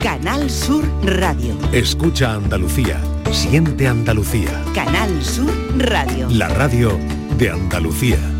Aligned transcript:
Canal 0.00 0.48
Sur 0.48 0.82
Radio. 1.04 1.54
Escucha 1.72 2.32
Andalucía. 2.32 3.02
Siente 3.32 3.86
Andalucía. 3.86 4.64
Canal 4.74 5.22
Sur 5.22 5.52
Radio. 5.76 6.26
La 6.30 6.48
radio 6.48 6.98
de 7.36 7.50
Andalucía. 7.50 8.39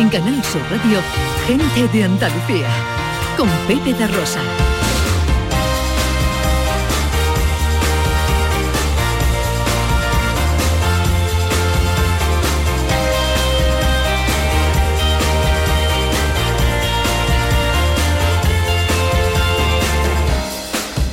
En 0.00 0.08
Canal 0.08 0.42
Sur 0.42 0.62
Radio, 0.70 0.98
Gente 1.46 1.86
de 1.88 2.04
Andalucía, 2.04 2.68
con 3.36 3.50
Pepe 3.68 3.92
da 3.92 4.06
Rosa. 4.06 4.40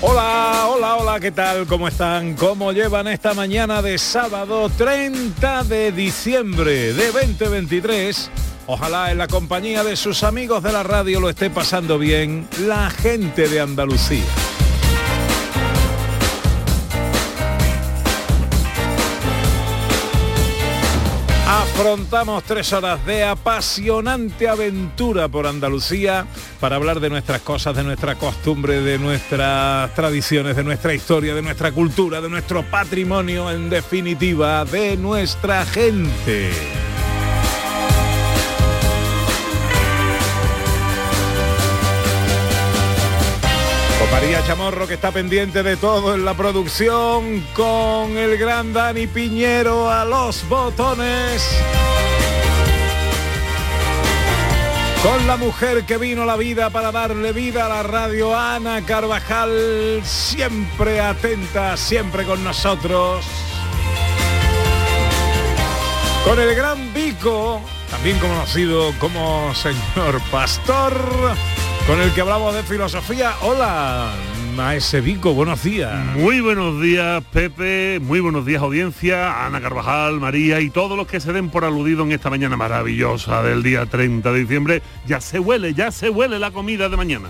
Hola, 0.02 0.68
hola, 0.70 0.96
hola, 0.96 1.20
¿qué 1.20 1.34
tal? 1.34 1.68
¿Cómo 1.68 1.90
están? 1.90 2.36
¿Cómo 2.36 2.72
llevan 2.72 3.10
esta 3.10 3.34
mañana 3.34 3.82
de 3.82 3.98
sábado 3.98 4.70
30 4.70 5.66
de 5.66 5.92
diciembre 5.92 6.94
de 6.94 7.12
2023? 7.12 8.47
Ojalá 8.70 9.12
en 9.14 9.18
la 9.18 9.28
compañía 9.28 9.82
de 9.86 9.96
sus 9.96 10.24
amigos 10.24 10.62
de 10.62 10.74
la 10.74 10.84
radio 10.84 11.22
lo 11.22 11.30
esté 11.30 11.50
pasando 11.50 11.98
bien 11.98 12.50
la 12.68 12.90
gente 12.90 13.48
de 13.48 13.62
Andalucía. 13.62 14.26
Afrontamos 21.48 22.44
tres 22.44 22.74
horas 22.74 23.06
de 23.06 23.24
apasionante 23.24 24.50
aventura 24.50 25.30
por 25.30 25.48
Andalucía 25.48 26.26
para 26.60 26.76
hablar 26.76 27.00
de 27.00 27.10
nuestras 27.10 27.42
cosas, 27.44 27.74
de 27.74 27.84
nuestra 27.84 28.16
costumbre, 28.16 28.82
de 28.82 29.00
nuestras 29.00 29.96
tradiciones, 29.96 30.58
de 30.58 30.66
nuestra 30.66 30.94
historia, 30.94 31.34
de 31.34 31.42
nuestra 31.42 31.72
cultura, 31.72 32.20
de 32.20 32.30
nuestro 32.30 32.64
patrimonio, 32.64 33.50
en 33.50 33.70
definitiva, 33.70 34.66
de 34.66 34.98
nuestra 34.98 35.66
gente. 35.66 36.52
Chamorro 44.48 44.88
que 44.88 44.94
está 44.94 45.12
pendiente 45.12 45.62
de 45.62 45.76
todo 45.76 46.16
en 46.16 46.24
la 46.24 46.34
producción, 46.34 47.46
con 47.54 48.18
el 48.18 48.38
gran 48.38 48.72
Dani 48.72 49.06
Piñero 49.06 49.92
a 49.92 50.06
los 50.06 50.48
botones. 50.48 51.46
Con 55.04 55.28
la 55.28 55.36
mujer 55.36 55.84
que 55.84 55.98
vino 55.98 56.24
la 56.24 56.38
vida 56.38 56.70
para 56.70 56.94
darle 56.94 57.34
vida 57.34 57.66
a 57.66 57.68
la 57.68 57.84
radio, 57.84 58.40
Ana 58.40 58.86
Carvajal, 58.86 60.02
siempre 60.06 61.02
atenta, 61.02 61.76
siempre 61.76 62.24
con 62.24 62.42
nosotros. 62.42 63.26
Con 66.24 66.40
el 66.40 66.56
gran 66.56 66.94
Vico, 66.94 67.60
también 67.92 68.18
conocido 68.20 68.94
como 68.98 69.54
señor 69.54 70.22
Pastor, 70.32 70.94
con 71.86 72.00
el 72.00 72.14
que 72.14 72.22
hablamos 72.22 72.56
de 72.56 72.64
filosofía. 72.64 73.36
Hola, 73.42 74.14
Maese 74.58 75.02
Vico, 75.02 75.36
buenos 75.36 75.64
días. 75.64 76.04
Muy 76.16 76.42
buenos 76.42 76.82
días, 76.82 77.24
Pepe. 77.32 78.00
Muy 78.02 78.22
buenos 78.22 78.44
días, 78.44 78.60
audiencia. 78.64 79.46
Ana 79.46 79.62
Carvajal, 79.62 80.20
María 80.20 80.60
y 80.62 80.72
todos 80.72 80.98
los 80.98 81.06
que 81.06 81.20
se 81.20 81.32
den 81.32 81.52
por 81.52 81.64
aludido 81.64 82.04
en 82.04 82.12
esta 82.12 82.32
mañana 82.32 82.58
maravillosa 82.58 83.44
del 83.44 83.62
día 83.62 83.86
30 83.86 84.32
de 84.32 84.40
diciembre. 84.40 84.82
Ya 85.06 85.22
se 85.22 85.38
huele, 85.38 85.76
ya 85.76 85.92
se 85.92 86.10
huele 86.10 86.40
la 86.40 86.50
comida 86.50 86.90
de 86.90 86.98
mañana. 86.98 87.30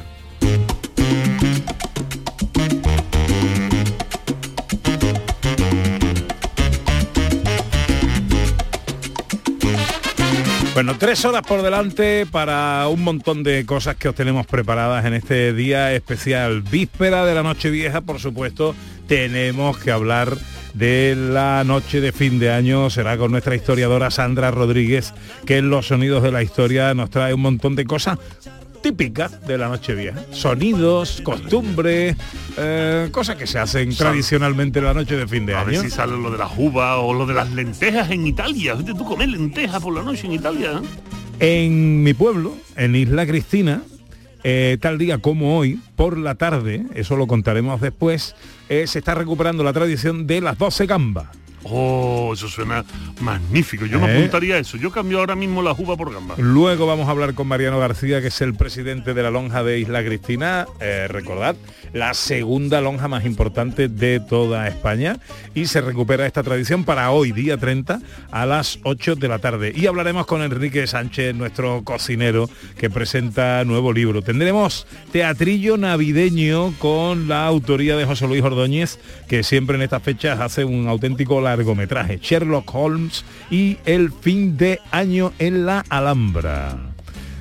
Bueno, 10.78 10.96
tres 10.96 11.26
horas 11.26 11.42
por 11.42 11.64
delante 11.64 12.28
para 12.28 12.88
un 12.88 13.04
montón 13.04 13.42
de 13.42 13.66
cosas 13.66 13.96
que 13.96 14.10
os 14.10 14.14
tenemos 14.14 14.46
preparadas 14.46 15.06
en 15.06 15.16
este 15.16 15.52
día 15.52 15.92
especial. 15.92 16.62
Víspera 16.62 17.26
de 17.26 17.34
la 17.34 17.42
noche 17.42 17.72
vieja, 17.72 18.02
por 18.02 18.20
supuesto, 18.20 18.76
tenemos 19.08 19.80
que 19.80 19.90
hablar 19.90 20.38
de 20.76 21.16
la 21.18 21.64
noche 21.64 22.00
de 22.00 22.12
fin 22.12 22.38
de 22.38 22.52
año. 22.52 22.92
Será 22.92 23.18
con 23.18 23.32
nuestra 23.32 23.56
historiadora 23.56 24.12
Sandra 24.12 24.52
Rodríguez, 24.52 25.16
que 25.48 25.58
en 25.58 25.72
los 25.72 25.88
sonidos 25.88 26.22
de 26.22 26.32
la 26.32 26.44
historia 26.44 26.94
nos 26.94 27.10
trae 27.10 27.34
un 27.34 27.42
montón 27.42 27.76
de 27.76 27.86
cosas 27.86 28.20
típicas 28.92 29.46
de 29.46 29.58
la 29.58 29.68
noche 29.68 29.94
vieja. 29.96 30.18
Sonidos, 30.32 31.20
costumbres, 31.22 32.16
eh, 32.58 33.10
cosas 33.12 33.36
que 33.36 33.46
se 33.46 33.60
hacen 33.60 33.94
tradicionalmente 33.94 34.80
en 34.80 34.86
la 34.86 34.94
noche 34.94 35.18
de 35.18 35.28
fin 35.28 35.46
de 35.46 35.56
A 35.56 35.62
año. 35.62 35.72
ver 35.72 35.82
si 35.82 35.90
sale 35.90 36.14
lo 36.18 36.32
de 36.32 36.38
la 36.38 36.50
uva 36.56 36.98
o 37.00 37.14
lo 37.14 37.26
de 37.26 37.34
las 37.34 37.52
lentejas 37.52 38.10
en 38.12 38.26
Italia. 38.26 38.76
Vete 38.76 38.94
tú 38.94 39.04
comer 39.04 39.28
lentejas 39.28 39.82
por 39.84 39.94
la 39.94 40.04
noche 40.04 40.26
en 40.28 40.34
Italia. 40.34 40.82
En 41.42 42.02
mi 42.02 42.14
pueblo, 42.14 42.56
en 42.78 42.96
Isla 42.96 43.28
Cristina, 43.28 43.82
eh, 44.46 44.78
tal 44.80 44.98
día 44.98 45.18
como 45.18 45.58
hoy, 45.58 45.82
por 45.98 46.18
la 46.18 46.36
tarde, 46.36 46.86
eso 46.96 47.18
lo 47.18 47.28
contaremos 47.28 47.82
después, 47.82 48.36
eh, 48.70 48.88
se 48.88 49.00
está 49.00 49.16
recuperando 49.16 49.66
la 49.66 49.74
tradición 49.74 50.28
de 50.28 50.40
las 50.40 50.58
12 50.58 50.86
gambas. 50.86 51.28
Oh, 51.64 52.32
eso 52.34 52.48
suena 52.48 52.86
magnífico. 53.20 53.86
Yo 53.86 54.00
me 54.00 54.08
¿Eh? 54.08 54.18
apuntaría 54.18 54.56
a 54.56 54.60
eso. 54.60 54.78
Yo 54.78 54.92
cambio 54.92 55.20
ahora 55.20 55.36
mismo 55.36 55.62
la 55.62 55.72
uva 55.72 55.98
por 55.98 56.14
gamba. 56.14 56.36
Luego 56.38 56.86
vamos 56.86 57.08
a 57.08 57.12
hablar 57.12 57.34
con 57.34 57.48
Mariano 57.48 57.80
García, 57.80 58.22
que 58.22 58.28
es 58.28 58.42
el 58.42 58.54
presidente 58.54 59.14
de 59.14 59.24
la 59.24 59.32
lonja 59.32 59.64
de 59.64 59.80
Isla 59.80 60.04
Cristina. 60.04 60.68
Eh, 60.80 61.08
recordad, 61.10 61.56
la 61.94 62.14
segunda 62.14 62.80
lonja 62.80 63.08
más 63.08 63.26
importante 63.26 63.88
de 63.88 64.20
toda 64.20 64.68
España. 64.68 65.18
Y 65.56 65.66
se 65.66 65.82
recupera 65.82 66.26
esta 66.26 66.44
tradición 66.44 66.84
para 66.84 67.12
hoy, 67.12 67.32
día 67.32 67.58
30, 67.58 68.00
a 68.32 68.46
las 68.46 68.80
8 68.84 69.16
de 69.16 69.28
la 69.28 69.40
tarde. 69.40 69.74
Y 69.76 69.88
hablaremos 69.88 70.26
con 70.26 70.42
Enrique 70.42 70.86
Sánchez, 70.86 71.36
nuestro 71.36 71.84
cocinero, 71.84 72.50
que 72.78 72.90
presenta 72.90 73.64
nuevo 73.66 73.92
libro. 73.94 74.22
Tendremos 74.22 74.86
teatrillo 75.12 75.78
navideño 75.78 76.74
con 76.78 77.28
la 77.28 77.46
autoría 77.46 77.98
de 77.98 78.06
José 78.06 78.28
Luis 78.28 78.44
Ordóñez, 78.44 79.00
que 79.28 79.44
siempre 79.44 79.76
en 79.76 79.82
estas 79.82 80.04
fechas 80.04 80.40
hace 80.40 80.64
un 80.64 80.88
auténtico 80.88 81.42
largometraje. 81.50 82.20
Sherlock 82.22 82.74
Holmes 82.74 83.26
y 83.50 83.78
el 83.86 84.12
fin 84.12 84.58
de 84.58 84.80
año 84.92 85.34
en 85.40 85.66
la 85.66 85.86
Alhambra. 85.90 86.87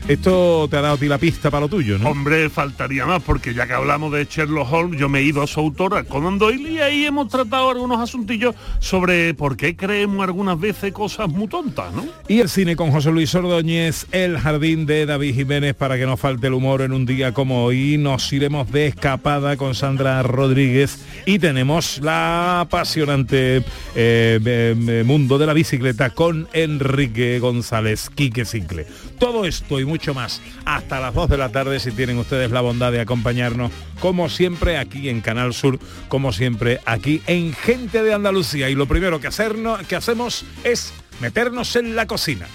Esto 0.08 0.68
te 0.70 0.76
ha 0.76 0.82
dado 0.82 0.94
a 0.94 0.98
ti 0.98 1.08
la 1.08 1.18
pista 1.18 1.50
para 1.50 1.62
lo 1.62 1.68
tuyo, 1.68 1.98
¿no? 1.98 2.10
Hombre, 2.10 2.48
faltaría 2.48 3.04
más, 3.06 3.20
porque 3.24 3.52
ya 3.52 3.66
que 3.66 3.72
hablamos 3.72 4.12
de 4.12 4.24
Sherlock 4.24 4.72
Holmes, 4.72 5.00
yo 5.00 5.08
me 5.08 5.18
he 5.18 5.22
ido 5.24 5.42
a 5.42 5.48
su 5.48 5.58
autor, 5.58 5.96
a 5.96 6.04
Conan 6.04 6.38
Doyle, 6.38 6.70
y 6.70 6.78
ahí 6.78 7.06
hemos 7.06 7.26
tratado 7.26 7.70
algunos 7.70 7.98
asuntillos 7.98 8.54
sobre 8.78 9.34
por 9.34 9.56
qué 9.56 9.74
creemos 9.74 10.22
algunas 10.22 10.60
veces 10.60 10.92
cosas 10.92 11.28
muy 11.28 11.48
tontas, 11.48 11.92
¿no? 11.92 12.06
Y 12.28 12.38
el 12.38 12.48
cine 12.48 12.76
con 12.76 12.92
José 12.92 13.10
Luis 13.10 13.34
Ordóñez, 13.34 14.06
El 14.12 14.38
Jardín 14.38 14.86
de 14.86 15.06
David 15.06 15.34
Jiménez, 15.34 15.74
para 15.74 15.98
que 15.98 16.06
no 16.06 16.16
falte 16.16 16.46
el 16.46 16.54
humor 16.54 16.82
en 16.82 16.92
un 16.92 17.04
día 17.04 17.34
como 17.34 17.64
hoy. 17.64 17.98
Nos 17.98 18.32
iremos 18.32 18.70
de 18.70 18.86
escapada 18.86 19.56
con 19.56 19.74
Sandra 19.74 20.22
Rodríguez 20.22 21.04
y 21.24 21.40
tenemos 21.40 21.98
la 22.00 22.60
apasionante 22.60 23.64
eh, 23.96 24.38
eh, 24.44 25.02
mundo 25.04 25.36
de 25.36 25.46
la 25.46 25.52
bicicleta 25.52 26.10
con 26.10 26.46
Enrique 26.52 27.40
González, 27.40 28.08
Quique 28.14 28.44
Cicle. 28.44 28.86
Todo 29.18 29.44
esto 29.46 29.80
y 29.80 29.84
mucho 29.84 29.95
más 30.14 30.40
hasta 30.64 31.00
las 31.00 31.14
2 31.14 31.28
de 31.30 31.38
la 31.38 31.48
tarde 31.50 31.80
si 31.80 31.90
tienen 31.90 32.18
ustedes 32.18 32.50
la 32.50 32.60
bondad 32.60 32.92
de 32.92 33.00
acompañarnos 33.00 33.70
como 34.00 34.28
siempre 34.28 34.78
aquí 34.78 35.08
en 35.08 35.20
Canal 35.20 35.54
Sur, 35.54 35.78
como 36.08 36.32
siempre 36.32 36.80
aquí 36.84 37.22
en 37.26 37.52
Gente 37.54 38.02
de 38.02 38.14
Andalucía. 38.14 38.68
Y 38.68 38.74
lo 38.74 38.86
primero 38.86 39.20
que, 39.20 39.26
hacernos, 39.26 39.86
que 39.86 39.96
hacemos 39.96 40.44
es 40.64 40.92
meternos 41.20 41.76
en 41.76 41.96
la 41.96 42.06
cocina. 42.06 42.46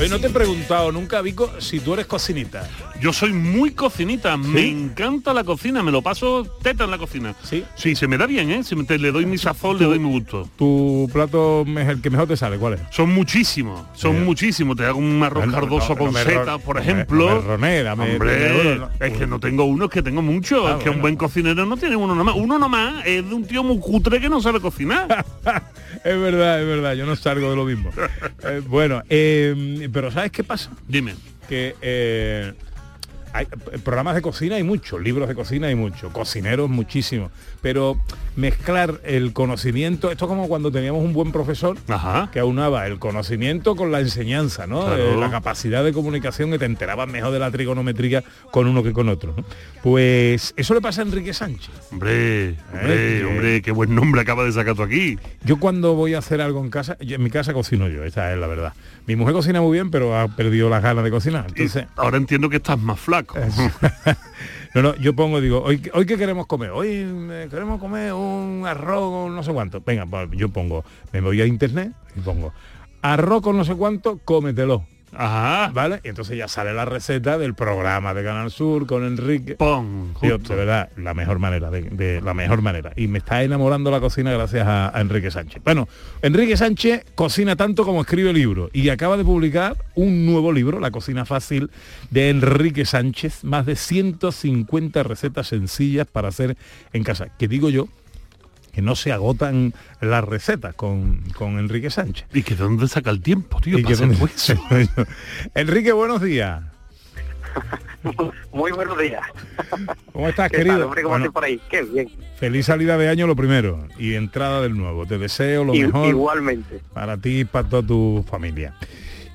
Oye, 0.00 0.08
no 0.08 0.18
te 0.18 0.28
he 0.28 0.30
preguntado 0.30 0.90
nunca, 0.92 1.20
Vico, 1.20 1.50
si 1.60 1.78
tú 1.80 1.92
eres 1.94 2.06
cocinita. 2.06 2.68
Yo 3.00 3.12
soy 3.12 3.32
muy 3.32 3.70
cocinita, 3.72 4.36
me 4.36 4.66
encanta 4.68 5.32
la 5.34 5.44
cocina, 5.44 5.82
me 5.82 5.90
lo 5.90 6.02
paso 6.02 6.44
teta 6.62 6.84
en 6.84 6.90
la 6.90 6.98
cocina. 6.98 7.34
¿Sí? 7.42 7.64
Sí, 7.74 7.94
se 7.96 8.06
me 8.06 8.18
da 8.18 8.26
bien, 8.26 8.50
¿eh? 8.50 8.62
Si 8.64 8.76
me- 8.76 8.84
te- 8.84 8.98
le 8.98 9.10
doy 9.12 9.24
mi 9.26 9.38
sazón, 9.38 9.78
le 9.78 9.84
doy 9.86 9.98
mi 9.98 10.10
gusto. 10.10 10.48
¿Tu 10.56 11.08
plato 11.12 11.64
es 11.66 11.88
el 11.88 12.00
que 12.02 12.10
mejor 12.10 12.28
te 12.28 12.36
sale? 12.36 12.58
¿Cuál 12.58 12.74
es? 12.74 12.80
Son 12.90 13.10
muchísimos, 13.14 13.82
son 13.94 14.16
Sí. 14.16 14.22
muchísimos. 14.22 14.76
Te 14.76 14.84
hago 14.84 14.98
un 14.98 15.22
arroz 15.22 15.46
No, 15.46 15.52
cardoso 15.52 15.90
no, 15.90 15.96
con 15.98 16.12
no 16.12 16.18
setas, 16.18 16.60
por 16.62 16.78
ejemplo. 16.78 17.58
me 17.58 17.82
dame- 17.82 18.12
Hombre, 18.12 18.80
es 19.00 19.12
que 19.18 19.26
no 19.26 19.38
tengo 19.40 19.64
uno, 19.64 19.86
es 19.86 19.90
que 19.90 20.02
tengo 20.02 20.20
muchos. 20.22 20.62
Ah, 20.66 20.76
es 20.78 20.84
que 20.84 20.90
un 20.90 21.00
buen 21.00 21.16
cocinero 21.16 21.64
no 21.66 21.76
tiene 21.76 21.96
uno 21.96 22.14
nomás. 22.14 22.34
Uno 22.36 22.58
nomás 22.58 23.04
es 23.06 23.26
de 23.26 23.34
un 23.34 23.44
tío 23.46 23.62
muy 23.62 23.78
cutre 23.78 24.20
que 24.20 24.28
no 24.28 24.40
sabe 24.42 24.60
cocinar. 24.60 25.24
es 26.04 26.20
verdad, 26.20 26.60
es 26.60 26.66
verdad, 26.66 26.94
yo 26.94 27.06
no 27.06 27.16
salgo 27.16 27.50
de 27.50 27.56
lo 27.56 27.64
mismo. 27.64 27.90
Eh, 28.42 28.62
bueno, 28.66 29.02
eh, 29.10 29.88
pero 29.92 30.10
¿sabes 30.10 30.30
qué 30.32 30.44
pasa? 30.44 30.70
Dime. 30.88 31.14
Que 31.48 31.76
eh, 31.80 32.54
hay 33.32 33.44
eh, 33.72 33.78
programas 33.82 34.14
de 34.14 34.22
cocina 34.22 34.56
hay 34.56 34.62
muchos, 34.62 35.00
libros 35.00 35.28
de 35.28 35.34
cocina 35.34 35.66
hay 35.68 35.74
muchos, 35.74 36.12
cocineros 36.12 36.68
muchísimos, 36.70 37.30
pero 37.60 37.98
mezclar 38.36 39.00
el 39.04 39.32
conocimiento, 39.32 40.10
esto 40.10 40.24
es 40.24 40.28
como 40.28 40.48
cuando 40.48 40.70
teníamos 40.70 41.04
un 41.04 41.12
buen 41.12 41.32
profesor 41.32 41.76
Ajá. 41.88 42.30
que 42.32 42.40
aunaba 42.40 42.86
el 42.86 42.98
conocimiento 42.98 43.76
con 43.76 43.90
la 43.92 44.00
enseñanza, 44.00 44.66
¿no? 44.66 44.84
Claro. 44.86 45.14
Eh, 45.14 45.16
la 45.16 45.30
capacidad 45.30 45.84
de 45.84 45.92
comunicación 45.92 46.50
que 46.50 46.58
te 46.58 46.64
enterabas 46.64 47.08
mejor 47.08 47.32
de 47.32 47.38
la 47.38 47.50
trigonometría 47.50 48.22
con 48.50 48.66
uno 48.66 48.82
que 48.82 48.92
con 48.92 49.08
otro. 49.08 49.34
¿no? 49.36 49.44
Pues 49.82 50.54
eso 50.56 50.74
le 50.74 50.80
pasa 50.80 51.02
a 51.02 51.04
Enrique 51.04 51.32
Sánchez. 51.34 51.70
Hombre, 51.90 52.56
hombre, 52.72 53.18
Eh, 53.20 53.24
hombre, 53.24 53.62
qué 53.62 53.70
buen 53.72 53.94
nombre 53.94 54.20
acaba 54.20 54.44
de 54.44 54.52
sacar 54.52 54.74
tú 54.74 54.82
aquí. 54.82 55.18
Yo 55.44 55.58
cuando 55.58 55.94
voy 55.94 56.14
a 56.14 56.18
hacer 56.18 56.40
algo 56.40 56.62
en 56.62 56.70
casa, 56.70 56.96
yo- 57.00 57.16
en 57.16 57.22
mi 57.22 57.30
casa 57.30 57.52
cocino 57.52 57.88
yo, 57.88 58.04
esa 58.04 58.32
es 58.32 58.38
la 58.38 58.46
verdad. 58.46 58.72
Mi 59.06 59.16
mujer 59.16 59.34
cocina 59.34 59.60
muy 59.60 59.72
bien, 59.72 59.90
pero 59.90 60.16
ha 60.18 60.28
perdido 60.28 60.68
las 60.70 60.82
ganas 60.82 61.02
de 61.04 61.10
cocinar. 61.10 61.46
Y 61.56 61.62
Entonces, 61.62 61.86
ahora 61.96 62.16
entiendo 62.16 62.48
que 62.48 62.56
estás 62.56 62.78
más 62.78 62.98
flaco. 63.00 63.19
no, 64.74 64.82
no, 64.82 64.96
yo 64.96 65.14
pongo, 65.14 65.40
digo, 65.40 65.62
hoy, 65.62 65.82
hoy 65.94 66.06
qué 66.06 66.16
queremos 66.16 66.46
comer, 66.46 66.70
hoy 66.70 66.88
eh, 66.90 67.48
queremos 67.50 67.80
comer 67.80 68.12
un 68.12 68.64
arroz 68.66 69.10
con 69.10 69.34
no 69.34 69.42
sé 69.42 69.52
cuánto. 69.52 69.80
Venga, 69.80 70.06
yo 70.32 70.48
pongo, 70.48 70.84
me 71.12 71.20
voy 71.20 71.40
a 71.40 71.46
internet 71.46 71.92
y 72.16 72.20
pongo 72.20 72.52
arroz 73.02 73.42
con 73.42 73.56
no 73.56 73.64
sé 73.64 73.74
cuánto, 73.74 74.18
cómetelo. 74.24 74.84
Ajá. 75.12 75.70
¿Vale? 75.72 76.00
Y 76.04 76.08
entonces 76.08 76.36
ya 76.36 76.48
sale 76.48 76.72
la 76.72 76.84
receta 76.84 77.38
del 77.38 77.54
programa 77.54 78.14
de 78.14 78.24
Canal 78.24 78.50
Sur 78.50 78.86
con 78.86 79.04
Enrique. 79.04 79.56
Justo. 80.14 80.38
de 80.38 80.54
verdad, 80.54 80.90
la 80.96 81.14
mejor 81.14 81.38
manera, 81.38 81.70
de, 81.70 81.82
de 81.82 82.20
la 82.20 82.34
mejor 82.34 82.62
manera. 82.62 82.92
Y 82.96 83.08
me 83.08 83.18
está 83.18 83.42
enamorando 83.42 83.90
la 83.90 84.00
cocina 84.00 84.32
gracias 84.32 84.66
a, 84.66 84.96
a 84.96 85.00
Enrique 85.00 85.30
Sánchez. 85.30 85.62
Bueno, 85.64 85.88
Enrique 86.22 86.56
Sánchez 86.56 87.04
cocina 87.14 87.56
tanto 87.56 87.84
como 87.84 88.02
escribe 88.02 88.32
libros 88.32 88.70
y 88.72 88.88
acaba 88.88 89.16
de 89.16 89.24
publicar 89.24 89.76
un 89.94 90.26
nuevo 90.26 90.52
libro, 90.52 90.80
La 90.80 90.90
cocina 90.90 91.24
fácil, 91.24 91.70
de 92.10 92.30
Enrique 92.30 92.84
Sánchez, 92.84 93.44
más 93.44 93.66
de 93.66 93.76
150 93.76 95.02
recetas 95.02 95.48
sencillas 95.48 96.06
para 96.06 96.28
hacer 96.28 96.56
en 96.92 97.04
casa. 97.04 97.28
Que 97.38 97.48
digo 97.48 97.70
yo, 97.70 97.88
que 98.72 98.82
no 98.82 98.94
se 98.96 99.12
agotan 99.12 99.74
las 100.00 100.24
recetas 100.24 100.74
con, 100.74 101.20
con 101.36 101.58
Enrique 101.58 101.90
Sánchez. 101.90 102.26
¿Y 102.32 102.42
que 102.42 102.54
de 102.54 102.62
dónde 102.64 102.86
saca 102.88 103.10
el 103.10 103.20
tiempo, 103.20 103.60
tío? 103.60 103.78
Y 103.78 103.82
para 103.82 103.96
que- 103.96 104.04
hacer 104.04 104.28
eso? 104.34 105.06
Enrique, 105.54 105.92
buenos 105.92 106.22
días. 106.22 106.62
Muy 108.52 108.72
buenos 108.72 108.98
días. 108.98 109.22
¿Cómo 110.12 110.28
estás, 110.28 110.50
¿Qué 110.50 110.58
querido? 110.58 110.76
tal, 110.76 110.82
hombre? 110.84 111.02
¿Cómo 111.02 111.12
Bueno, 111.14 111.26
estáis 111.26 111.32
por 111.34 111.44
ahí? 111.44 111.60
Qué 111.68 111.82
bien. 111.82 112.08
Feliz 112.36 112.66
salida 112.66 112.96
de 112.96 113.08
año 113.08 113.26
lo 113.26 113.36
primero 113.36 113.86
y 113.98 114.14
entrada 114.14 114.62
del 114.62 114.76
nuevo. 114.76 115.04
Te 115.06 115.18
deseo 115.18 115.64
lo 115.64 115.74
I- 115.74 115.84
mejor 115.86 116.08
Igualmente. 116.08 116.80
para 116.94 117.16
ti 117.18 117.40
y 117.40 117.44
para 117.44 117.68
toda 117.68 117.82
tu 117.86 118.24
familia. 118.28 118.74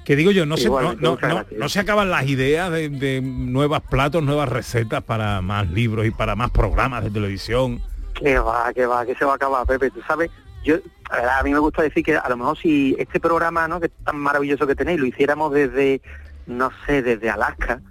Que 0.05 0.15
digo 0.15 0.31
yo, 0.31 0.45
no, 0.45 0.55
se, 0.55 0.69
no, 0.69 0.93
no- 0.95 1.17
no- 1.57 1.69
se 1.69 1.79
acaban 1.79 2.09
las 2.11 2.27
ideas 2.27 2.71
de, 2.71 2.89
de 2.89 3.21
nuevos 3.21 3.81
platos, 3.81 4.23
nuevas 4.23 4.49
recetas 4.49 5.03
para 5.03 5.41
más 5.41 5.69
libros 5.69 6.05
y 6.05 6.11
para 6.11 6.35
más 6.35 6.51
programas 6.51 7.03
de 7.03 7.09
televisión. 7.11 7.81
Que 8.15 8.39
va, 8.39 8.73
que 8.73 8.85
va, 8.85 9.05
que 9.05 9.13
se 9.15 9.25
va 9.25 9.33
a 9.33 9.35
acabar, 9.35 9.67
Pepe. 9.67 9.91
Tú 9.91 10.01
sabes, 10.07 10.31
yo, 10.63 10.77
la 11.11 11.17
verdad, 11.17 11.39
a 11.39 11.43
mí 11.43 11.51
me 11.51 11.59
gusta 11.59 11.83
decir 11.83 12.03
que 12.03 12.17
a 12.17 12.27
lo 12.29 12.37
mejor 12.37 12.57
si 12.57 12.95
este 12.97 13.19
programa, 13.19 13.67
¿no? 13.67 13.79
Que 13.79 13.87
es 13.87 13.91
tan 14.03 14.17
maravilloso 14.17 14.65
que 14.65 14.75
tenéis, 14.75 14.99
lo 14.99 15.05
hiciéramos 15.05 15.53
desde, 15.53 16.01
no 16.47 16.71
sé, 16.85 17.01
desde 17.01 17.29
Alaska, 17.29 17.81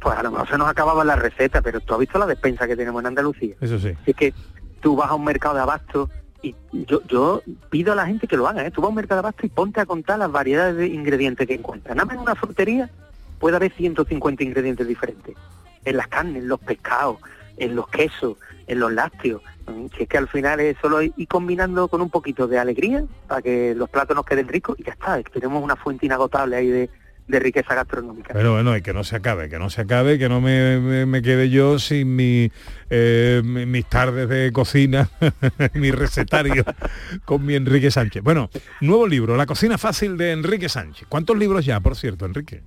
pues 0.00 0.18
a 0.18 0.22
lo 0.22 0.32
mejor 0.32 0.48
se 0.48 0.58
nos 0.58 0.68
acababan 0.68 1.06
las 1.06 1.18
recetas, 1.18 1.62
pero 1.62 1.80
tú 1.80 1.94
has 1.94 2.00
visto 2.00 2.18
la 2.18 2.26
despensa 2.26 2.66
que 2.66 2.76
tenemos 2.76 3.00
en 3.00 3.06
Andalucía. 3.06 3.54
Eso 3.60 3.78
sí. 3.78 3.94
Es 4.04 4.16
que 4.16 4.34
tú 4.80 4.96
vas 4.96 5.10
a 5.10 5.14
un 5.14 5.24
mercado 5.24 5.54
de 5.54 5.62
abasto 5.62 6.10
y 6.42 6.54
yo, 6.72 7.00
yo 7.08 7.42
pido 7.70 7.92
a 7.92 7.96
la 7.96 8.06
gente 8.06 8.26
que 8.26 8.36
lo 8.36 8.46
haga, 8.46 8.66
¿eh? 8.66 8.70
Tú 8.70 8.80
vas 8.80 8.88
a 8.88 8.90
un 8.90 8.96
mercado 8.96 9.22
de 9.22 9.26
abasto 9.26 9.46
y 9.46 9.48
ponte 9.48 9.80
a 9.80 9.86
contar 9.86 10.18
las 10.18 10.30
variedades 10.30 10.76
de 10.76 10.88
ingredientes 10.88 11.46
que 11.46 11.54
encuentras. 11.54 11.96
Nada 11.96 12.06
más 12.06 12.16
en 12.16 12.22
una 12.22 12.34
frutería 12.34 12.90
puede 13.38 13.56
haber 13.56 13.72
150 13.72 14.44
ingredientes 14.44 14.86
diferentes. 14.86 15.36
En 15.84 15.96
las 15.96 16.08
carnes, 16.08 16.42
en 16.42 16.48
los 16.48 16.60
pescados, 16.60 17.18
en 17.56 17.74
los 17.74 17.88
quesos, 17.88 18.36
en 18.68 18.78
los 18.80 18.92
lácteos. 18.92 19.42
Mm, 19.66 19.86
Si 19.96 20.04
es 20.04 20.08
que 20.08 20.18
al 20.18 20.28
final 20.28 20.60
es 20.60 20.76
solo 20.80 21.02
ir 21.02 21.12
combinando 21.28 21.88
con 21.88 22.00
un 22.00 22.10
poquito 22.10 22.46
de 22.46 22.58
alegría 22.58 23.04
para 23.26 23.42
que 23.42 23.74
los 23.74 23.88
platos 23.90 24.14
nos 24.14 24.24
queden 24.24 24.46
ricos 24.48 24.78
y 24.78 24.84
ya 24.84 24.92
está. 24.92 25.18
es 25.18 25.24
que 25.24 25.40
tenemos 25.40 25.62
una 25.62 25.74
fuente 25.76 26.06
inagotable 26.06 26.56
ahí 26.56 26.68
de, 26.68 26.90
de 27.26 27.38
riqueza 27.40 27.74
gastronómica. 27.74 28.32
Pero 28.32 28.52
bueno, 28.54 28.74
y 28.76 28.80
que 28.82 28.94
no 28.94 29.04
se 29.04 29.16
acabe, 29.16 29.48
que 29.50 29.58
no 29.58 29.68
se 29.68 29.82
acabe, 29.82 30.18
que 30.18 30.28
no 30.30 30.40
me, 30.40 30.78
me- 30.80 31.04
me 31.06 31.20
quede 31.20 31.50
yo 31.50 31.78
sin 31.78 32.16
mi, 32.16 32.50
eh, 32.88 33.42
mi- 33.44 33.66
mis 33.66 33.84
tardes 33.86 34.28
de 34.30 34.50
cocina, 34.52 35.10
mi 35.74 35.90
recetario 35.90 36.64
con 37.26 37.44
mi 37.44 37.54
Enrique 37.54 37.90
Sánchez. 37.90 38.22
Bueno, 38.22 38.48
nuevo 38.80 39.06
libro, 39.06 39.36
La 39.36 39.44
cocina 39.46 39.76
fácil 39.76 40.16
de 40.16 40.32
Enrique 40.32 40.68
Sánchez. 40.70 41.06
¿Cuántos 41.08 41.36
libros 41.36 41.64
ya, 41.66 41.80
por 41.80 41.96
cierto, 41.96 42.24
Enrique? 42.24 42.62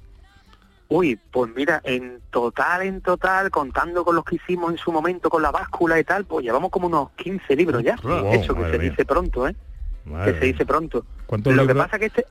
Uy, 0.94 1.18
pues 1.32 1.50
mira, 1.56 1.80
en 1.86 2.20
total, 2.32 2.82
en 2.82 3.00
total, 3.00 3.50
contando 3.50 4.04
con 4.04 4.14
los 4.14 4.26
que 4.26 4.36
hicimos 4.36 4.72
en 4.72 4.78
su 4.78 4.92
momento 4.92 5.30
con 5.30 5.42
la 5.42 5.50
báscula 5.50 5.98
y 5.98 6.04
tal, 6.04 6.26
pues 6.26 6.44
llevamos 6.44 6.70
como 6.70 6.88
unos 6.88 7.12
15 7.12 7.56
libros 7.56 7.82
ya. 7.82 7.96
Wow, 8.04 8.34
hecho, 8.34 8.54
que 8.54 8.70
se 8.70 8.78
mía. 8.78 8.90
dice 8.90 9.06
pronto, 9.06 9.48
¿eh? 9.48 9.56
Madre 10.04 10.34
que 10.34 10.40
se 10.40 10.46
dice 10.48 10.66
pronto. 10.66 11.06
¿Cuántos 11.28 11.56
Lo 11.56 11.66
que 11.66 11.76
pasa 11.76 11.98
que 11.98 12.08
este... 12.08 12.26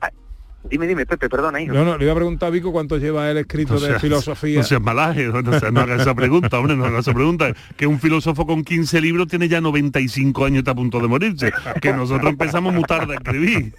dime, 0.69 0.87
dime, 0.87 1.05
Pepe, 1.05 1.29
perdona, 1.29 1.59
hijo. 1.61 1.73
No, 1.73 1.83
no, 1.83 1.97
le 1.97 2.03
iba 2.05 2.13
a 2.13 2.15
preguntar 2.15 2.47
a 2.47 2.49
Vico 2.51 2.71
cuánto 2.71 2.97
lleva 2.97 3.29
él 3.29 3.37
escrito 3.37 3.73
No 3.73 3.79
de 3.79 3.87
seas- 3.87 4.01
filosofía. 4.01 4.57
No 4.59 4.63
seas 4.63 4.81
malaje, 4.81 5.27
no, 5.27 5.41
no 5.41 5.59
seas- 5.59 5.71
no 5.73 5.81
hagas 5.81 6.01
esa 6.01 6.13
pregunta, 6.15 6.59
hombre, 6.59 6.75
no 6.75 6.85
hagas 6.85 7.01
esa 7.07 7.13
pregunta. 7.13 7.53
Que 7.75 7.87
un 7.87 7.99
filósofo 7.99 8.45
con 8.45 8.63
15 8.63 9.01
libros 9.01 9.27
tiene 9.27 9.47
ya 9.47 9.61
95 9.61 10.45
años 10.45 10.55
y 10.55 10.59
está 10.59 10.71
a 10.71 10.75
punto 10.75 10.99
de 10.99 11.07
morirse. 11.07 11.51
Que 11.81 11.93
nosotros 11.93 12.29
empezamos 12.31 12.73
muy 12.73 12.83
tarde 12.83 13.13
a 13.13 13.17
escribir. 13.17 13.73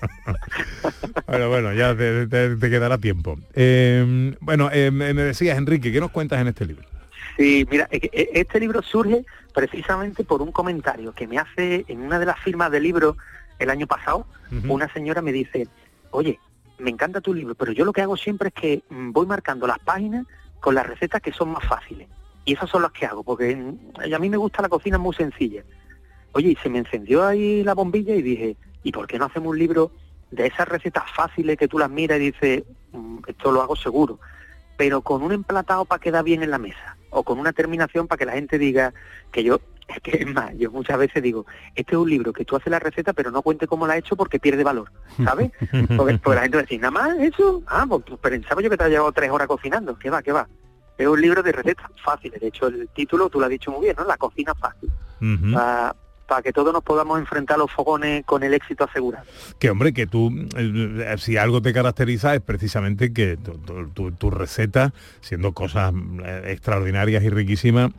Bueno, 1.27 1.49
bueno, 1.49 1.73
ya 1.73 1.97
te, 1.97 2.27
te- 2.27 2.57
te 2.57 2.71
quedará 2.71 2.99
tiempo. 2.99 3.39
Eh, 3.55 4.35
bueno, 4.41 4.69
eh, 4.73 4.91
me 4.91 5.13
decías, 5.15 5.57
Enrique, 5.59 5.93
¿qué 5.93 6.01
nos 6.01 6.11
cuentas 6.11 6.41
en 6.41 6.49
este 6.49 6.67
libro? 6.67 6.85
Sí, 7.37 7.67
mira, 7.71 7.89
es 7.91 8.01
que 8.01 8.11
e- 8.13 8.31
este 8.35 8.61
libro 8.61 8.83
surge 8.83 9.25
precisamente 9.55 10.25
por 10.25 10.43
un 10.43 10.53
comentario 10.53 11.13
que 11.15 11.27
me 11.27 11.39
hace 11.39 11.85
en 11.89 12.01
una 12.03 12.19
de 12.19 12.27
las 12.27 12.39
firmas 12.41 12.71
del 12.71 12.83
libro 12.83 13.17
el 13.59 13.71
año 13.71 13.87
pasado. 13.87 14.27
Una 14.69 14.93
señora 14.93 15.23
me 15.23 15.33
dice, 15.33 15.67
oye, 16.11 16.39
me 16.83 16.91
encanta 16.91 17.21
tu 17.21 17.33
libro, 17.33 17.55
pero 17.55 17.73
yo 17.73 17.85
lo 17.85 17.93
que 17.93 18.03
hago 18.03 18.17
siempre 18.17 18.49
es 18.49 18.55
que 18.55 18.83
mm, 18.91 19.13
voy 19.13 19.27
marcando 19.27 19.67
las 19.67 19.79
páginas 19.79 20.27
con 20.61 20.75
las 20.75 20.87
recetas 20.87 21.23
que 21.23 21.33
son 21.33 21.51
más 21.51 21.65
fáciles. 21.65 22.09
Y 22.45 22.55
esas 22.55 22.69
son 22.69 22.83
las 22.83 22.93
que 22.93 23.07
hago, 23.07 23.23
porque 23.23 23.55
mm, 23.57 24.15
a 24.15 24.19
mí 24.19 24.29
me 24.29 24.37
gusta 24.37 24.63
la 24.63 24.69
cocina 24.69 24.99
muy 24.99 25.15
sencilla. 25.15 25.63
Oye, 26.33 26.51
y 26.51 26.57
se 26.57 26.69
me 26.69 26.79
encendió 26.79 27.27
ahí 27.27 27.63
la 27.63 27.75
bombilla 27.75 28.15
y 28.15 28.23
dije, 28.23 28.57
¿y 28.83 28.93
por 28.93 29.07
qué 29.07 29.19
no 29.19 29.27
hacemos 29.27 29.51
un 29.51 29.59
libro 29.59 29.93
de 30.31 30.47
esas 30.47 30.69
recetas 30.69 31.05
fáciles 31.15 31.57
que 31.57 31.69
tú 31.69 31.79
las 31.79 31.91
miras 31.91 32.19
y 32.19 32.33
dices, 32.33 32.65
"Mm, 32.93 33.19
esto 33.27 33.53
lo 33.53 33.63
hago 33.63 33.77
seguro? 33.77 34.19
pero 34.83 35.03
con 35.03 35.23
un 35.23 35.33
emplatado 35.33 35.85
para 35.85 36.01
quedar 36.01 36.25
bien 36.25 36.43
en 36.43 36.51
la 36.51 36.59
mesa 36.59 36.97
o 37.11 37.23
con 37.23 37.39
una 37.39 37.53
terminación 37.53 38.09
para 38.09 38.19
que 38.19 38.27
la 38.27 38.33
gente 38.33 38.59
diga 38.59 38.93
que 39.31 39.45
yo 39.45 39.61
es 39.89 40.01
que 40.01 40.23
es 40.23 40.27
más 40.27 40.53
yo 40.57 40.71
muchas 40.71 40.99
veces 40.99 41.23
digo 41.23 41.47
este 41.75 41.93
es 41.93 41.99
un 41.99 42.09
libro 42.09 42.33
que 42.33 42.45
tú 42.45 42.57
haces 42.57 42.71
la 42.71 42.79
receta 42.79 43.13
pero 43.13 43.31
no 43.31 43.43
cuente 43.43 43.67
cómo 43.67 43.87
la 43.87 43.95
ha 43.95 43.97
hecho 43.99 44.17
porque 44.17 44.39
pierde 44.39 44.65
valor 44.65 44.91
¿sabes? 45.25 45.51
porque, 45.97 46.19
porque 46.19 46.35
la 46.37 46.43
gente 46.43 46.57
va 46.57 46.61
a 46.61 46.63
decir 46.63 46.81
nada 46.81 46.91
más 46.91 47.19
eso 47.19 47.63
ah 47.67 47.85
pues, 47.89 48.03
pues 48.07 48.19
pensaba 48.21 48.63
yo 48.63 48.71
que 48.71 48.77
te 48.77 48.85
ha 48.85 48.89
llevado 48.89 49.13
tres 49.13 49.31
horas 49.31 49.49
cocinando 49.49 49.99
que 49.99 50.11
va 50.11 50.23
que 50.23 50.33
va 50.33 50.49
es 50.99 51.07
un 51.07 51.21
libro 51.21 51.43
de 51.43 51.53
recetas 51.53 51.91
fáciles 52.05 52.41
de 52.41 52.49
hecho 52.49 52.69
el 52.69 52.89
título 52.91 53.29
tú 53.29 53.39
lo 53.39 53.47
has 53.47 53.51
dicho 53.51 53.71
muy 53.71 53.83
bien 53.83 53.97
¿no? 53.99 54.05
la 54.05 54.17
cocina 54.17 54.55
fácil 54.55 54.91
Ujú. 55.21 55.57
Para 56.33 56.43
que 56.43 56.53
todos 56.55 56.73
nos 56.73 56.83
podamos 56.83 57.19
enfrentar 57.21 57.57
a 57.57 57.59
los 57.59 57.71
fogones 57.71 58.25
con 58.25 58.43
el 58.43 58.55
éxito 58.55 58.85
asegurado 58.85 59.27
Que 59.59 59.69
hombre, 59.69 59.93
que 59.93 60.07
tú, 60.07 60.33
eh, 60.57 61.15
si 61.19 61.37
algo 61.37 61.61
te 61.61 61.75
caracteriza 61.75 62.35
es 62.35 62.41
precisamente 62.41 63.13
que 63.13 63.37
tu- 63.37 63.59
tu- 63.59 63.89
tu- 63.91 64.13
tus 64.13 64.33
recetas, 64.33 64.93
siendo 65.21 65.53
cosas 65.53 65.93
eh, 66.25 66.45
extraordinarias 66.47 67.23
y 67.23 67.29
riquísimas, 67.29 67.91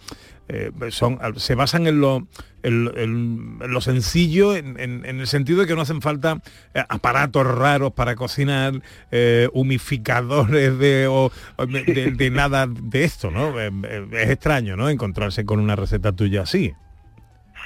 eh, 0.49 0.71
son, 0.89 1.19
se 1.37 1.53
basan 1.53 1.85
en 1.85 2.01
lo, 2.01 2.27
en, 2.63 2.89
en- 2.97 3.59
en 3.61 3.71
lo 3.71 3.81
sencillo, 3.81 4.55
en, 4.55 4.79
el 5.05 5.27
sentido 5.27 5.61
de 5.61 5.67
que 5.67 5.75
no 5.75 5.81
hacen 5.81 6.01
falta 6.01 6.41
eh, 6.73 6.83
aparatos 6.89 7.45
raros 7.45 7.93
para 7.93 8.15
cocinar, 8.15 8.81
eh, 9.11 9.47
humificadores 9.53 10.79
de, 10.79 11.05
o, 11.07 11.31
de, 11.67 11.83
de- 11.83 12.11
de 12.11 12.29
nada 12.31 12.65
de 12.67 13.03
esto, 13.03 13.29
¿no? 13.29 13.59
Eh, 13.61 13.69
eh, 13.83 14.07
es 14.13 14.29
extraño, 14.31 14.75
¿no? 14.75 14.89
Encontrarse 14.89 15.45
con 15.45 15.59
una 15.59 15.75
receta 15.75 16.11
tuya 16.13 16.41
así. 16.41 16.73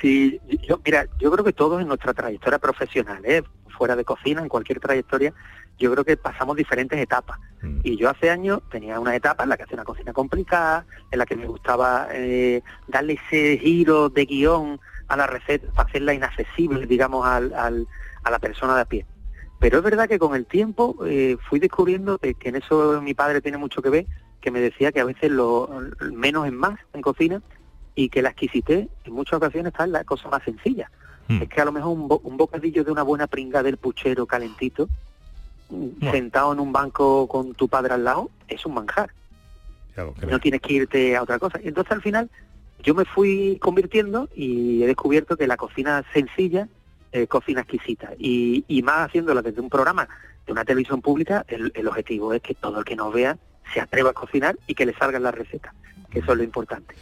Sí, 0.01 0.39
yo, 0.67 0.79
mira, 0.85 1.07
yo 1.19 1.31
creo 1.31 1.43
que 1.43 1.53
todos 1.53 1.81
en 1.81 1.87
nuestra 1.87 2.13
trayectoria 2.13 2.59
profesional, 2.59 3.21
¿eh? 3.25 3.43
fuera 3.77 3.95
de 3.95 4.03
cocina, 4.05 4.41
en 4.41 4.49
cualquier 4.49 4.79
trayectoria, 4.79 5.33
yo 5.77 5.91
creo 5.91 6.03
que 6.03 6.17
pasamos 6.17 6.55
diferentes 6.55 6.99
etapas. 6.99 7.39
Mm. 7.61 7.79
Y 7.83 7.95
yo 7.97 8.09
hace 8.09 8.29
años 8.29 8.61
tenía 8.71 8.99
una 8.99 9.15
etapa 9.15 9.43
en 9.43 9.49
la 9.49 9.57
que 9.57 9.63
hacía 9.63 9.75
una 9.75 9.83
cocina 9.83 10.13
complicada, 10.13 10.85
en 11.11 11.19
la 11.19 11.25
que 11.25 11.35
me 11.35 11.45
gustaba 11.45 12.07
eh, 12.11 12.61
darle 12.87 13.19
ese 13.27 13.57
giro 13.59 14.09
de 14.09 14.25
guion 14.25 14.79
a 15.07 15.15
la 15.17 15.27
receta 15.27 15.71
para 15.73 15.87
hacerla 15.89 16.13
inaccesible, 16.13 16.85
digamos, 16.87 17.25
al, 17.25 17.53
al- 17.53 17.87
a 18.23 18.31
la 18.31 18.39
persona 18.39 18.75
de 18.75 18.81
a 18.81 18.85
pie. 18.85 19.05
Pero 19.59 19.77
es 19.77 19.83
verdad 19.83 20.07
que 20.09 20.19
con 20.19 20.35
el 20.35 20.45
tiempo 20.45 20.95
eh, 21.05 21.37
fui 21.49 21.59
descubriendo 21.59 22.17
que, 22.17 22.33
que 22.35 22.49
en 22.49 22.57
eso 22.57 23.01
mi 23.01 23.13
padre 23.13 23.41
tiene 23.41 23.57
mucho 23.57 23.81
que 23.81 23.89
ver, 23.89 24.05
que 24.41 24.51
me 24.51 24.59
decía 24.59 24.91
que 24.91 24.99
a 24.99 25.05
veces 25.05 25.31
lo 25.31 25.69
menos 26.13 26.45
es 26.45 26.53
más 26.53 26.79
en 26.93 27.01
cocina 27.01 27.41
y 27.97 28.09
que 28.09 28.21
la 28.21 28.29
exquisitez 28.29 28.87
en 29.05 29.13
muchas 29.13 29.37
ocasiones 29.37 29.73
está 29.73 29.83
en 29.85 29.91
la 29.91 30.03
cosa 30.03 30.29
más 30.29 30.43
sencilla. 30.43 30.89
Mm. 31.27 31.41
Es 31.41 31.49
que 31.49 31.59
a 31.61 31.65
lo 31.65 31.71
mejor 31.71 31.91
un, 31.97 32.07
bo- 32.07 32.21
un 32.23 32.37
bocadillo 32.37 32.83
de 32.83 32.91
una 32.91 33.01
buena 33.01 33.25
pringa 33.27 33.63
del 33.63 33.77
puchero 33.77 34.25
calentito, 34.27 34.87
mm, 35.69 35.87
Bueno. 35.99 36.11
sentado 36.11 36.53
en 36.53 36.59
un 36.59 36.71
banco 36.71 37.27
con 37.27 37.53
tu 37.55 37.67
padre 37.67 37.95
al 37.95 38.03
lado, 38.03 38.29
es 38.47 38.63
un 38.67 38.75
manjar. 38.75 39.09
No 40.29 40.39
tienes 40.39 40.61
que 40.61 40.73
irte 40.73 41.15
a 41.15 41.23
otra 41.23 41.39
cosa. 41.39 41.59
Y 41.63 41.67
entonces 41.69 41.91
al 41.91 42.03
final 42.03 42.29
yo 42.83 42.93
me 42.93 43.03
fui 43.03 43.57
convirtiendo 43.59 44.29
y 44.35 44.83
he 44.83 44.85
descubierto 44.87 45.35
que 45.35 45.47
la 45.47 45.57
cocina 45.57 46.05
sencilla 46.13 46.67
es 47.11 47.27
cocina 47.27 47.61
exquisita. 47.61 48.11
Y, 48.19 48.63
y 48.67 48.83
más 48.83 49.07
haciéndola 49.07 49.41
desde 49.41 49.59
un 49.59 49.69
programa 49.69 50.07
de 50.45 50.51
una 50.51 50.63
televisión 50.65 51.01
pública, 51.01 51.43
el, 51.47 51.71
el 51.73 51.87
objetivo 51.87 52.31
es 52.33 52.41
que 52.43 52.53
todo 52.53 52.77
el 52.79 52.85
que 52.85 52.95
nos 52.95 53.11
vea 53.11 53.37
se 53.73 53.81
atreva 53.81 54.11
a 54.11 54.13
cocinar 54.13 54.55
y 54.67 54.75
que 54.75 54.85
le 54.85 54.93
salgan 54.93 55.23
las 55.23 55.33
recetas, 55.33 55.73
que 56.11 56.19
eso 56.19 56.31
es 56.33 56.37
lo 56.37 56.43
importante. 56.43 56.93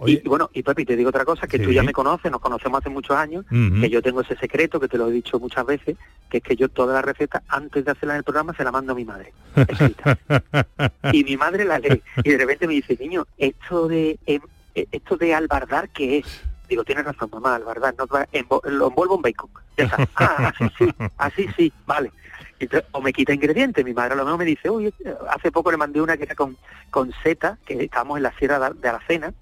Oye, 0.00 0.22
Y, 0.24 0.28
bueno, 0.28 0.48
y 0.52 0.62
Pepi, 0.62 0.84
te 0.84 0.96
digo 0.96 1.08
otra 1.10 1.24
cosa, 1.24 1.46
que 1.46 1.58
tú 1.58 1.70
Sí. 1.70 1.74
ya 1.74 1.82
me 1.82 1.92
conoces, 1.92 2.30
nos 2.30 2.40
conocemos 2.40 2.80
hace 2.80 2.88
muchos 2.90 3.16
años, 3.16 3.44
que 3.50 3.90
yo 3.90 4.00
tengo 4.02 4.20
ese 4.20 4.36
secreto, 4.36 4.78
que 4.78 4.88
te 4.88 4.96
lo 4.98 5.08
he 5.08 5.12
dicho 5.12 5.38
muchas 5.40 5.66
veces, 5.66 5.96
que 6.30 6.38
es 6.38 6.42
que 6.42 6.56
yo 6.56 6.68
todas 6.68 6.94
las 6.94 7.04
recetas, 7.04 7.42
antes 7.48 7.84
de 7.84 7.90
hacerlas 7.90 8.14
en 8.14 8.18
el 8.18 8.24
programa, 8.24 8.54
se 8.54 8.64
la 8.64 8.70
mando 8.72 8.92
a 8.92 8.94
mi 8.94 9.04
madre, 9.04 9.32
y 11.12 11.24
mi 11.24 11.36
madre 11.36 11.64
la 11.64 11.78
lee, 11.78 12.02
y 12.22 12.30
de 12.30 12.38
repente 12.38 12.66
me 12.66 12.74
dice, 12.74 12.96
niño, 13.00 13.26
esto 13.36 13.88
de 13.88 14.18
em, 14.26 14.40
eh, 14.74 14.86
esto 14.92 15.16
de 15.16 15.34
albardar, 15.34 15.88
¿qué 15.90 16.18
es? 16.18 16.42
Digo, 16.68 16.84
tienes 16.84 17.04
razón, 17.04 17.30
mamá, 17.32 17.54
albardar, 17.54 17.94
no, 17.96 18.06
envo- 18.06 18.62
lo 18.68 18.88
envuelvo 18.88 19.16
en 19.16 19.22
bacon. 19.22 19.50
Ya 19.76 19.84
está. 19.84 20.06
Ah, 20.16 20.52
así 20.58 20.68
sí, 20.78 20.94
así 21.16 21.48
sí, 21.56 21.72
vale. 21.86 22.12
Entonces, 22.60 22.88
o 22.92 23.00
me 23.00 23.12
quita 23.12 23.32
ingredientes, 23.32 23.84
mi 23.84 23.94
madre 23.94 24.14
a 24.14 24.16
lo 24.16 24.24
mejor 24.24 24.38
me 24.40 24.44
dice, 24.44 24.68
uy, 24.68 24.92
hace 25.30 25.50
poco 25.52 25.70
le 25.70 25.76
mandé 25.76 26.00
una 26.00 26.16
que 26.16 26.24
era 26.24 26.34
con, 26.34 26.56
con 26.90 27.12
seta, 27.22 27.56
que 27.64 27.84
estábamos 27.84 28.16
en 28.18 28.24
la 28.24 28.32
sierra 28.36 28.70
de, 28.70 28.88
Aracena, 28.88 29.32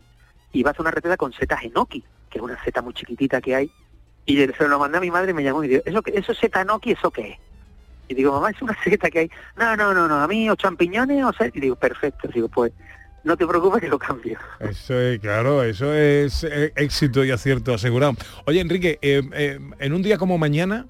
y 0.56 0.62
va 0.62 0.70
a 0.70 0.72
hacer 0.72 0.80
una 0.80 0.90
receta 0.90 1.16
con 1.18 1.32
setas 1.34 1.62
enoki, 1.64 2.02
que 2.30 2.38
es 2.38 2.42
una 2.42 2.62
seta 2.64 2.80
muy 2.80 2.94
chiquitita 2.94 3.42
que 3.42 3.54
hay, 3.54 3.70
y 4.24 4.38
se 4.38 4.68
lo 4.68 4.78
mandé 4.78 4.98
a 4.98 5.00
mi 5.02 5.10
madre 5.10 5.32
y 5.32 5.34
me 5.34 5.42
llamó 5.42 5.62
y 5.62 5.68
dijo, 5.68 5.82
¿eso, 5.84 6.00
eso 6.06 6.32
es 6.32 6.38
seta 6.38 6.62
enoki, 6.62 6.92
eso 6.92 7.10
qué 7.10 7.32
es? 7.32 7.38
Y 8.08 8.14
digo, 8.14 8.32
mamá, 8.32 8.50
es 8.50 8.62
una 8.62 8.76
seta 8.84 9.10
que 9.10 9.18
hay. 9.18 9.30
No, 9.56 9.76
no, 9.76 9.92
no, 9.92 10.08
no, 10.08 10.16
a 10.16 10.26
mí 10.26 10.48
o 10.48 10.56
champiñones 10.56 11.22
o 11.24 11.32
seta. 11.32 11.58
Y 11.58 11.60
digo, 11.60 11.76
perfecto. 11.76 12.28
Digo, 12.32 12.48
pues 12.48 12.72
no 13.24 13.36
te 13.36 13.46
preocupes 13.46 13.82
que 13.82 13.88
lo 13.88 13.98
cambio. 13.98 14.38
Eso 14.60 14.98
es, 14.98 15.18
claro, 15.20 15.62
eso 15.62 15.92
es 15.92 16.44
eh, 16.44 16.72
éxito 16.76 17.24
y 17.24 17.32
acierto 17.32 17.74
asegurado. 17.74 18.14
Oye, 18.46 18.60
Enrique, 18.60 18.98
eh, 19.02 19.22
eh, 19.32 19.58
en 19.78 19.92
un 19.92 20.02
día 20.02 20.16
como 20.16 20.38
mañana, 20.38 20.86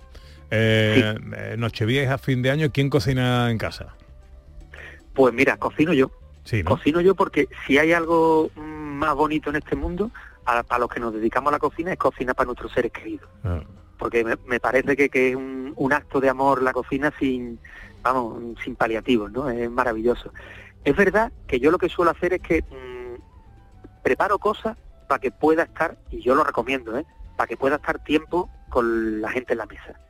eh, 0.50 1.14
eh, 1.37 1.56
Nochevieja, 1.58 2.18
fin 2.18 2.42
de 2.42 2.50
año, 2.50 2.70
¿quién 2.73 2.90
cocina 2.90 3.50
en 3.50 3.58
casa? 3.58 3.96
Pues 5.14 5.35
mira, 5.35 5.56
cocino 5.56 5.92
yo. 5.92 6.11
Sí, 6.44 6.62
¿no? 6.62 6.70
Cocino 6.70 7.00
yo 7.00 7.14
porque 7.16 7.49
si 7.66 7.78
hay 7.78 7.92
algo 7.92 8.50
mm, 8.54 8.86
más 8.97 9.15
bonito 9.15 9.50
en 9.50 9.57
este 9.57 9.76
mundo, 9.76 10.11
a, 10.45 10.65
a 10.69 10.79
los 10.79 10.88
que 10.88 11.00
nos 11.00 11.12
dedicamos 11.12 11.49
a 11.50 11.53
la 11.53 11.59
cocina, 11.59 11.93
es 11.93 11.99
cocinar 11.99 12.35
para 12.35 12.47
nuestros 12.47 12.73
seres 12.73 12.93
queridos. 12.93 13.29
Ah, 13.45 13.61
Porque 13.99 14.25
me, 14.25 14.37
me 14.47 14.61
parece 14.61 14.97
que, 14.97 15.09
que 15.09 15.31
es 15.31 15.37
un, 15.37 15.73
un 15.76 15.93
acto 15.93 16.21
de 16.21 16.29
amor 16.29 16.62
la 16.62 16.73
cocina 16.73 17.12
sin, 17.19 17.59
vamos, 18.03 18.59
sin 18.62 18.76
paliativos, 18.76 19.31
¿no? 19.33 19.49
Es 19.49 19.71
maravilloso. 19.71 20.33
Es 20.85 20.95
verdad 20.97 21.33
que 21.47 21.59
yo 21.59 21.71
lo 21.71 21.79
que 21.79 21.88
suelo 21.88 22.11
hacer 22.12 22.35
es 22.35 22.43
que 22.43 22.62
mm, 22.62 24.03
preparo 24.03 24.38
cosas 24.38 24.76
para 25.09 25.21
que 25.21 25.31
pueda 25.31 25.65
estar, 25.65 25.97
y 26.11 26.21
yo 26.23 26.35
lo 26.35 26.45
recomiendo, 26.45 26.97
¿eh? 26.97 27.05
para 27.37 27.47
que 27.49 27.57
pueda 27.57 27.76
estar 27.76 28.03
tiempo 28.03 28.49
con 28.69 29.21
la 29.21 29.31
gente 29.31 29.53
en 29.55 29.59
la 29.59 29.67
mesa. 29.67 30.00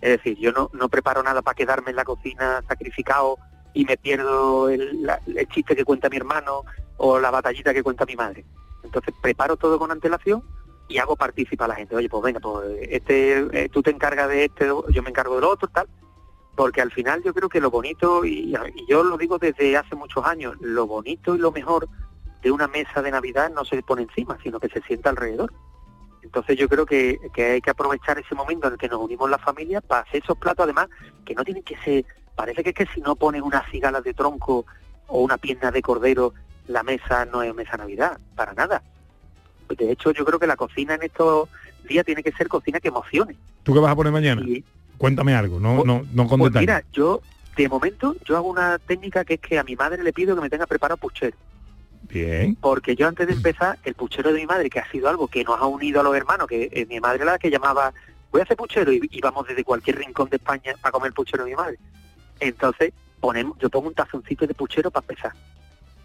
Es 0.00 0.10
decir, 0.10 0.36
yo 0.38 0.52
no, 0.52 0.70
no 0.72 0.88
preparo 0.88 1.22
nada 1.22 1.40
para 1.42 1.54
quedarme 1.54 1.90
en 1.90 1.96
la 1.96 2.04
cocina 2.04 2.62
sacrificado 2.68 3.38
y 3.74 3.84
me 3.84 3.96
pierdo 3.96 4.68
el, 4.70 5.02
la- 5.02 5.20
el 5.26 5.46
chiste 5.48 5.76
que 5.76 5.84
cuenta 5.84 6.08
mi 6.08 6.16
hermano 6.16 6.62
o 6.96 7.18
la 7.18 7.30
batallita 7.30 7.74
que 7.74 7.82
cuenta 7.82 8.06
mi 8.06 8.16
madre. 8.16 8.44
Entonces 8.82 9.12
preparo 9.20 9.56
todo 9.56 9.78
con 9.78 9.90
antelación 9.90 10.42
y 10.88 10.98
hago 10.98 11.16
partícipe 11.16 11.62
a 11.64 11.68
la 11.68 11.74
gente. 11.74 11.96
Oye, 11.96 12.08
pues 12.08 12.22
venga, 12.22 12.40
pues 12.40 12.66
este, 12.88 13.38
eh, 13.52 13.68
tú 13.70 13.82
te 13.82 13.90
encargas 13.90 14.28
de 14.28 14.44
este, 14.46 14.66
yo 14.66 15.02
me 15.02 15.10
encargo 15.10 15.34
del 15.34 15.44
otro, 15.44 15.68
tal. 15.68 15.88
Porque 16.56 16.80
al 16.80 16.92
final 16.92 17.20
yo 17.24 17.34
creo 17.34 17.48
que 17.48 17.60
lo 17.60 17.68
bonito, 17.70 18.24
y, 18.24 18.54
y 18.54 18.86
yo 18.88 19.02
lo 19.02 19.16
digo 19.18 19.38
desde 19.38 19.76
hace 19.76 19.96
muchos 19.96 20.24
años, 20.24 20.54
lo 20.60 20.86
bonito 20.86 21.34
y 21.34 21.38
lo 21.38 21.50
mejor 21.50 21.88
de 22.42 22.52
una 22.52 22.68
mesa 22.68 23.02
de 23.02 23.10
Navidad 23.10 23.50
no 23.52 23.64
se 23.64 23.82
pone 23.82 24.02
encima, 24.02 24.38
sino 24.42 24.60
que 24.60 24.68
se 24.68 24.80
sienta 24.82 25.10
alrededor. 25.10 25.52
Entonces 26.22 26.56
yo 26.56 26.68
creo 26.68 26.86
que, 26.86 27.18
que 27.34 27.44
hay 27.52 27.60
que 27.60 27.70
aprovechar 27.70 28.18
ese 28.18 28.34
momento 28.36 28.66
en 28.68 28.74
el 28.74 28.78
que 28.78 28.88
nos 28.88 29.00
unimos 29.00 29.28
la 29.28 29.38
familia 29.38 29.80
para 29.80 30.02
hacer 30.02 30.22
esos 30.22 30.38
platos, 30.38 30.62
además, 30.64 30.88
que 31.24 31.34
no 31.34 31.42
tienen 31.44 31.64
que 31.64 31.76
ser, 31.78 32.04
parece 32.34 32.62
que 32.62 32.70
es 32.70 32.76
que 32.76 32.86
si 32.94 33.00
no 33.00 33.16
pones 33.16 33.42
unas 33.42 33.68
cigalas 33.70 34.02
de 34.04 34.14
tronco 34.14 34.66
o 35.06 35.20
una 35.22 35.36
pierna 35.38 35.70
de 35.70 35.82
cordero, 35.82 36.34
la 36.68 36.82
mesa 36.82 37.24
no 37.26 37.42
es 37.42 37.54
mesa 37.54 37.76
Navidad, 37.76 38.18
para 38.34 38.52
nada. 38.54 38.82
De 39.68 39.90
hecho 39.90 40.10
yo 40.12 40.24
creo 40.24 40.38
que 40.38 40.46
la 40.46 40.56
cocina 40.56 40.94
en 40.94 41.02
estos 41.02 41.48
días 41.88 42.04
tiene 42.04 42.22
que 42.22 42.32
ser 42.32 42.48
cocina 42.48 42.80
que 42.80 42.88
emocione. 42.88 43.36
¿Tú 43.62 43.72
qué 43.74 43.80
vas 43.80 43.92
a 43.92 43.96
poner 43.96 44.12
mañana? 44.12 44.42
Y, 44.46 44.64
Cuéntame 44.98 45.34
algo, 45.34 45.58
no, 45.58 45.74
Pues- 45.76 45.86
no, 45.86 46.02
no 46.12 46.28
con 46.28 46.38
pues 46.38 46.52
detalle. 46.52 46.66
mira, 46.66 46.84
yo 46.92 47.20
de 47.56 47.68
momento 47.68 48.14
yo 48.24 48.36
hago 48.36 48.48
una 48.48 48.78
técnica 48.78 49.24
que 49.24 49.34
es 49.34 49.40
que 49.40 49.58
a 49.58 49.64
mi 49.64 49.74
madre 49.74 50.02
le 50.02 50.12
pido 50.12 50.34
que 50.36 50.40
me 50.42 50.48
tenga 50.50 50.66
preparado 50.66 50.98
puchero. 50.98 51.36
Bien. 52.08 52.54
Porque 52.60 52.94
yo 52.94 53.08
antes 53.08 53.26
de 53.26 53.32
empezar, 53.32 53.78
el 53.84 53.94
puchero 53.94 54.32
de 54.32 54.38
mi 54.40 54.46
madre, 54.46 54.70
que 54.70 54.78
ha 54.78 54.88
sido 54.90 55.08
algo 55.08 55.26
que 55.26 55.42
nos 55.42 55.58
ha 55.60 55.66
unido 55.66 56.00
a 56.00 56.04
los 56.04 56.14
hermanos, 56.16 56.46
que 56.46 56.68
eh, 56.70 56.86
mi 56.88 57.00
madre 57.00 57.22
era 57.22 57.32
la 57.32 57.38
que 57.38 57.50
llamaba, 57.50 57.92
voy 58.30 58.40
a 58.40 58.44
hacer 58.44 58.56
puchero, 58.56 58.92
y 58.92 59.08
íbamos 59.10 59.46
desde 59.48 59.64
cualquier 59.64 59.98
rincón 59.98 60.28
de 60.28 60.36
España 60.36 60.74
a 60.82 60.90
comer 60.92 61.12
puchero 61.12 61.44
de 61.44 61.50
mi 61.50 61.56
madre. 61.56 61.78
Entonces, 62.40 62.92
ponemos, 63.20 63.56
yo 63.58 63.70
pongo 63.70 63.88
un 63.88 63.94
tazoncito 63.94 64.46
de 64.46 64.54
puchero 64.54 64.90
para 64.90 65.04
empezar. 65.04 65.32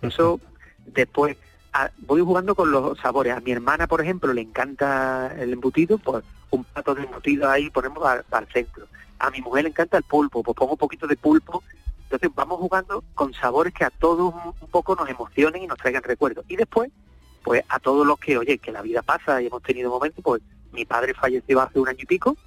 Eso, 0.02 0.40
después, 0.86 1.38
a- 1.74 1.92
voy 2.00 2.22
jugando 2.22 2.56
con 2.56 2.72
los 2.72 2.98
sabores. 3.00 3.34
A 3.34 3.40
mi 3.42 3.52
hermana, 3.52 3.88
por 3.88 4.02
ejemplo, 4.02 4.32
le 4.34 4.42
encanta 4.42 5.34
el 5.38 5.54
embutido, 5.54 5.98
pues 5.98 6.24
un 6.52 6.64
plato 6.64 6.96
de 6.96 7.04
embutido 7.04 7.50
ahí 7.50 7.70
ponemos 7.70 8.04
al, 8.06 8.26
al 8.32 8.48
centro. 8.48 8.88
A 9.20 9.30
mi 9.30 9.42
mujer 9.42 9.64
le 9.64 9.70
encanta 9.70 9.98
el 9.98 10.04
pulpo, 10.04 10.42
pues 10.44 10.56
pongo 10.56 10.72
un 10.74 10.78
poquito 10.78 11.06
de 11.08 11.18
pulpo. 11.18 11.62
Entonces 12.04 12.30
vamos 12.34 12.58
jugando 12.60 13.04
con 13.14 13.34
sabores 13.34 13.74
que 13.74 13.84
a 13.84 13.90
todos 13.92 14.34
un, 14.34 14.54
un 14.60 14.68
poco 14.70 14.96
nos 14.96 15.08
emocionen 15.10 15.62
y 15.64 15.68
nos 15.68 15.78
traigan 15.78 16.02
recuerdos. 16.04 16.46
Y 16.48 16.56
después, 16.56 16.90
pues 17.44 17.64
a 17.70 17.80
todos 17.80 18.08
los 18.08 18.18
que, 18.20 18.38
oye, 18.38 18.58
que 18.58 18.72
la 18.72 18.82
vida 18.82 19.02
pasa 19.04 19.42
y 19.42 19.48
hemos 19.48 19.62
tenido 19.62 19.90
momentos, 19.92 20.24
pues 20.24 20.42
mi 20.72 20.86
padre 20.86 21.14
falleció 21.14 21.62
hace 21.62 21.80
un 21.80 21.88
año 21.88 22.00
y 22.02 22.06
pico 22.06 22.38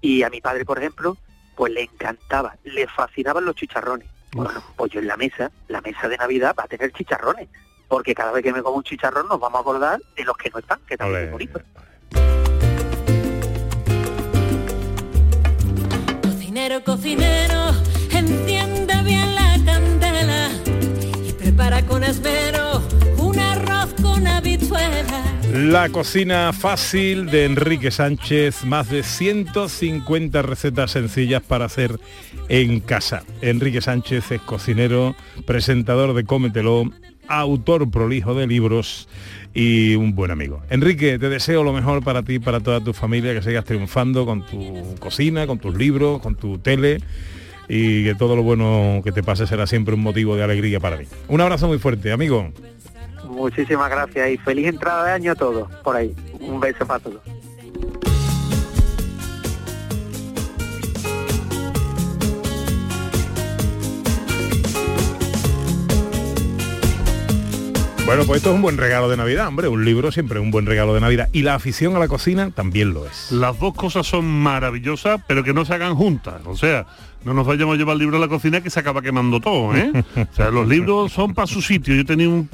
y 0.00 0.22
a 0.22 0.30
mi 0.30 0.40
padre, 0.40 0.64
por 0.64 0.78
ejemplo, 0.78 1.16
pues 1.56 1.72
le 1.72 1.82
encantaba, 1.82 2.56
le 2.64 2.86
fascinaban 2.88 3.44
los 3.44 3.54
chicharrones. 3.56 4.08
Bueno, 4.32 4.62
pues 4.76 4.90
yo 4.92 5.00
en 5.00 5.06
la 5.06 5.16
mesa, 5.16 5.50
la 5.68 5.80
mesa 5.80 6.08
de 6.08 6.16
Navidad 6.16 6.54
va 6.58 6.64
a 6.64 6.68
tener 6.68 6.92
chicharrones, 6.92 7.48
porque 7.88 8.14
cada 8.14 8.32
vez 8.32 8.42
que 8.42 8.52
me 8.52 8.62
como 8.62 8.78
un 8.78 8.82
chicharrón 8.82 9.28
nos 9.28 9.38
vamos 9.38 9.58
a 9.58 9.60
acordar 9.60 10.00
de 10.16 10.24
los 10.24 10.36
que 10.36 10.50
no 10.50 10.58
están, 10.58 10.80
que 10.88 10.96
también 10.96 11.24
es 11.24 11.30
bonito. 11.30 11.60
Cocinero, 16.22 16.84
cocinero, 16.84 17.70
enciende 18.10 18.94
bien 19.04 19.34
la 19.34 19.56
candela 19.64 20.50
y 21.22 21.32
prepara 21.32 21.86
con 21.86 22.02
esmero 22.02 22.63
La 25.54 25.88
cocina 25.88 26.52
fácil 26.52 27.26
de 27.26 27.44
Enrique 27.44 27.92
Sánchez, 27.92 28.64
más 28.64 28.90
de 28.90 29.04
150 29.04 30.42
recetas 30.42 30.90
sencillas 30.90 31.44
para 31.44 31.66
hacer 31.66 32.00
en 32.48 32.80
casa. 32.80 33.22
Enrique 33.40 33.80
Sánchez 33.80 34.32
es 34.32 34.40
cocinero, 34.40 35.14
presentador 35.46 36.12
de 36.14 36.24
Cómetelo, 36.24 36.90
autor 37.28 37.88
prolijo 37.88 38.34
de 38.34 38.48
libros 38.48 39.08
y 39.54 39.94
un 39.94 40.16
buen 40.16 40.32
amigo. 40.32 40.60
Enrique, 40.70 41.20
te 41.20 41.28
deseo 41.28 41.62
lo 41.62 41.72
mejor 41.72 42.02
para 42.02 42.24
ti 42.24 42.40
para 42.40 42.58
toda 42.58 42.80
tu 42.82 42.92
familia, 42.92 43.32
que 43.32 43.42
sigas 43.42 43.64
triunfando 43.64 44.26
con 44.26 44.44
tu 44.44 44.96
cocina, 44.98 45.46
con 45.46 45.60
tus 45.60 45.76
libros, 45.76 46.20
con 46.20 46.34
tu 46.34 46.58
tele 46.58 47.00
y 47.68 48.02
que 48.02 48.16
todo 48.16 48.34
lo 48.34 48.42
bueno 48.42 49.02
que 49.04 49.12
te 49.12 49.22
pase 49.22 49.46
será 49.46 49.68
siempre 49.68 49.94
un 49.94 50.00
motivo 50.00 50.34
de 50.34 50.42
alegría 50.42 50.80
para 50.80 50.96
mí. 50.96 51.04
Un 51.28 51.40
abrazo 51.40 51.68
muy 51.68 51.78
fuerte, 51.78 52.10
amigo. 52.10 52.52
Muchísimas 53.34 53.90
gracias 53.90 54.30
y 54.30 54.36
feliz 54.38 54.68
entrada 54.68 55.06
de 55.06 55.12
año 55.12 55.32
a 55.32 55.34
todos 55.34 55.68
por 55.82 55.96
ahí. 55.96 56.14
Un 56.40 56.60
beso 56.60 56.86
para 56.86 57.00
todos. 57.00 57.20
Bueno, 68.06 68.24
pues 68.26 68.36
esto 68.36 68.50
es 68.50 68.56
un 68.56 68.62
buen 68.62 68.76
regalo 68.76 69.08
de 69.08 69.16
Navidad, 69.16 69.48
hombre. 69.48 69.66
Un 69.66 69.84
libro 69.84 70.12
siempre 70.12 70.38
es 70.38 70.44
un 70.44 70.50
buen 70.50 70.66
regalo 70.66 70.92
de 70.92 71.00
Navidad. 71.00 71.30
Y 71.32 71.42
la 71.42 71.54
afición 71.54 71.96
a 71.96 71.98
la 71.98 72.06
cocina 72.06 72.50
también 72.50 72.92
lo 72.92 73.06
es. 73.06 73.32
Las 73.32 73.58
dos 73.58 73.74
cosas 73.74 74.06
son 74.06 74.26
maravillosas, 74.26 75.22
pero 75.26 75.42
que 75.42 75.54
no 75.54 75.64
se 75.64 75.72
hagan 75.72 75.94
juntas. 75.94 76.42
O 76.44 76.54
sea, 76.54 76.86
no 77.24 77.34
nos 77.34 77.46
vayamos 77.46 77.74
a 77.74 77.78
llevar 77.78 77.94
el 77.94 78.00
libro 78.00 78.16
a 78.16 78.20
la 78.20 78.28
cocina 78.28 78.60
que 78.60 78.70
se 78.70 78.80
acaba 78.80 79.02
quemando 79.02 79.40
todo, 79.40 79.74
¿eh? 79.76 79.90
O 80.16 80.34
sea, 80.34 80.50
los 80.50 80.68
libros 80.68 81.12
son 81.12 81.34
para 81.34 81.46
su 81.46 81.62
sitio. 81.62 81.94
Yo 81.94 82.04
tenía 82.04 82.28
un, 82.28 82.48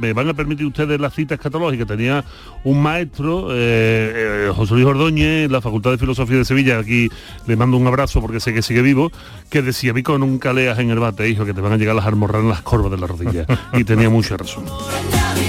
me 0.00 0.12
van 0.12 0.28
a 0.28 0.34
permitir 0.34 0.66
ustedes 0.66 0.98
las 1.00 1.14
citas 1.14 1.38
escatológicas. 1.38 1.86
Tenía 1.86 2.24
un 2.64 2.82
maestro, 2.82 3.48
eh, 3.52 4.46
eh, 4.46 4.52
José 4.54 4.74
Luis 4.74 4.86
Ordóñez, 4.86 5.46
en 5.46 5.52
la 5.52 5.60
Facultad 5.60 5.90
de 5.90 5.98
Filosofía 5.98 6.38
de 6.38 6.44
Sevilla, 6.44 6.78
aquí 6.78 7.08
le 7.46 7.56
mando 7.56 7.76
un 7.76 7.86
abrazo 7.86 8.20
porque 8.20 8.40
sé 8.40 8.52
que 8.54 8.62
sigue 8.62 8.82
vivo, 8.82 9.12
que 9.50 9.62
decía, 9.62 9.92
Vico, 9.92 10.18
nunca 10.18 10.52
leas 10.52 10.78
en 10.78 10.90
el 10.90 10.98
bate, 10.98 11.28
hijo, 11.28 11.44
que 11.44 11.54
te 11.54 11.60
van 11.60 11.72
a 11.72 11.76
llegar 11.76 11.94
las 11.94 12.06
almorranas 12.06 12.44
en 12.44 12.50
las 12.50 12.62
corvas 12.62 12.90
de 12.90 12.98
la 12.98 13.06
rodilla. 13.06 13.46
Y 13.72 13.84
tenía 13.84 14.10
mucha 14.10 14.36
razón. 14.36 14.64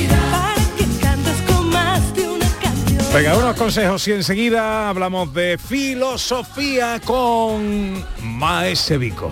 Venga, 3.17 3.35
unos 3.35 3.55
consejos 3.55 4.07
y 4.07 4.11
enseguida 4.11 4.89
hablamos 4.89 5.33
de 5.33 5.57
filosofía 5.57 7.01
con 7.03 8.05
Maese 8.21 8.99
Vico. 8.99 9.31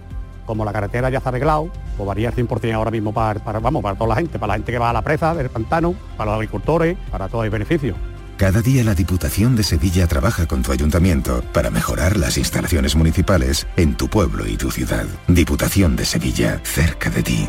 Como 0.45 0.65
la 0.65 0.73
carretera 0.73 1.09
ya 1.09 1.19
está 1.19 1.29
arreglado, 1.29 1.69
pues 1.97 2.07
varía 2.07 2.29
el 2.29 2.35
100% 2.35 2.73
ahora 2.73 2.91
mismo 2.91 3.13
para, 3.13 3.39
vamos, 3.59 3.81
para 3.81 3.95
toda 3.95 4.09
la 4.09 4.15
gente, 4.15 4.39
para 4.39 4.53
la 4.53 4.53
gente 4.55 4.71
que 4.71 4.77
va 4.77 4.89
a 4.89 4.93
la 4.93 5.01
presa 5.01 5.33
del 5.33 5.49
pantano, 5.49 5.95
para 6.17 6.31
los 6.31 6.35
agricultores, 6.37 6.97
para 7.09 7.29
todo 7.29 7.43
el 7.43 7.49
beneficio. 7.49 7.95
Cada 8.37 8.61
día 8.61 8.83
la 8.83 8.95
Diputación 8.95 9.55
de 9.55 9.61
Sevilla 9.61 10.07
trabaja 10.07 10.47
con 10.47 10.63
tu 10.63 10.71
ayuntamiento 10.71 11.43
para 11.53 11.69
mejorar 11.69 12.17
las 12.17 12.39
instalaciones 12.39 12.95
municipales 12.95 13.67
en 13.77 13.95
tu 13.95 14.07
pueblo 14.07 14.47
y 14.47 14.57
tu 14.57 14.71
ciudad. 14.71 15.05
Diputación 15.27 15.95
de 15.95 16.05
Sevilla, 16.05 16.59
cerca 16.63 17.11
de 17.11 17.21
ti. 17.21 17.47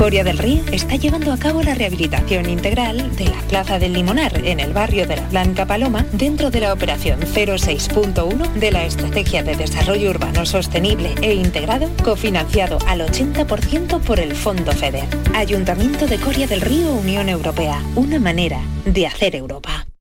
Coria 0.00 0.24
del 0.24 0.38
Río 0.38 0.62
está 0.72 0.96
llevando 0.96 1.30
a 1.30 1.36
cabo 1.36 1.62
la 1.62 1.74
rehabilitación 1.74 2.48
integral 2.48 3.14
de 3.16 3.26
la 3.26 3.38
Plaza 3.42 3.78
del 3.78 3.92
Limonar 3.92 4.46
en 4.46 4.58
el 4.58 4.72
barrio 4.72 5.06
de 5.06 5.16
la 5.16 5.28
Blanca 5.28 5.66
Paloma 5.66 6.06
dentro 6.12 6.50
de 6.50 6.60
la 6.60 6.72
operación 6.72 7.20
06.1 7.20 8.50
de 8.54 8.72
la 8.72 8.86
Estrategia 8.86 9.42
de 9.42 9.56
Desarrollo 9.56 10.08
Urbano 10.08 10.46
Sostenible 10.46 11.14
e 11.20 11.34
Integrado 11.34 11.90
cofinanciado 12.02 12.78
al 12.86 13.02
80% 13.02 14.00
por 14.00 14.20
el 14.20 14.34
Fondo 14.34 14.72
FEDER. 14.72 15.04
Ayuntamiento 15.34 16.06
de 16.06 16.16
Coria 16.16 16.46
del 16.46 16.62
Río, 16.62 16.94
Unión 16.94 17.28
Europea. 17.28 17.82
Una 17.94 18.18
manera 18.18 18.62
de 18.86 19.06
hacer 19.06 19.36
Europa. 19.36 19.89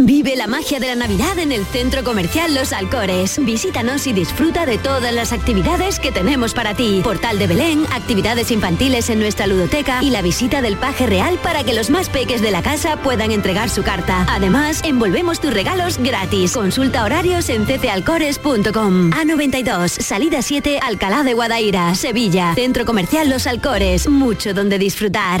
Vive 0.00 0.36
la 0.36 0.46
magia 0.46 0.78
de 0.78 0.86
la 0.86 0.94
Navidad 0.94 1.40
en 1.40 1.50
el 1.50 1.66
Centro 1.66 2.04
Comercial 2.04 2.54
Los 2.54 2.72
Alcores. 2.72 3.44
Visítanos 3.44 4.06
y 4.06 4.12
disfruta 4.12 4.64
de 4.64 4.78
todas 4.78 5.12
las 5.12 5.32
actividades 5.32 5.98
que 5.98 6.12
tenemos 6.12 6.54
para 6.54 6.74
ti. 6.74 7.00
Portal 7.02 7.36
de 7.36 7.48
Belén, 7.48 7.84
actividades 7.92 8.52
infantiles 8.52 9.10
en 9.10 9.18
nuestra 9.18 9.48
ludoteca 9.48 10.00
y 10.00 10.10
la 10.10 10.22
visita 10.22 10.62
del 10.62 10.76
paje 10.76 11.06
real 11.06 11.36
para 11.42 11.64
que 11.64 11.74
los 11.74 11.90
más 11.90 12.08
peques 12.10 12.40
de 12.40 12.52
la 12.52 12.62
casa 12.62 12.98
puedan 12.98 13.32
entregar 13.32 13.70
su 13.70 13.82
carta. 13.82 14.24
Además, 14.30 14.82
envolvemos 14.84 15.40
tus 15.40 15.52
regalos 15.52 15.98
gratis. 15.98 16.52
Consulta 16.52 17.02
horarios 17.04 17.48
en 17.48 17.64
ccalcores.com. 17.64 19.10
A92, 19.10 19.88
salida 19.88 20.42
7, 20.42 20.78
Alcalá 20.78 21.24
de 21.24 21.34
Guadaira, 21.34 21.92
Sevilla. 21.96 22.54
Centro 22.54 22.84
Comercial 22.84 23.28
Los 23.28 23.48
Alcores. 23.48 24.08
Mucho 24.08 24.54
donde 24.54 24.78
disfrutar. 24.78 25.40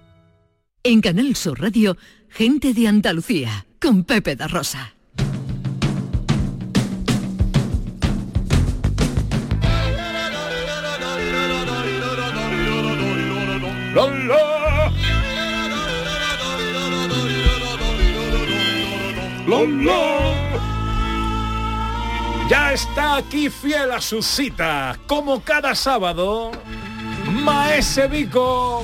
En 0.83 0.99
Canal 0.99 1.35
Sur 1.35 1.61
Radio, 1.61 1.95
Gente 2.27 2.73
de 2.73 2.87
Andalucía, 2.87 3.67
con 3.79 4.03
Pepe 4.03 4.35
da 4.35 4.47
Rosa. 4.47 4.95
Ya 22.49 22.73
está 22.73 23.17
aquí 23.17 23.49
fiel 23.49 23.91
a 23.91 24.01
su 24.01 24.23
cita, 24.23 24.97
como 25.05 25.43
cada 25.43 25.75
sábado, 25.75 26.51
Maese 27.29 28.07
Vico, 28.07 28.83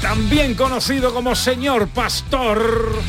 también 0.00 0.54
conocido 0.54 1.12
como 1.12 1.34
Señor 1.34 1.88
Pastor. 1.88 3.02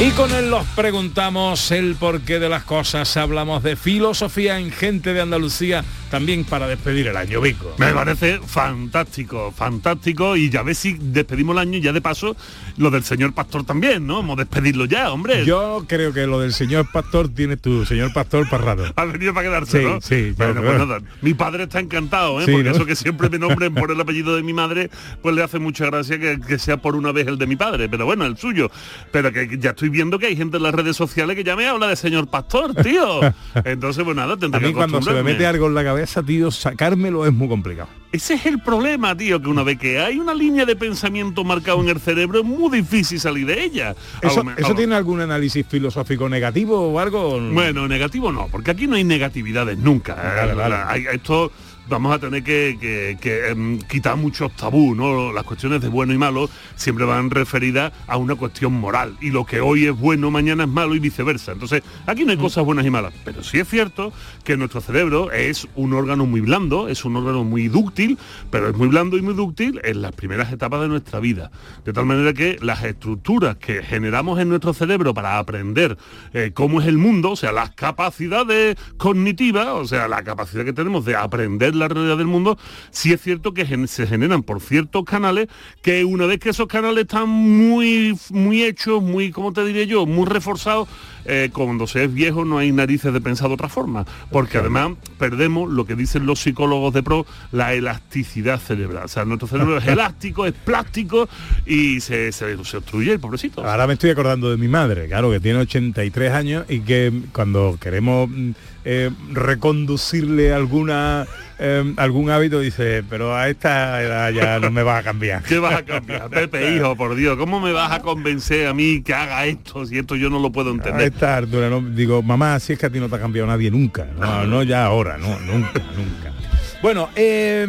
Y 0.00 0.10
con 0.12 0.32
él 0.32 0.48
los 0.48 0.64
preguntamos 0.76 1.72
el 1.72 1.96
porqué 1.96 2.38
de 2.38 2.48
las 2.48 2.62
cosas, 2.62 3.16
hablamos 3.16 3.64
de 3.64 3.74
filosofía 3.74 4.60
en 4.60 4.70
gente 4.70 5.12
de 5.12 5.20
Andalucía, 5.20 5.84
también 6.10 6.44
para 6.44 6.66
despedir 6.66 7.08
el 7.08 7.16
año, 7.16 7.40
Vico. 7.40 7.74
Me 7.78 7.92
parece 7.92 8.40
fantástico, 8.44 9.52
fantástico. 9.56 10.36
Y 10.36 10.50
ya 10.50 10.62
ves 10.62 10.78
si 10.78 10.96
despedimos 10.98 11.54
el 11.54 11.58
año 11.60 11.78
y 11.78 11.80
ya 11.80 11.92
de 11.92 12.00
paso 12.00 12.36
lo 12.76 12.90
del 12.90 13.02
señor 13.04 13.34
pastor 13.34 13.64
también, 13.64 14.06
¿no? 14.06 14.16
Vamos 14.16 14.38
a 14.38 14.44
despedirlo 14.44 14.84
ya, 14.84 15.10
hombre. 15.10 15.44
Yo 15.44 15.84
creo 15.88 16.12
que 16.12 16.26
lo 16.26 16.40
del 16.40 16.52
señor 16.52 16.90
pastor 16.92 17.28
tiene 17.28 17.56
tu 17.56 17.84
señor 17.84 18.12
pastor 18.12 18.48
para 18.48 18.64
rato. 18.64 18.84
Ha 18.96 19.04
venido 19.04 19.34
para 19.34 19.48
quedarse, 19.48 19.78
Sí, 19.80 19.84
¿no? 19.84 20.00
sí, 20.00 20.34
Bueno, 20.36 20.62
pues 20.62 20.78
nada. 20.78 21.00
Mi 21.22 21.34
padre 21.34 21.64
está 21.64 21.80
encantado, 21.80 22.40
¿eh? 22.40 22.44
Sí, 22.46 22.52
Porque 22.52 22.68
¿no? 22.70 22.74
eso 22.76 22.86
que 22.86 22.96
siempre 22.96 23.28
me 23.28 23.38
nombren 23.38 23.74
por 23.74 23.90
el 23.90 24.00
apellido 24.00 24.36
de 24.36 24.42
mi 24.42 24.52
madre, 24.52 24.90
pues 25.22 25.34
le 25.34 25.42
hace 25.42 25.58
mucha 25.58 25.86
gracia 25.86 26.18
que, 26.18 26.40
que 26.40 26.58
sea 26.58 26.76
por 26.76 26.96
una 26.96 27.12
vez 27.12 27.26
el 27.26 27.38
de 27.38 27.46
mi 27.46 27.56
padre. 27.56 27.88
Pero 27.88 28.06
bueno, 28.06 28.24
el 28.24 28.36
suyo. 28.36 28.70
Pero 29.12 29.32
que 29.32 29.58
ya 29.58 29.70
estoy 29.70 29.88
viendo 29.88 30.18
que 30.18 30.26
hay 30.26 30.36
gente 30.36 30.56
en 30.56 30.62
las 30.62 30.74
redes 30.74 30.96
sociales 30.96 31.36
que 31.36 31.44
ya 31.44 31.56
me 31.56 31.66
habla 31.66 31.88
de 31.88 31.96
señor 31.96 32.28
pastor, 32.28 32.74
tío. 32.74 33.20
Entonces, 33.64 34.04
pues 34.04 34.16
nada, 34.16 34.34
A 34.34 34.36
tendré 34.36 34.60
mí 34.60 34.68
que 34.68 34.74
cuando 34.74 35.02
se 35.02 35.12
me 35.12 35.22
mete 35.22 35.46
algo 35.46 35.66
en 35.66 35.74
la 35.74 35.84
cabeza, 35.84 35.97
tío, 36.22 36.50
sacármelo 36.50 37.26
es 37.26 37.32
muy 37.32 37.48
complicado. 37.48 37.88
Ese 38.10 38.34
es 38.34 38.46
el 38.46 38.60
problema, 38.62 39.14
tío, 39.14 39.40
que 39.40 39.48
una 39.48 39.62
vez 39.62 39.78
que 39.78 39.98
hay 40.00 40.18
una 40.18 40.32
línea 40.32 40.64
de 40.64 40.74
pensamiento 40.76 41.44
marcado 41.44 41.80
en 41.82 41.90
el 41.90 42.00
cerebro, 42.00 42.38
es 42.40 42.44
muy 42.44 42.78
difícil 42.78 43.20
salir 43.20 43.46
de 43.46 43.62
ella. 43.62 43.94
¿Eso, 44.22 44.42
lo 44.42 44.52
eso 44.56 44.74
tiene 44.74 44.94
algún 44.94 45.20
análisis 45.20 45.66
filosófico 45.66 46.26
negativo 46.28 46.90
o 46.92 46.98
algo? 46.98 47.38
Bueno, 47.38 47.86
negativo 47.86 48.32
no, 48.32 48.48
porque 48.50 48.70
aquí 48.70 48.86
no 48.86 48.96
hay 48.96 49.04
negatividades 49.04 49.76
nunca. 49.76 50.14
Vale, 50.14 50.52
Eh, 50.52 50.54
vale. 50.54 50.76
hay- 50.86 51.04
esto 51.12 51.52
vamos 51.88 52.12
a 52.14 52.18
tener 52.18 52.42
que, 52.42 52.76
que- 52.80 53.16
que, 53.20 53.48
em, 53.48 53.78
quitar 53.80 54.16
muchos 54.16 54.54
tabú, 54.56 54.94
¿no? 54.94 55.32
Las 55.32 55.44
cuestiones 55.44 55.80
de 55.80 55.88
bueno 55.88 56.12
y 56.12 56.18
malo 56.18 56.48
siempre 56.76 57.04
van 57.04 57.30
referidas 57.30 57.92
a 58.06 58.16
una 58.16 58.34
cuestión 58.34 58.72
moral. 58.74 59.16
Y 59.20 59.30
lo 59.30 59.44
que 59.46 59.60
hoy 59.60 59.86
es 59.86 59.98
bueno, 59.98 60.30
mañana 60.30 60.64
es 60.64 60.68
malo 60.68 60.94
y 60.94 60.98
viceversa. 60.98 61.52
Entonces, 61.52 61.82
aquí 62.06 62.24
no 62.24 62.32
hay 62.32 62.36
cosas 62.38 62.64
buenas 62.64 62.84
y 62.86 62.90
malas. 62.90 63.12
Pero 63.24 63.42
sí 63.42 63.58
es 63.58 63.68
cierto 63.68 64.12
que 64.44 64.56
nuestro 64.56 64.80
cerebro 64.80 65.32
es 65.32 65.66
un 65.74 65.92
órgano 65.94 66.26
muy 66.26 66.40
blando, 66.40 66.88
es 66.88 67.04
un 67.04 67.16
órgano 67.16 67.44
muy 67.44 67.68
dúctil, 67.68 68.18
pero 68.50 68.68
es 68.68 68.76
muy 68.76 68.88
blando 68.88 69.16
y 69.16 69.22
muy 69.22 69.34
dúctil 69.34 69.80
en 69.84 70.02
las 70.02 70.12
primeras 70.12 70.52
etapas 70.52 70.80
de 70.80 70.88
nuestra 70.88 71.20
vida. 71.20 71.50
De 71.84 71.92
tal 71.92 72.06
manera 72.06 72.32
que 72.32 72.58
las 72.60 72.84
estructuras 72.84 73.56
que 73.56 73.82
generamos 73.82 74.38
en 74.40 74.48
nuestro 74.48 74.72
cerebro 74.74 75.14
para 75.14 75.38
aprender 75.38 75.96
eh, 76.32 76.50
cómo 76.54 76.80
es 76.80 76.86
el 76.86 76.98
mundo, 76.98 77.30
o 77.32 77.36
sea, 77.36 77.52
las 77.52 77.70
capacidades 77.70 78.76
cognitivas, 78.96 79.68
o 79.68 79.84
sea, 79.86 80.08
la 80.08 80.22
capacidad 80.22 80.64
que 80.64 80.72
tenemos 80.72 81.04
de 81.04 81.16
aprender 81.16 81.74
la 81.78 81.88
realidad 81.88 82.18
del 82.18 82.26
mundo, 82.26 82.58
sí 82.90 83.12
es 83.12 83.20
cierto 83.20 83.54
que 83.54 83.86
se 83.86 84.06
generan 84.06 84.42
por 84.42 84.60
ciertos 84.60 85.04
canales 85.04 85.48
que 85.82 86.04
una 86.04 86.26
vez 86.26 86.38
que 86.40 86.50
esos 86.50 86.66
canales 86.66 87.04
están 87.04 87.28
muy, 87.28 88.18
muy 88.30 88.64
hechos, 88.64 89.02
muy, 89.02 89.30
¿cómo 89.30 89.52
te 89.52 89.64
diré 89.64 89.86
yo?, 89.86 90.06
muy 90.06 90.26
reforzados, 90.26 90.88
eh, 91.30 91.50
cuando 91.52 91.86
se 91.86 92.04
es 92.04 92.14
viejo 92.14 92.46
no 92.46 92.56
hay 92.56 92.72
narices 92.72 93.12
de 93.12 93.20
pensar 93.20 93.48
de 93.48 93.54
otra 93.54 93.68
forma, 93.68 94.06
porque 94.30 94.56
además 94.58 94.92
perdemos 95.18 95.70
lo 95.70 95.84
que 95.84 95.94
dicen 95.94 96.24
los 96.24 96.40
psicólogos 96.40 96.94
de 96.94 97.02
pro, 97.02 97.26
la 97.52 97.74
elasticidad 97.74 98.58
cerebral. 98.58 99.04
O 99.04 99.08
sea, 99.08 99.26
nuestro 99.26 99.46
cerebro 99.46 99.76
es 99.76 99.86
elástico, 99.88 100.46
es 100.46 100.54
plástico 100.54 101.28
y 101.66 102.00
se, 102.00 102.32
se, 102.32 102.64
se 102.64 102.76
obstruye 102.78 103.12
el 103.12 103.20
pobrecito. 103.20 103.62
Ahora 103.62 103.86
me 103.86 103.92
estoy 103.92 104.08
acordando 104.08 104.50
de 104.50 104.56
mi 104.56 104.68
madre, 104.68 105.06
claro, 105.06 105.30
que 105.30 105.38
tiene 105.38 105.58
83 105.60 106.32
años 106.32 106.64
y 106.68 106.80
que 106.80 107.12
cuando 107.32 107.76
queremos 107.78 108.30
mm, 108.30 108.50
eh, 108.86 109.10
reconducirle 109.32 110.54
alguna 110.54 111.26
eh, 111.60 111.92
algún 111.96 112.30
hábito 112.30 112.60
dice, 112.60 113.02
pero 113.10 113.34
a 113.34 113.48
esta 113.48 114.00
edad 114.00 114.30
ya 114.30 114.60
no 114.60 114.70
me 114.70 114.84
va 114.84 114.98
a 114.98 115.02
cambiar. 115.02 115.42
¿Qué 115.42 115.58
vas 115.58 115.74
a 115.74 115.84
cambiar? 115.84 116.30
Pepe, 116.30 116.76
hijo, 116.76 116.94
por 116.94 117.16
Dios, 117.16 117.36
¿cómo 117.36 117.58
me 117.58 117.72
vas 117.72 117.90
a 117.90 118.00
convencer 118.00 118.68
a 118.68 118.74
mí 118.74 119.02
que 119.02 119.12
haga 119.12 119.44
esto 119.46 119.84
si 119.84 119.98
esto 119.98 120.14
yo 120.14 120.30
no 120.30 120.38
lo 120.38 120.52
puedo 120.52 120.70
entender? 120.70 121.12
Esta 121.18 121.36
altura, 121.36 121.68
no, 121.68 121.80
digo, 121.80 122.22
mamá, 122.22 122.60
si 122.60 122.74
es 122.74 122.78
que 122.78 122.86
a 122.86 122.90
ti 122.90 123.00
no 123.00 123.08
te 123.08 123.16
ha 123.16 123.18
cambiado 123.18 123.48
nadie 123.48 123.72
nunca, 123.72 124.06
no, 124.16 124.44
no 124.44 124.62
ya 124.62 124.84
ahora, 124.84 125.18
no, 125.18 125.36
nunca, 125.40 125.82
nunca. 125.96 126.32
Bueno, 126.80 127.08
eh, 127.16 127.66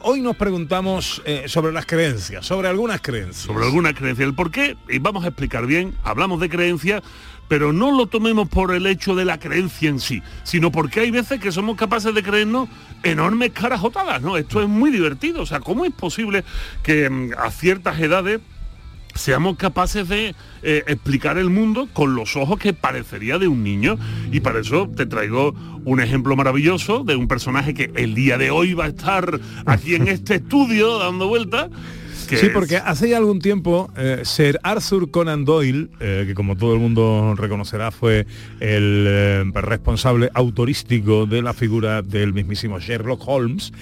hoy 0.00 0.22
nos 0.22 0.34
preguntamos 0.34 1.20
eh, 1.26 1.44
sobre 1.46 1.74
las 1.74 1.84
creencias, 1.84 2.46
sobre 2.46 2.68
algunas 2.68 3.02
creencias. 3.02 3.44
sobre 3.44 3.66
alguna 3.66 3.92
creencia. 3.92 4.24
El 4.24 4.34
por 4.34 4.50
qué, 4.50 4.78
y 4.88 4.98
vamos 4.98 5.24
a 5.24 5.28
explicar 5.28 5.66
bien, 5.66 5.94
hablamos 6.04 6.40
de 6.40 6.48
creencia, 6.48 7.02
pero 7.48 7.74
no 7.74 7.94
lo 7.94 8.06
tomemos 8.06 8.48
por 8.48 8.74
el 8.74 8.86
hecho 8.86 9.14
de 9.14 9.26
la 9.26 9.38
creencia 9.38 9.90
en 9.90 10.00
sí, 10.00 10.22
sino 10.42 10.72
porque 10.72 11.00
hay 11.00 11.10
veces 11.10 11.38
que 11.38 11.52
somos 11.52 11.76
capaces 11.76 12.14
de 12.14 12.22
creernos 12.22 12.70
enormes 13.02 13.50
carajotadas, 13.50 14.22
¿no? 14.22 14.38
Esto 14.38 14.62
es 14.62 14.68
muy 14.68 14.90
divertido, 14.90 15.42
o 15.42 15.46
sea, 15.46 15.60
¿cómo 15.60 15.84
es 15.84 15.92
posible 15.92 16.44
que 16.82 17.10
mm, 17.10 17.32
a 17.36 17.50
ciertas 17.50 18.00
edades 18.00 18.40
seamos 19.16 19.56
capaces 19.56 20.08
de 20.08 20.34
eh, 20.62 20.84
explicar 20.86 21.38
el 21.38 21.50
mundo 21.50 21.88
con 21.92 22.14
los 22.14 22.36
ojos 22.36 22.58
que 22.58 22.72
parecería 22.72 23.38
de 23.38 23.48
un 23.48 23.62
niño. 23.62 23.98
Y 24.32 24.40
para 24.40 24.60
eso 24.60 24.90
te 24.94 25.06
traigo 25.06 25.54
un 25.84 26.00
ejemplo 26.00 26.36
maravilloso 26.36 27.04
de 27.04 27.16
un 27.16 27.28
personaje 27.28 27.74
que 27.74 27.92
el 27.94 28.14
día 28.14 28.38
de 28.38 28.50
hoy 28.50 28.74
va 28.74 28.84
a 28.84 28.88
estar 28.88 29.40
aquí 29.66 29.94
en 29.94 30.08
este 30.08 30.36
estudio 30.36 30.98
dando 30.98 31.28
vueltas. 31.28 31.70
Que 32.26 32.36
Sí, 32.36 32.46
es- 32.46 32.52
porque 32.52 32.76
hace 32.76 33.08
ya 33.08 33.16
algún 33.18 33.38
tiempo 33.40 33.90
eh, 33.96 34.20
Sir 34.24 34.58
Arthur 34.62 35.10
Conan 35.10 35.44
Doyle, 35.44 35.88
eh, 36.00 36.24
que 36.26 36.34
como 36.34 36.56
todo 36.56 36.74
el 36.74 36.80
mundo 36.80 37.34
reconocerá 37.36 37.90
fue 37.90 38.26
el 38.60 39.04
eh, 39.08 39.44
responsable 39.54 40.30
autorístico 40.34 41.26
de 41.26 41.42
la 41.42 41.52
figura 41.54 42.02
del 42.02 42.32
mismísimo 42.34 42.78
Sherlock 42.78 43.22
Holmes, 43.26 43.72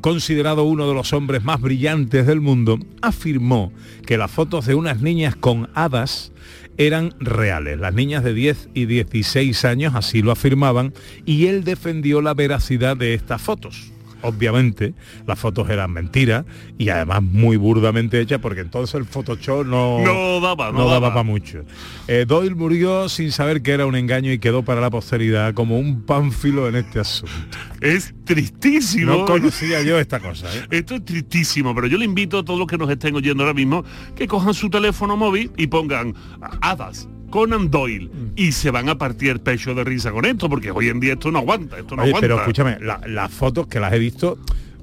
considerado 0.00 0.64
uno 0.64 0.88
de 0.88 0.94
los 0.94 1.12
hombres 1.12 1.44
más 1.44 1.60
brillantes 1.60 2.26
del 2.26 2.40
mundo, 2.40 2.78
afirmó 3.02 3.72
que 4.06 4.16
las 4.18 4.30
fotos 4.30 4.66
de 4.66 4.74
unas 4.74 5.00
niñas 5.00 5.36
con 5.36 5.68
hadas 5.74 6.32
eran 6.76 7.12
reales. 7.18 7.78
Las 7.78 7.92
niñas 7.94 8.22
de 8.22 8.34
10 8.34 8.68
y 8.72 8.86
16 8.86 9.64
años 9.64 9.94
así 9.96 10.22
lo 10.22 10.30
afirmaban 10.30 10.94
y 11.26 11.46
él 11.46 11.64
defendió 11.64 12.20
la 12.20 12.34
veracidad 12.34 12.96
de 12.96 13.14
estas 13.14 13.42
fotos. 13.42 13.92
Obviamente, 14.22 14.94
las 15.26 15.38
fotos 15.38 15.70
eran 15.70 15.92
mentiras 15.92 16.44
y 16.76 16.88
además 16.88 17.22
muy 17.22 17.56
burdamente 17.56 18.20
hechas 18.20 18.40
porque 18.40 18.60
entonces 18.60 18.94
el 18.96 19.04
Photoshop 19.04 19.64
no, 19.66 20.00
No 20.00 20.40
daba, 20.40 20.72
no 20.72 20.78
daba 20.80 20.92
daba. 20.94 21.08
para 21.10 21.22
mucho. 21.22 21.64
Eh, 22.08 22.24
Doyle 22.26 22.54
murió 22.54 23.08
sin 23.08 23.30
saber 23.32 23.62
que 23.62 23.72
era 23.72 23.86
un 23.86 23.94
engaño 23.96 24.32
y 24.32 24.38
quedó 24.38 24.62
para 24.64 24.80
la 24.80 24.90
posteridad 24.90 25.54
como 25.54 25.78
un 25.78 26.02
pánfilo 26.02 26.68
en 26.68 26.76
este 26.76 27.00
asunto. 27.00 27.32
Es 27.80 28.12
tristísimo. 28.24 29.12
No 29.12 29.24
conocía 29.24 29.82
yo 29.82 29.98
esta 29.98 30.20
cosa. 30.20 30.46
¿eh? 30.54 30.66
Esto 30.70 30.96
es 30.96 31.04
tristísimo, 31.04 31.74
pero 31.74 31.86
yo 31.86 31.96
le 31.98 32.04
invito 32.04 32.38
a 32.38 32.44
todos 32.44 32.58
los 32.58 32.66
que 32.68 32.76
nos 32.78 32.90
estén 32.90 33.14
oyendo 33.14 33.42
ahora 33.44 33.54
mismo 33.54 33.84
que 34.16 34.26
cojan 34.26 34.54
su 34.54 34.68
teléfono 34.70 35.16
móvil 35.16 35.52
y 35.56 35.66
pongan 35.68 36.14
hadas. 36.60 37.08
Conan 37.30 37.70
Doyle. 37.70 38.10
Y 38.36 38.52
se 38.52 38.70
van 38.70 38.88
a 38.88 38.96
partir 38.98 39.30
el 39.30 39.40
pecho 39.40 39.74
de 39.74 39.84
risa 39.84 40.10
con 40.12 40.24
esto 40.24 40.48
porque 40.48 40.70
hoy 40.70 40.88
en 40.88 41.00
día 41.00 41.14
esto 41.14 41.30
no 41.30 41.38
aguanta 41.40 41.78
esto 41.78 41.96
no 41.96 42.02
Oye, 42.02 42.10
aguanta. 42.10 42.20
pero 42.28 42.38
escúchame, 42.40 42.78
la- 42.80 43.00
las 43.06 43.30
fotos 43.32 43.66
que 43.66 43.80
las 43.80 43.92
he 43.92 43.98
visto 43.98 44.38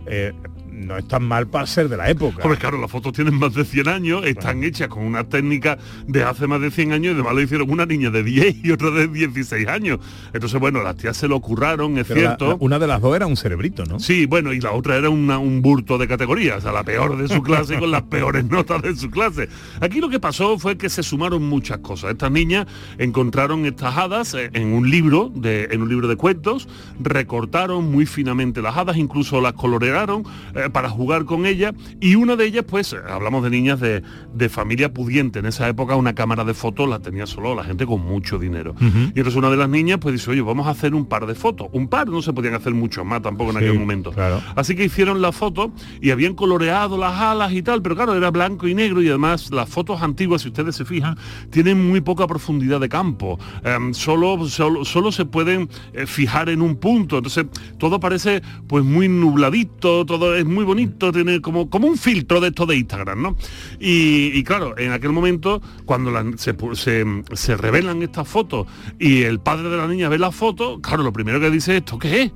eh, 0.08 0.34
no 0.76 0.98
están 0.98 1.24
mal 1.24 1.48
para 1.48 1.66
ser 1.66 1.88
de 1.90 1.98
la 1.98 2.10
época. 2.10 2.44
Hombre, 2.44 2.58
claro, 2.60 2.80
las 2.80 2.92
fotos 2.92 3.14
tienen 3.14 3.38
más 3.40 3.54
de 3.54 3.64
100 3.66 3.88
años, 3.88 4.26
están 4.26 4.64
hechas 4.64 4.88
con 4.90 5.04
una 5.04 5.24
técnica 5.24 5.78
de 6.08 6.24
hace 6.24 6.48
más 6.48 6.60
de 6.62 6.70
100 6.72 6.92
años 6.92 7.12
y 7.12 7.14
además 7.16 7.34
lo 7.34 7.42
hicieron 7.42 7.70
una 7.70 7.86
niña 7.86 8.10
de 8.10 8.24
10 8.24 8.58
y 8.64 8.72
otra 8.72 8.92
de 8.92 9.08
16 9.08 9.68
años. 9.68 10.00
Entonces, 10.34 10.60
bueno, 10.60 10.84
las 10.84 10.96
tías 10.98 11.16
se 11.18 11.28
lo 11.28 11.40
curraron, 11.40 11.98
es 11.98 12.06
Pero 12.08 12.20
cierto. 12.20 12.48
la- 12.50 12.58
una 12.60 12.78
de 12.80 12.88
las 12.88 13.02
dos 13.02 13.16
era 13.16 13.26
un 13.26 13.38
cerebrito, 13.38 13.86
¿no? 13.86 14.00
Sí, 14.00 14.26
bueno, 14.26 14.52
y 14.54 14.60
la 14.60 14.72
otra 14.74 14.98
era 14.98 15.10
una- 15.10 15.38
un 15.40 15.62
burto 15.62 15.98
de 15.98 16.08
categoría, 16.08 16.58
o 16.58 16.62
sea, 16.62 16.72
la 16.72 16.84
peor 16.84 17.18
de 17.18 17.28
su 17.28 17.42
clase 17.42 17.78
con 17.80 17.92
las 17.92 18.04
peores 18.04 18.46
notas 18.46 18.82
de 18.82 18.96
su 18.96 19.10
clase. 19.10 19.48
Aquí 19.82 20.02
lo 20.02 20.10
que 20.10 20.20
pasó 20.20 20.60
fue 20.60 20.78
que 20.78 20.90
se 20.90 21.04
sumaron 21.04 21.44
muchas 21.44 21.78
cosas. 21.80 22.12
Estas 22.12 22.32
niñas 22.32 22.68
encontraron 22.98 23.66
estas 23.66 23.96
hadas 23.98 24.34
eh, 24.34 24.50
en 24.54 24.74
un 24.74 24.90
libro, 24.90 25.32
de, 25.34 25.70
en 25.72 25.82
un 25.82 25.90
libro 25.90 26.08
de 26.08 26.16
cuentos, 26.16 26.68
recortaron 27.00 27.90
muy 27.92 28.06
finamente 28.06 28.62
las 28.62 28.76
hadas, 28.76 28.98
incluso 28.98 29.40
las 29.42 29.54
colorearon 29.54 30.24
eh, 30.56 30.65
para 30.70 30.90
jugar 30.90 31.26
con 31.26 31.46
ellas, 31.46 31.74
y 32.00 32.16
una 32.16 32.36
de 32.36 32.46
ellas, 32.46 32.66
pues, 32.68 32.94
eh, 32.94 32.98
hablamos 33.10 33.44
de 33.44 33.50
niñas 33.50 33.80
de, 33.80 34.04
de 34.34 34.50
familia 34.50 34.94
pudiente. 34.94 35.40
En 35.40 35.46
esa 35.46 35.68
época 35.68 35.96
una 35.96 36.14
cámara 36.16 36.44
de 36.44 36.54
fotos 36.54 36.88
la 36.90 37.00
tenía 37.00 37.26
solo 37.26 37.56
la 37.56 37.64
gente 37.64 37.86
con 37.86 38.02
mucho 38.02 38.38
dinero. 38.40 38.76
Y 38.80 38.86
entonces 39.20 39.36
una 39.36 39.50
de 39.50 39.58
las 39.58 39.70
niñas 39.70 40.00
pues 40.00 40.14
dice, 40.14 40.32
oye, 40.32 40.42
vamos 40.42 40.68
a 40.68 40.72
hacer 40.72 40.94
un 40.96 41.06
par 41.06 41.26
de 41.26 41.36
fotos. 41.36 41.68
Un 41.74 41.88
par, 41.88 42.08
no 42.08 42.22
se 42.22 42.34
podían 42.34 42.54
hacer 42.56 42.74
muchos 42.74 43.06
más 43.06 43.22
tampoco 43.22 43.52
en 43.52 43.58
Sí, 43.60 43.66
aquel 43.66 43.80
momento. 43.80 44.12
claro. 44.12 44.42
Así 44.56 44.76
que 44.76 44.84
hicieron 44.86 45.22
la 45.22 45.32
foto 45.32 45.72
y 46.02 46.12
habían 46.12 46.34
coloreado 46.36 46.98
las 46.98 47.20
alas 47.20 47.52
y 47.54 47.62
tal, 47.62 47.82
pero 47.82 47.96
claro, 47.96 48.16
era 48.16 48.32
blanco 48.32 48.68
y 48.68 48.74
negro 48.76 49.02
y 49.02 49.10
además 49.10 49.52
las 49.52 49.70
fotos 49.70 50.02
antiguas, 50.02 50.42
si 50.44 50.50
ustedes 50.50 50.76
se 50.76 50.86
fijan, 50.86 51.18
tienen 51.50 51.88
muy 51.88 52.02
poca 52.02 52.28
profundidad 52.28 52.80
de 52.80 52.90
campo. 52.90 53.40
Em, 53.64 53.94
solo, 53.94 54.48
solo, 54.48 54.86
solo 54.86 55.12
se 55.12 55.26
pueden 55.26 55.70
eh, 55.94 56.06
fijar 56.06 56.50
en 56.50 56.62
un 56.62 56.76
punto. 56.76 57.18
Entonces, 57.18 57.46
todo 57.78 58.00
parece 58.00 58.42
pues 58.68 58.84
muy 58.84 59.08
nubladito, 59.08 60.06
todo 60.06 60.36
es 60.36 60.46
muy 60.56 60.66
bonito, 60.66 61.12
tiene 61.12 61.42
como, 61.42 61.70
como 61.70 61.88
un 61.88 61.98
filtro 61.98 62.42
de 62.42 62.48
esto 62.48 62.66
de 62.66 62.78
Instagram, 62.78 63.22
¿no? 63.22 63.36
Y, 63.80 64.44
claro, 64.44 64.78
en 64.78 64.92
aquel 64.92 65.12
momento, 65.12 65.62
cuando 65.86 66.12
se, 66.38 66.56
se, 66.74 67.06
se 67.34 67.58
revelan 67.58 68.02
estas 68.02 68.28
fotos 68.28 68.68
y 69.00 69.24
el 69.24 69.40
padre 69.40 69.70
de 69.70 69.78
la 69.78 69.88
niña 69.88 70.10
ve 70.10 70.18
la 70.18 70.32
foto, 70.32 70.82
claro, 70.82 71.04
lo 71.04 71.14
primero 71.14 71.40
que 71.40 71.52
dice, 71.52 71.78
¿esto 71.78 72.00
qué 72.00 72.24
es? 72.24 72.32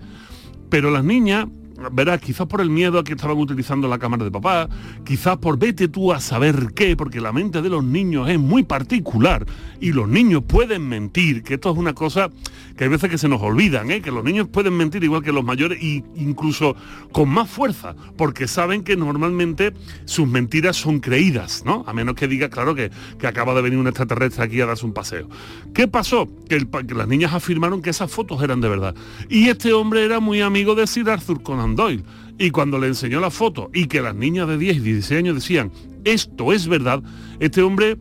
Pero 0.69 0.91
las 0.91 1.03
niñas, 1.03 1.47
verás, 1.91 2.19
quizás 2.21 2.47
por 2.47 2.61
el 2.61 2.69
miedo 2.69 2.99
a 2.99 3.03
que 3.03 3.13
estaban 3.13 3.37
utilizando 3.37 3.87
la 3.87 3.97
cámara 3.99 4.23
de 4.23 4.31
papá, 4.31 4.69
quizás 5.05 5.37
por 5.37 5.57
vete 5.57 5.87
tú 5.87 6.11
a 6.11 6.19
saber 6.19 6.73
qué, 6.75 6.95
porque 6.95 7.21
la 7.21 7.31
mente 7.31 7.61
de 7.61 7.69
los 7.69 7.83
niños 7.83 8.29
es 8.29 8.39
muy 8.39 8.63
particular 8.63 9.45
y 9.79 9.91
los 9.91 10.07
niños 10.07 10.43
pueden 10.47 10.87
mentir, 10.87 11.43
que 11.43 11.55
esto 11.55 11.71
es 11.71 11.77
una 11.77 11.93
cosa 11.93 12.29
que 12.75 12.85
hay 12.85 12.89
veces 12.89 13.09
que 13.09 13.17
se 13.17 13.27
nos 13.27 13.41
olvidan, 13.41 13.91
¿eh? 13.91 14.01
que 14.01 14.11
los 14.11 14.23
niños 14.23 14.47
pueden 14.47 14.75
mentir 14.75 15.03
igual 15.03 15.23
que 15.23 15.31
los 15.31 15.43
mayores 15.43 15.79
e 15.81 16.03
incluso 16.15 16.75
con 17.11 17.29
más 17.29 17.49
fuerza, 17.49 17.95
porque 18.17 18.47
saben 18.47 18.83
que 18.83 18.95
normalmente 18.95 19.73
sus 20.05 20.27
mentiras 20.27 20.77
son 20.77 20.99
creídas, 20.99 21.63
¿no? 21.65 21.83
A 21.87 21.93
menos 21.93 22.15
que 22.15 22.27
diga, 22.27 22.49
claro, 22.49 22.75
que, 22.75 22.91
que 23.17 23.27
acaba 23.27 23.53
de 23.53 23.61
venir 23.61 23.79
un 23.79 23.87
extraterrestre 23.87 24.43
aquí 24.43 24.61
a 24.61 24.65
darse 24.65 24.85
un 24.85 24.93
paseo. 24.93 25.27
¿Qué 25.73 25.87
pasó? 25.87 26.27
Que, 26.47 26.55
el 26.55 26.69
que 26.69 26.95
las 26.95 27.07
niñas 27.07 27.33
afirmaron 27.33 27.81
que 27.81 27.89
esas 27.89 28.11
fotos 28.11 28.41
eran 28.41 28.61
de 28.61 28.69
verdad. 28.69 28.95
Y 29.29 29.49
este 29.49 29.73
hombre 29.73 30.03
era 30.05 30.19
muy 30.19 30.41
amigo 30.41 30.75
de 30.75 30.87
Sir 30.87 31.09
Arthur 31.09 31.41
Conan 31.43 31.68
Doyle. 31.75 32.03
Y 32.37 32.51
cuando 32.51 32.79
le 32.79 32.87
enseñó 32.87 33.19
la 33.19 33.31
foto 33.31 33.69
y 33.73 33.87
que 33.87 34.01
las 34.01 34.15
niñas 34.15 34.47
de 34.47 34.57
10 34.57 34.77
y 34.77 34.79
16 34.79 35.19
años 35.19 35.35
decían, 35.35 35.71
esto 36.05 36.53
es 36.53 36.67
verdad, 36.67 37.03
este 37.39 37.61
hombre 37.61 37.97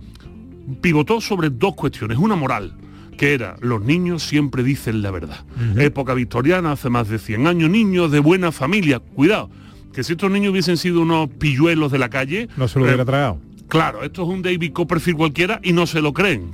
pivotó 0.81 1.21
sobre 1.21 1.51
dos 1.51 1.75
cuestiones. 1.75 2.19
Una 2.19 2.37
moral, 2.37 2.77
que 3.17 3.35
era, 3.35 3.57
los 3.61 3.83
niños 3.83 4.23
siempre 4.23 4.63
dicen 4.63 5.03
la 5.03 5.11
verdad. 5.11 5.45
Época 5.77 6.15
victoriana, 6.15 6.73
hace 6.73 6.91
más 6.91 7.09
de 7.09 7.19
100 7.19 7.47
años, 7.47 7.71
niños 7.71 8.11
de 8.11 8.21
buena 8.21 8.53
familia. 8.53 9.01
Cuidado, 9.01 9.51
que 9.93 10.05
si 10.05 10.13
estos 10.13 10.31
niños 10.31 10.53
hubiesen 10.53 10.77
sido 10.77 11.01
unos 11.01 11.29
pilluelos 11.29 11.91
de 11.91 11.99
la 11.99 12.09
calle... 12.09 12.49
No 12.57 12.69
se 12.69 12.79
lo 12.79 12.85
hubiera 12.85 13.03
eh, 13.03 13.07
tragado. 13.07 13.41
Claro, 13.69 14.03
esto 14.03 14.23
es 14.23 14.29
un 14.29 14.43
David 14.43 14.73
Copperfield 14.73 15.19
cualquiera 15.19 15.61
y 15.63 15.73
no 15.73 15.87
se 15.87 16.01
lo 16.01 16.13
creen. 16.13 16.51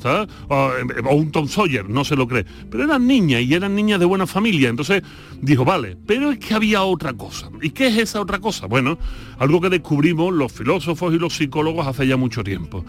O, 0.49 0.71
o 1.09 1.15
un 1.15 1.31
Tom 1.31 1.47
Sawyer, 1.47 1.89
no 1.89 2.05
se 2.05 2.17
lo 2.17 2.27
cree. 2.27 2.45
Pero 2.71 2.85
eran 2.85 3.07
niñas 3.07 3.43
y 3.43 3.55
eran 3.55 3.75
niñas 3.75 4.01
de 4.01 4.05
buena 4.05 4.27
familia. 4.27 4.69
Entonces 4.69 5.03
dijo, 5.41 5.65
vale, 5.65 5.97
pero 6.07 6.33
es 6.33 6.39
que 6.39 6.55
había 6.55 6.83
otra 6.83 7.13
cosa. 7.13 7.51
¿Y 7.63 7.71
qué 7.71 7.87
es 7.87 7.99
esa 7.99 8.21
otra 8.21 8.41
cosa? 8.41 8.67
Bueno, 8.67 8.99
algo 9.39 9.61
que 9.61 9.71
descubrimos 9.71 10.33
los 10.33 10.53
filósofos 10.53 11.15
y 11.15 11.19
los 11.19 11.37
psicólogos 11.37 11.87
hace 11.87 12.07
ya 12.07 12.17
mucho 12.17 12.43
tiempo. 12.43 12.85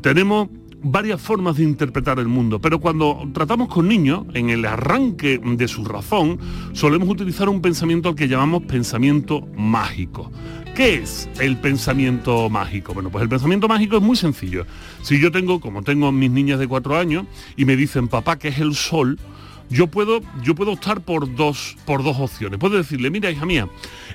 Tenemos 0.00 0.48
varias 0.82 1.20
formas 1.20 1.56
de 1.56 1.64
interpretar 1.64 2.18
el 2.18 2.28
mundo, 2.28 2.60
pero 2.60 2.80
cuando 2.80 3.28
tratamos 3.32 3.68
con 3.68 3.88
niños, 3.88 4.24
en 4.34 4.50
el 4.50 4.64
arranque 4.64 5.38
de 5.38 5.68
su 5.68 5.84
razón, 5.84 6.38
solemos 6.72 7.08
utilizar 7.08 7.48
un 7.48 7.60
pensamiento 7.60 8.08
al 8.08 8.14
que 8.14 8.28
llamamos 8.28 8.62
pensamiento 8.62 9.46
mágico. 9.56 10.30
¿Qué 10.74 10.94
es 10.94 11.28
el 11.40 11.56
pensamiento 11.56 12.48
mágico? 12.48 12.94
Bueno, 12.94 13.10
pues 13.10 13.22
el 13.22 13.28
pensamiento 13.28 13.68
mágico 13.68 13.96
es 13.96 14.02
muy 14.02 14.16
sencillo. 14.16 14.64
Si 15.02 15.20
yo 15.20 15.30
tengo, 15.30 15.60
como 15.60 15.82
tengo 15.82 16.10
mis 16.12 16.30
niñas 16.30 16.58
de 16.58 16.68
cuatro 16.68 16.96
años, 16.96 17.26
y 17.56 17.64
me 17.64 17.76
dicen, 17.76 18.08
papá, 18.08 18.38
que 18.38 18.48
es 18.48 18.58
el 18.58 18.74
sol, 18.74 19.18
yo 19.70 19.86
puedo, 19.86 20.20
yo 20.42 20.54
puedo 20.54 20.72
optar 20.72 21.00
por 21.00 21.34
dos, 21.36 21.76
por 21.86 22.02
dos 22.02 22.18
opciones. 22.18 22.58
Puedo 22.58 22.76
decirle, 22.76 23.08
mira, 23.08 23.30
hija 23.30 23.46
mía, 23.46 23.68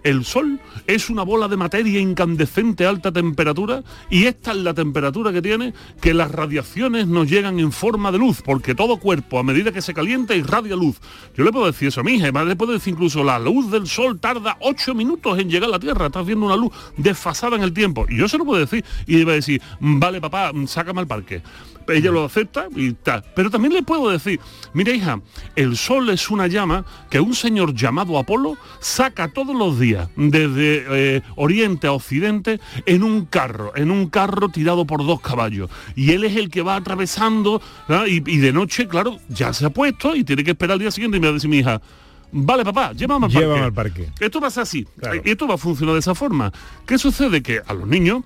el 0.04 0.26
Sol 0.26 0.60
es 0.86 1.10
una 1.10 1.24
bola 1.24 1.48
de 1.48 1.58
materia 1.58 2.00
incandescente 2.00 2.86
a 2.86 2.90
alta 2.90 3.12
temperatura 3.12 3.84
y 4.10 4.26
esta 4.26 4.52
es 4.52 4.58
la 4.58 4.74
temperatura 4.74 5.32
que 5.32 5.42
tiene 5.42 5.74
que 6.02 6.14
las 6.14 6.30
radiaciones 6.32 7.08
nos 7.08 7.30
llegan 7.30 7.60
en 7.60 7.72
forma 7.72 8.12
de 8.12 8.18
luz, 8.18 8.42
porque 8.44 8.76
todo 8.76 8.98
cuerpo 8.98 9.40
a 9.40 9.44
medida 9.44 9.72
que 9.72 9.82
se 9.82 9.94
calienta 9.94 10.36
irradia 10.36 10.76
luz. 10.76 11.00
Yo 11.36 11.44
le 11.44 11.52
puedo 11.52 11.68
decir 11.68 11.88
eso 11.88 12.02
a 12.02 12.04
mi 12.04 12.16
hija, 12.16 12.32
le 12.32 12.56
puedo 12.56 12.74
decir 12.74 12.94
incluso 12.94 13.24
la 13.24 13.40
luz 13.40 13.72
del 13.72 13.88
Sol 13.88 14.20
tarda 14.20 14.58
ocho 14.60 14.94
minutos 14.94 15.40
en 15.40 15.50
llegar 15.50 15.70
a 15.70 15.72
la 15.74 15.80
Tierra, 15.80 16.08
estás 16.08 16.26
viendo 16.26 16.46
una 16.46 16.58
luz 16.58 16.74
desfasada 16.98 17.56
en 17.56 17.64
el 17.64 17.74
tiempo. 17.74 18.06
Y 18.10 18.18
yo 18.18 18.28
se 18.28 18.38
lo 18.38 18.46
puedo 18.46 18.60
decir 18.60 18.84
y 19.08 19.24
va 19.24 19.32
a 19.32 19.36
decir, 19.36 19.62
vale 19.80 20.20
papá, 20.20 20.52
sácame 20.68 21.00
al 21.00 21.08
parque 21.08 21.42
ella 21.88 22.12
lo 22.12 22.26
acepta 22.26 22.68
y 22.76 22.94
tal. 22.94 23.24
Pero 23.36 23.50
también 23.50 23.74
le 23.74 23.84
puedo 23.84 24.10
decir, 24.10 24.40
mira 24.74 24.94
hija, 24.94 25.20
el 25.56 25.78
sol 25.78 26.10
es 26.10 26.30
una 26.30 26.48
llama 26.48 26.86
que 27.10 27.20
un 27.20 27.36
señor 27.36 27.74
llamado 27.74 28.18
Apolo 28.18 28.58
saca 28.80 29.30
todos 29.30 29.56
los 29.56 29.80
días 29.80 30.10
desde 30.16 30.86
eh, 31.18 31.22
oriente 31.36 31.88
a 31.88 31.94
occidente 31.94 32.60
en 32.86 33.04
un 33.04 33.26
carro, 33.26 33.74
en 33.76 33.92
un 33.92 34.10
carro 34.10 34.50
tirado 34.50 34.86
por 34.86 35.06
dos 35.06 35.22
caballos. 35.22 35.70
Y 35.96 36.12
él 36.12 36.24
es 36.24 36.36
el 36.36 36.50
que 36.50 36.62
va 36.62 36.76
atravesando 36.76 37.62
y, 38.08 38.30
y 38.30 38.38
de 38.38 38.54
noche, 38.54 38.88
claro, 38.88 39.18
ya 39.30 39.54
se 39.54 39.66
ha 39.66 39.70
puesto 39.70 40.16
y 40.16 40.24
tiene 40.24 40.44
que 40.44 40.52
esperar 40.52 40.74
al 40.74 40.80
día 40.80 40.92
siguiente 40.92 41.18
y 41.18 41.20
me 41.20 41.28
va 41.28 41.32
a 41.32 41.34
decir 41.36 41.50
mi 41.50 41.58
hija, 41.58 41.82
Vale, 42.38 42.66
papá, 42.66 42.92
llévame 42.92 43.28
al 43.28 43.32
parque. 43.32 43.64
Al 43.64 43.74
parque. 43.74 44.10
Esto 44.20 44.42
pasa 44.42 44.62
así. 44.62 44.86
Esto 45.24 45.48
va 45.48 45.54
a 45.56 45.58
funcionar 45.58 45.94
de 45.94 46.00
esa 46.00 46.14
forma. 46.14 46.52
¿Qué 46.86 46.98
sucede? 46.98 47.42
Que 47.42 47.62
a 47.66 47.74
los 47.74 47.88
niños 47.88 48.24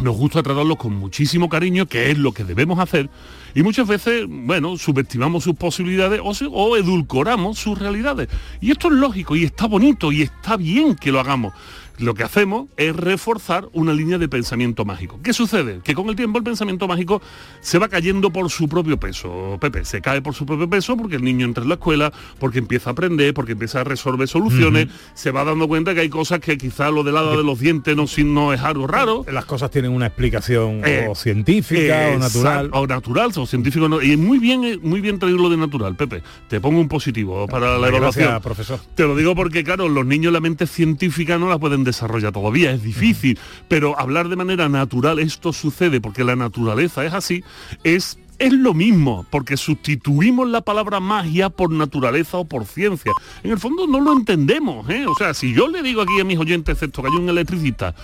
nos 0.00 0.16
gusta 0.16 0.42
tratarlos 0.42 0.76
con 0.76 0.94
muchísimo 0.94 1.48
cariño, 1.48 1.86
que 1.86 2.10
es 2.10 2.18
lo 2.18 2.32
que 2.32 2.44
debemos 2.44 2.78
hacer, 2.78 3.10
y 3.54 3.62
muchas 3.62 3.86
veces, 3.86 4.26
bueno, 4.28 4.76
subestimamos 4.76 5.44
sus 5.44 5.56
posibilidades 5.56 6.20
o, 6.22 6.32
o 6.52 6.76
edulcoramos 6.76 7.58
sus 7.58 7.78
realidades. 7.78 8.28
Y 8.60 8.70
esto 8.70 8.88
es 8.88 8.94
lógico 8.94 9.36
y 9.36 9.44
está 9.44 9.66
bonito 9.66 10.12
y 10.12 10.22
está 10.22 10.56
bien 10.56 10.94
que 10.94 11.12
lo 11.12 11.20
hagamos. 11.20 11.52
Lo 12.00 12.14
que 12.14 12.22
hacemos 12.22 12.66
es 12.76 12.96
reforzar 12.96 13.68
una 13.72 13.92
línea 13.92 14.16
de 14.18 14.28
pensamiento 14.28 14.84
mágico. 14.84 15.20
¿Qué 15.22 15.32
sucede? 15.32 15.80
Que 15.84 15.94
con 15.94 16.08
el 16.08 16.16
tiempo 16.16 16.38
el 16.38 16.44
pensamiento 16.44 16.88
mágico 16.88 17.20
se 17.60 17.78
va 17.78 17.88
cayendo 17.88 18.30
por 18.30 18.48
su 18.50 18.68
propio 18.68 18.98
peso. 18.98 19.58
Pepe, 19.60 19.84
se 19.84 20.00
cae 20.00 20.22
por 20.22 20.34
su 20.34 20.46
propio 20.46 20.68
peso 20.68 20.96
porque 20.96 21.16
el 21.16 21.22
niño 21.24 21.44
entra 21.44 21.62
en 21.62 21.68
la 21.68 21.74
escuela, 21.74 22.12
porque 22.38 22.58
empieza 22.58 22.90
a 22.90 22.92
aprender, 22.92 23.34
porque 23.34 23.52
empieza 23.52 23.82
a 23.82 23.84
resolver 23.84 24.26
soluciones, 24.28 24.88
se 25.14 25.30
va 25.30 25.44
dando 25.44 25.68
cuenta 25.68 25.94
que 25.94 26.00
hay 26.00 26.08
cosas 26.08 26.40
que 26.40 26.56
quizá 26.56 26.90
lo 26.90 27.02
del 27.04 27.14
lado 27.14 27.36
de 27.36 27.44
los 27.44 27.58
dientes 27.58 27.94
no, 27.94 28.06
no 28.24 28.52
es 28.54 28.60
algo 28.62 28.86
raro. 28.86 29.24
Las 29.30 29.44
cosas 29.44 29.70
tienen 29.70 29.92
una 29.92 30.06
explicación 30.06 30.80
Eh, 30.84 31.06
o 31.08 31.14
científica 31.14 32.12
o 32.14 32.18
natural. 32.18 32.70
O 32.72 32.86
natural, 32.86 33.30
o 33.36 33.46
científico. 33.46 33.88
no- 33.88 34.00
Y 34.00 34.16
muy 34.16 34.38
bien, 34.38 34.64
eh, 34.64 34.78
muy 34.82 35.00
bien 35.02 35.18
traerlo 35.18 35.50
de 35.50 35.56
natural, 35.58 35.96
Pepe. 35.96 36.22
Te 36.48 36.60
pongo 36.60 36.80
un 36.80 36.88
positivo 36.88 37.46
para 37.46 37.78
la 37.78 37.88
Gracias, 37.90 38.16
evaluación. 38.16 38.42
profesor. 38.42 38.80
Te 38.94 39.02
lo 39.04 39.14
digo 39.14 39.34
porque, 39.34 39.62
claro, 39.64 39.88
los 39.88 40.06
niños 40.06 40.32
la 40.32 40.40
mente 40.40 40.66
científica 40.66 41.36
no 41.38 41.48
la 41.48 41.58
pueden 41.58 41.84
desarrollar 41.90 42.32
todavía, 42.32 42.72
es 42.72 42.82
difícil. 42.82 43.38
Pero 43.68 43.98
hablar 43.98 44.28
de 44.28 44.36
manera 44.36 44.68
natural, 44.68 45.18
esto 45.18 45.52
sucede 45.52 46.00
porque 46.00 46.24
la 46.24 46.36
naturaleza 46.36 47.04
es 47.04 47.12
así, 47.12 47.44
es 47.84 48.18
es 48.40 48.54
lo 48.54 48.72
mismo, 48.72 49.26
porque 49.28 49.58
sustituimos 49.58 50.48
la 50.48 50.62
palabra 50.62 50.98
magia 50.98 51.50
por 51.50 51.70
naturaleza 51.70 52.38
o 52.38 52.46
por 52.46 52.64
ciencia. 52.64 53.12
En 53.42 53.50
el 53.50 53.58
fondo 53.58 53.86
no 53.86 54.00
lo 54.00 54.14
entendemos, 54.14 54.88
¿eh? 54.88 55.04
O 55.06 55.14
sea, 55.14 55.34
si 55.34 55.52
yo 55.52 55.68
le 55.68 55.82
digo 55.82 56.00
aquí 56.00 56.18
a 56.18 56.24
mis 56.24 56.38
oyentes, 56.38 56.72
excepto 56.72 57.02
que 57.02 57.08
hay 57.08 57.16
un 57.16 57.28
electricista, 57.28 57.94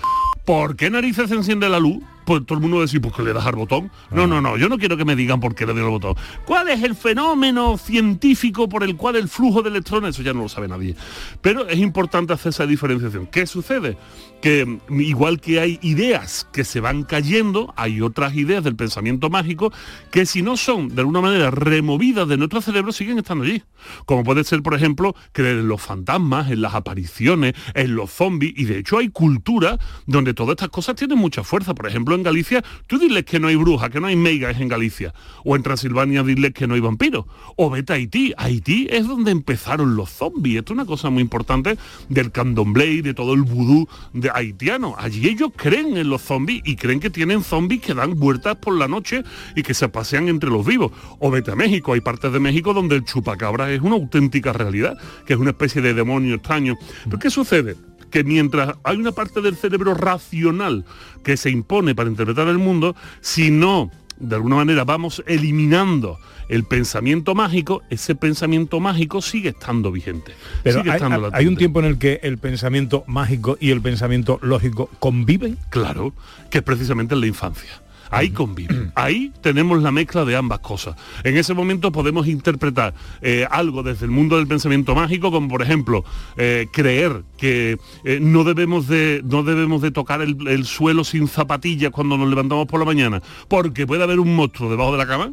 ¿por 0.44 0.77
qué 0.77 0.90
narices 0.90 1.31
se 1.31 1.37
enciende 1.37 1.70
la 1.70 1.81
luz? 1.81 2.03
Pues 2.27 2.45
todo 2.45 2.57
el 2.57 2.61
mundo 2.61 2.79
va 2.79 2.83
a 2.83 2.87
decir, 2.87 3.01
pues 3.01 3.15
que 3.15 3.23
le 3.23 3.33
das 3.33 3.47
al 3.47 3.55
botón. 3.55 3.91
No, 4.11 4.27
no, 4.27 4.41
no, 4.41 4.57
yo 4.57 4.69
no 4.69 4.79
quiero 4.79 4.97
que 4.97 5.05
me 5.05 5.15
digan 5.15 5.39
por 5.39 5.55
qué 5.55 5.65
le 5.65 5.73
doy 5.73 5.85
al 5.85 5.91
botón. 5.91 6.17
¿Cuál 6.45 6.69
es 6.69 6.83
el 6.83 6.97
fenómeno 6.97 7.79
científico 7.79 8.69
por 8.69 8.83
el 8.83 8.97
cual 8.97 9.15
el 9.15 9.29
flujo 9.29 9.62
de 9.62 9.71
electrones? 9.71 10.17
Eso 10.17 10.23
ya 10.23 10.33
no 10.33 10.43
lo 10.43 10.49
sabe 10.49 10.67
nadie. 10.67 10.97
Pero 11.41 11.69
es 11.69 11.79
importante 11.79 12.33
hacer 12.33 12.51
esa 12.51 12.67
diferenciación. 12.67 13.29
¿Qué 13.29 13.47
sucede? 13.47 13.97
Que 14.46 14.64
mm, 14.64 15.00
igual 15.00 15.40
que 15.40 15.59
hay 15.59 15.80
ideas 15.82 16.46
que 16.52 16.62
se 16.62 16.78
van 16.78 17.02
cayendo, 17.02 17.74
hay 17.76 18.00
otras 18.00 18.37
ideas 18.37 18.62
del 18.62 18.76
pensamiento 18.76 19.28
mágico 19.28 19.72
que 20.12 20.24
si 20.24 20.40
no 20.40 20.56
son 20.56 20.94
de 20.94 21.00
alguna 21.00 21.20
manera 21.20 21.50
removidas 21.50 22.28
de 22.28 22.37
nuestro 22.37 22.61
cerebro 22.61 22.92
siguen 22.92 23.18
estando 23.18 23.42
allí. 23.42 23.64
Como 24.04 24.22
puede 24.22 24.44
ser, 24.44 24.62
por 24.62 24.74
ejemplo, 24.74 25.16
creer 25.32 25.59
en 25.59 25.66
los 25.66 25.82
fantasmas, 25.82 26.48
en 26.52 26.61
las 26.61 26.76
apariciones, 26.76 27.54
en 27.74 27.96
los 27.96 28.12
zombies, 28.12 28.52
y 28.56 28.66
de 28.66 28.78
hecho 28.78 28.98
hay 28.98 29.09
cultura 29.09 29.78
donde 30.06 30.32
todas 30.32 30.52
estas 30.52 30.68
cosas 30.68 30.94
tienen 30.94 31.18
mucha 31.18 31.42
fuerza. 31.42 31.74
Por 31.74 31.88
ejemplo, 31.88 32.14
en 32.14 32.22
Galicia, 32.22 32.64
tú 32.87 33.00
diles 33.00 33.24
que 33.24 33.40
no 33.40 33.48
hay 33.48 33.56
brujas, 33.56 33.90
que 33.90 34.00
no 34.00 34.06
hay 34.06 34.14
meigas 34.14 34.61
en 34.61 34.68
Galicia. 34.68 35.12
O 35.42 35.56
en 35.56 35.64
Transilvania 35.64 36.22
diles 36.22 36.52
que 36.52 36.68
no 36.68 36.74
hay 36.74 36.80
vampiros. 36.80 37.24
O 37.56 37.68
vete 37.68 37.94
a 37.94 37.96
Haití. 37.96 38.32
Haití 38.37 38.87
es 38.92 39.09
donde 39.09 39.32
empezaron 39.32 39.96
los 39.96 40.11
zombies. 40.11 40.59
Esto 40.59 40.72
es 40.72 40.76
una 40.76 40.87
cosa 40.87 41.11
muy 41.11 41.22
importante 41.22 41.76
del 42.09 42.30
candomblé 42.30 42.92
y 42.92 43.02
de 43.02 43.12
todo 43.12 43.35
el 43.35 43.42
vudú 43.42 43.88
de 44.12 44.36
haitiano. 44.37 44.94
Allí 44.99 45.29
ellos 45.29 45.51
creen 45.57 45.96
en 45.96 46.09
los 46.09 46.22
zombies 46.22 46.62
y 46.64 46.77
creen 46.77 47.01
que 47.01 47.11
tienen 47.11 47.42
zombies 47.42 47.81
que 47.81 47.94
dan 47.94 48.18
vueltas 48.18 48.57
por 48.57 48.75
la 48.77 48.88
noche 48.88 49.22
y 49.55 49.62
que 49.62 49.75
se 49.75 49.88
pasean 49.88 50.29
entre 50.29 50.51
los 50.51 50.64
vivos. 50.64 50.92
O 51.18 51.31
vete 51.31 51.53
a 51.53 51.57
México. 51.57 51.92
Hay 51.92 52.01
partes 52.01 52.33
de 52.33 52.40
México 52.40 52.75
donde 52.75 52.96
el 52.96 53.05
chupacabra 53.05 53.72
es 53.72 53.81
una 53.81 53.96
auténtica 53.96 54.53
realidad, 54.53 54.96
que 55.27 55.33
es 55.33 55.38
una 55.38 55.51
especie 55.51 55.83
de 55.83 55.94
demonio 55.94 56.35
extraño. 56.37 56.77
¿Pero 57.05 57.18
qué 57.18 57.31
sucede? 57.31 57.77
que 58.11 58.22
mientras 58.22 58.77
hay 58.85 58.96
una 58.96 59.11
parte 59.11 59.40
del 59.40 59.57
cerebro 59.57 59.92
racional 59.92 60.85
que 61.25 61.37
se 61.37 61.51
impone 61.51 61.94
para 61.94 62.09
interpretar 62.09 62.46
el 62.46 62.57
mundo, 62.57 62.94
si 63.20 63.51
no, 63.51 63.90
de 64.18 64.35
alguna 64.37 64.57
manera, 64.57 64.85
vamos 64.85 65.22
eliminando 65.26 66.18
el 66.48 66.64
pensamiento 66.64 67.35
mágico, 67.35 67.83
ese 67.90 68.14
pensamiento 68.14 68.79
mágico 68.81 69.20
sigue 69.20 69.48
estando 69.50 69.90
vigente. 69.90 70.33
Pero 70.62 70.79
sigue 70.79 70.90
hay, 70.92 70.96
estando 70.96 71.16
hay- 71.16 71.22
latente. 71.22 71.38
hay 71.38 71.46
un 71.48 71.57
tiempo 71.57 71.81
en 71.81 71.87
el 71.87 71.98
que 71.98 72.20
el 72.22 72.38
pensamiento 72.38 73.05
mágico 73.07 73.57
y 73.61 73.70
el 73.70 73.81
pensamiento 73.81 74.38
lógico 74.42 74.88
conviven. 75.00 75.59
Claro, 75.70 76.14
que 76.50 76.59
es 76.59 76.64
precisamente 76.64 77.14
en 77.14 77.20
la 77.20 77.26
infancia. 77.26 77.83
Ahí 78.11 78.31
conviven. 78.31 78.92
Ahí 78.95 79.33
tenemos 79.40 79.83
la 79.83 79.90
mezcla 79.90 80.25
de 80.25 80.37
ambas 80.37 80.61
cosas. 80.61 80.97
En 81.25 81.37
ese 81.37 81.55
momento 81.55 81.92
podemos 81.92 82.27
interpretar 82.27 82.95
eh, 83.21 83.47
algo 83.51 83.83
desde 83.83 84.07
el 84.07 84.11
mundo 84.11 84.37
del 84.37 84.47
pensamiento 84.47 84.95
mágico, 84.95 85.31
como 85.31 85.49
por 85.49 85.62
ejemplo 85.62 86.05
eh, 86.37 86.66
creer 86.73 87.25
que 87.37 87.79
eh, 88.05 88.19
no, 88.21 88.45
debemos 88.45 88.87
de, 88.87 89.23
no 89.25 89.42
debemos 89.42 89.83
de 89.83 89.90
tocar 89.90 90.21
el, 90.21 90.47
el 90.49 90.64
suelo 90.64 91.05
sin 91.05 91.29
zapatillas 91.29 91.90
cuando 91.90 92.16
nos 92.16 92.29
levantamos 92.29 92.66
por 92.66 92.81
la 92.81 92.87
mañana, 92.87 93.23
porque 93.49 93.87
puede 93.87 94.03
haber 94.03 94.21
un 94.21 94.35
monstruo 94.35 94.71
debajo 94.71 94.92
de 94.92 94.99
la 94.99 95.07
cama 95.07 95.33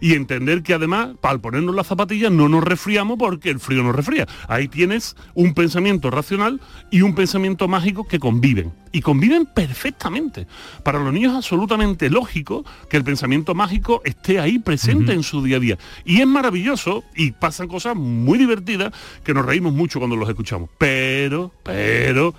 y 0.00 0.14
entender 0.14 0.62
que 0.62 0.74
además, 0.74 1.10
al 1.22 1.40
ponernos 1.40 1.74
las 1.74 1.86
zapatillas, 1.86 2.32
no 2.32 2.48
nos 2.48 2.64
resfriamos 2.64 3.18
porque 3.18 3.50
el 3.50 3.60
frío 3.60 3.82
nos 3.82 3.94
resfría. 3.94 4.26
Ahí 4.48 4.68
tienes 4.68 5.16
un 5.34 5.54
pensamiento 5.54 6.10
racional 6.10 6.60
y 6.90 7.02
un 7.02 7.14
pensamiento 7.14 7.68
mágico 7.68 8.06
que 8.06 8.18
conviven. 8.18 8.72
Y 8.92 9.02
conviven 9.02 9.46
perfectamente. 9.46 10.46
Para 10.82 10.98
los 10.98 11.12
niños 11.12 11.32
es 11.32 11.36
absolutamente 11.36 12.08
lógico 12.10 12.64
que 12.88 12.96
el 12.96 13.04
pensamiento 13.04 13.54
mágico 13.54 14.00
esté 14.04 14.40
ahí 14.40 14.58
presente 14.58 15.12
en 15.12 15.22
su 15.22 15.42
día 15.42 15.58
a 15.58 15.60
día. 15.60 15.78
Y 16.04 16.20
es 16.20 16.26
maravilloso 16.26 17.04
y 17.14 17.32
pasan 17.32 17.68
cosas 17.68 17.96
muy 17.96 18.38
divertidas 18.38 18.92
que 19.24 19.34
nos 19.34 19.44
reímos 19.44 19.72
mucho 19.72 19.98
cuando 19.98 20.16
los 20.16 20.28
escuchamos. 20.28 20.70
Pero, 20.78 21.52
pero, 21.62 22.34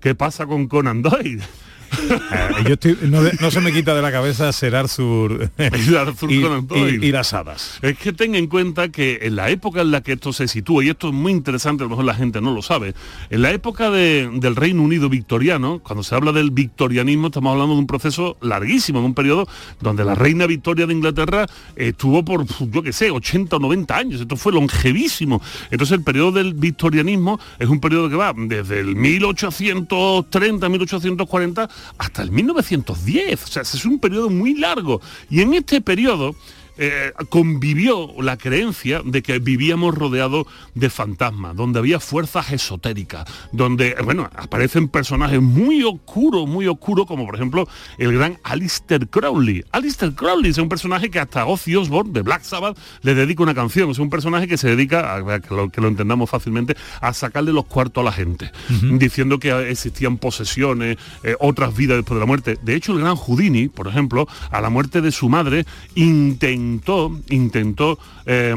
¿qué 0.00 0.14
pasa 0.14 0.46
con 0.46 0.68
Conan 0.68 1.02
Doyle? 1.02 1.42
Eh, 2.10 2.64
yo 2.66 2.74
estoy- 2.74 2.98
no, 3.40 3.50
se 3.50 3.60
me 3.60 3.72
quita 3.72 3.94
de 3.94 4.02
la 4.02 4.10
cabeza 4.12 4.52
ser 4.52 4.74
Arthur, 4.76 5.50
y, 6.28 6.40
Doyle. 6.66 6.98
y- 7.04 7.08
y 7.08 7.12
las 7.12 7.32
hadas. 7.34 7.78
Es 7.82 7.98
que 7.98 8.12
ten 8.12 8.34
en 8.34 8.46
cuenta 8.46 8.88
que 8.90 9.20
en 9.22 9.36
la 9.36 9.50
época 9.50 9.80
en 9.82 9.90
la 9.90 10.02
que 10.02 10.12
esto 10.12 10.32
se 10.32 10.48
sitúa, 10.48 10.84
y 10.84 10.88
esto 10.90 11.08
es 11.08 11.14
muy 11.14 11.32
interesante, 11.32 11.82
a 11.82 11.86
lo 11.86 11.90
mejor 11.90 12.04
la 12.04 12.14
gente 12.14 12.40
no 12.40 12.54
lo 12.54 12.62
sabe, 12.62 12.94
en 13.30 13.42
la 13.42 13.50
época 13.52 13.90
de- 13.90 14.30
del 14.34 14.56
Reino 14.56 14.82
Unido 14.82 15.08
victoriano, 15.08 15.80
cuando 15.82 16.02
se 16.02 16.14
habla 16.14 16.32
del 16.32 16.50
victorianismo, 16.50 17.28
estamos 17.28 17.52
hablando 17.52 17.74
de 17.74 17.80
un 17.80 17.86
proceso 17.86 18.36
larguísimo, 18.40 19.00
de 19.00 19.06
un 19.06 19.14
periodo 19.14 19.46
donde 19.80 20.04
la 20.04 20.14
reina 20.14 20.46
Victoria 20.46 20.86
de 20.86 20.94
Inglaterra 20.94 21.46
estuvo 21.76 22.24
por, 22.24 22.44
yo 22.70 22.82
qué 22.82 22.92
sé, 22.92 23.10
80 23.10 23.56
o 23.56 23.58
90 23.60 23.96
años, 23.96 24.20
esto 24.20 24.36
fue 24.36 24.52
longevísimo. 24.52 25.40
Entonces 25.70 25.96
el 25.98 26.04
periodo 26.04 26.32
del 26.32 26.54
victorianismo 26.54 27.38
es 27.58 27.68
un 27.68 27.80
periodo 27.80 28.08
que 28.08 28.16
va 28.16 28.32
desde 28.36 28.80
el 28.80 28.96
1830, 28.96 30.68
1840 30.68 31.68
hasta 31.98 32.22
el 32.22 32.30
1910. 32.30 33.44
O 33.44 33.46
sea, 33.46 33.62
es 33.62 33.84
un 33.84 33.98
periodo 33.98 34.30
muy 34.30 34.54
largo. 34.54 35.00
Y 35.30 35.40
en 35.40 35.54
este 35.54 35.80
periodo 35.80 36.34
eh, 36.76 37.12
convivió 37.28 38.10
la 38.20 38.36
creencia 38.36 39.00
de 39.04 39.22
que 39.22 39.38
vivíamos 39.38 39.94
rodeados 39.94 40.46
de 40.74 40.90
fantasmas, 40.90 41.54
donde 41.54 41.78
había 41.78 42.00
fuerzas 42.00 42.50
esotéricas, 42.52 43.24
donde, 43.52 43.94
bueno, 44.04 44.28
aparecen 44.34 44.88
personajes 44.88 45.40
muy 45.40 45.84
oscuros, 45.84 46.48
muy 46.48 46.66
oscuros, 46.66 47.06
como 47.06 47.26
por 47.26 47.36
ejemplo 47.36 47.68
el 47.98 48.12
gran 48.12 48.38
Alistair 48.42 49.08
Crowley. 49.08 49.64
Alistair 49.70 50.14
Crowley 50.14 50.50
es 50.50 50.58
un 50.58 50.68
personaje 50.68 51.10
que 51.10 51.20
hasta 51.20 51.46
Ozzy 51.46 51.76
Osbourne 51.76 52.12
de 52.12 52.22
Black 52.22 52.42
Sabbath 52.42 52.76
le 53.02 53.14
dedica 53.14 53.44
una 53.44 53.54
canción, 53.54 53.90
es 53.90 54.00
un 54.00 54.10
personaje 54.10 54.48
que 54.48 54.56
se 54.56 54.68
dedica, 54.68 55.14
a, 55.14 55.40
que, 55.40 55.54
lo, 55.54 55.70
que 55.70 55.80
lo 55.80 55.86
entendamos 55.86 56.28
fácilmente, 56.28 56.76
a 57.00 57.12
sacarle 57.12 57.52
los 57.52 57.66
cuartos 57.66 58.02
a 58.02 58.04
la 58.04 58.12
gente, 58.12 58.50
diciendo 58.98 59.38
que 59.38 59.70
existían 59.70 60.18
posesiones, 60.18 60.98
eh, 61.22 61.36
otras 61.38 61.76
vidas 61.76 61.98
después 61.98 62.16
de 62.16 62.20
la 62.20 62.26
muerte. 62.26 62.58
De 62.62 62.74
hecho, 62.74 62.92
el 62.92 62.98
gran 62.98 63.14
Houdini, 63.14 63.68
por 63.68 63.86
ejemplo, 63.86 64.26
a 64.50 64.60
la 64.60 64.70
muerte 64.70 65.00
de 65.00 65.12
su 65.12 65.28
madre, 65.28 65.64
intentó 65.94 66.63
intentó, 66.64 67.12
intentó 67.28 67.98
eh, 68.26 68.54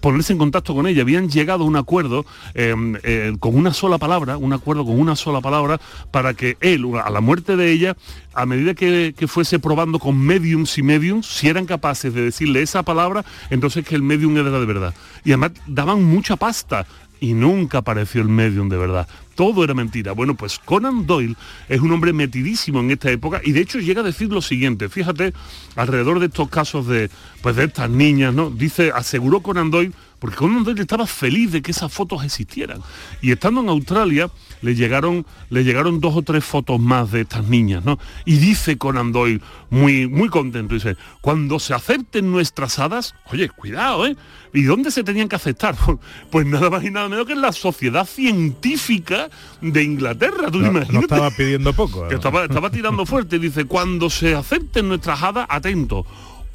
ponerse 0.00 0.32
en 0.32 0.38
contacto 0.38 0.74
con 0.74 0.86
ella. 0.86 1.02
Habían 1.02 1.28
llegado 1.28 1.64
a 1.64 1.66
un 1.66 1.76
acuerdo 1.76 2.24
eh, 2.54 2.74
eh, 3.02 3.36
con 3.38 3.54
una 3.54 3.72
sola 3.72 3.98
palabra, 3.98 4.36
un 4.36 4.52
acuerdo 4.52 4.84
con 4.84 4.98
una 4.98 5.16
sola 5.16 5.40
palabra, 5.40 5.80
para 6.10 6.34
que 6.34 6.56
él, 6.60 6.84
a 7.02 7.10
la 7.10 7.20
muerte 7.20 7.56
de 7.56 7.70
ella, 7.70 7.96
a 8.32 8.46
medida 8.46 8.74
que, 8.74 9.14
que 9.16 9.28
fuese 9.28 9.58
probando 9.58 9.98
con 9.98 10.18
mediums 10.18 10.78
y 10.78 10.82
mediums, 10.82 11.26
si 11.26 11.48
eran 11.48 11.66
capaces 11.66 12.12
de 12.14 12.22
decirle 12.22 12.62
esa 12.62 12.82
palabra, 12.82 13.24
entonces 13.50 13.84
que 13.84 13.94
el 13.94 14.02
medium 14.02 14.36
era 14.36 14.50
de 14.50 14.66
verdad. 14.66 14.94
Y 15.24 15.30
además 15.30 15.52
daban 15.66 16.02
mucha 16.02 16.36
pasta 16.36 16.86
y 17.20 17.34
nunca 17.34 17.78
apareció 17.78 18.22
el 18.22 18.28
medium 18.28 18.68
de 18.68 18.76
verdad. 18.76 19.08
Todo 19.34 19.64
era 19.64 19.74
mentira. 19.74 20.12
Bueno, 20.12 20.34
pues 20.34 20.58
Conan 20.58 21.06
Doyle 21.06 21.36
es 21.68 21.80
un 21.80 21.92
hombre 21.92 22.12
metidísimo 22.12 22.80
en 22.80 22.90
esta 22.90 23.10
época 23.10 23.40
y 23.44 23.52
de 23.52 23.60
hecho 23.60 23.78
llega 23.80 24.00
a 24.00 24.04
decir 24.04 24.30
lo 24.30 24.42
siguiente. 24.42 24.88
Fíjate, 24.88 25.32
alrededor 25.76 26.20
de 26.20 26.26
estos 26.26 26.48
casos 26.48 26.86
de, 26.86 27.10
pues 27.42 27.56
de 27.56 27.64
estas 27.64 27.90
niñas, 27.90 28.34
¿no? 28.34 28.50
Dice, 28.50 28.92
aseguró 28.94 29.40
Conan 29.40 29.70
Doyle, 29.70 29.92
porque 30.24 30.38
Conan 30.38 30.64
Doyle 30.64 30.80
estaba 30.80 31.06
feliz 31.06 31.52
de 31.52 31.60
que 31.60 31.70
esas 31.70 31.92
fotos 31.92 32.24
existieran. 32.24 32.80
Y 33.20 33.30
estando 33.30 33.60
en 33.60 33.68
Australia, 33.68 34.30
le 34.62 34.74
llegaron, 34.74 35.26
le 35.50 35.64
llegaron 35.64 36.00
dos 36.00 36.16
o 36.16 36.22
tres 36.22 36.42
fotos 36.42 36.80
más 36.80 37.12
de 37.12 37.20
estas 37.20 37.46
niñas, 37.46 37.84
¿no? 37.84 37.98
Y 38.24 38.38
dice 38.38 38.78
Conan 38.78 39.12
Doyle, 39.12 39.42
muy, 39.68 40.08
muy 40.08 40.30
contento, 40.30 40.72
dice, 40.72 40.96
cuando 41.20 41.58
se 41.58 41.74
acepten 41.74 42.32
nuestras 42.32 42.78
hadas, 42.78 43.14
oye, 43.32 43.50
cuidado, 43.50 44.06
¿eh? 44.06 44.16
¿Y 44.54 44.62
dónde 44.62 44.90
se 44.92 45.04
tenían 45.04 45.28
que 45.28 45.36
aceptar? 45.36 45.76
Pues 46.30 46.46
nada 46.46 46.70
más 46.70 46.82
y 46.84 46.90
nada 46.90 47.10
menos 47.10 47.26
que 47.26 47.34
en 47.34 47.42
la 47.42 47.52
sociedad 47.52 48.06
científica 48.06 49.28
de 49.60 49.82
Inglaterra. 49.82 50.50
¿Tú 50.50 50.60
No, 50.60 50.72
no 50.72 51.00
estaba 51.00 51.30
pidiendo 51.32 51.74
poco. 51.74 52.08
Que 52.08 52.14
estaba, 52.14 52.44
estaba 52.44 52.70
tirando 52.70 53.04
fuerte. 53.04 53.38
Dice, 53.38 53.66
cuando 53.66 54.08
se 54.08 54.34
acepten 54.34 54.88
nuestras 54.88 55.22
hadas, 55.22 55.46
atento, 55.50 56.06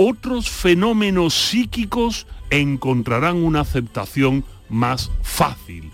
otros 0.01 0.49
fenómenos 0.49 1.33
psíquicos 1.33 2.25
encontrarán 2.49 3.35
una 3.43 3.59
aceptación 3.59 4.45
más 4.69 5.11
fácil. 5.23 5.91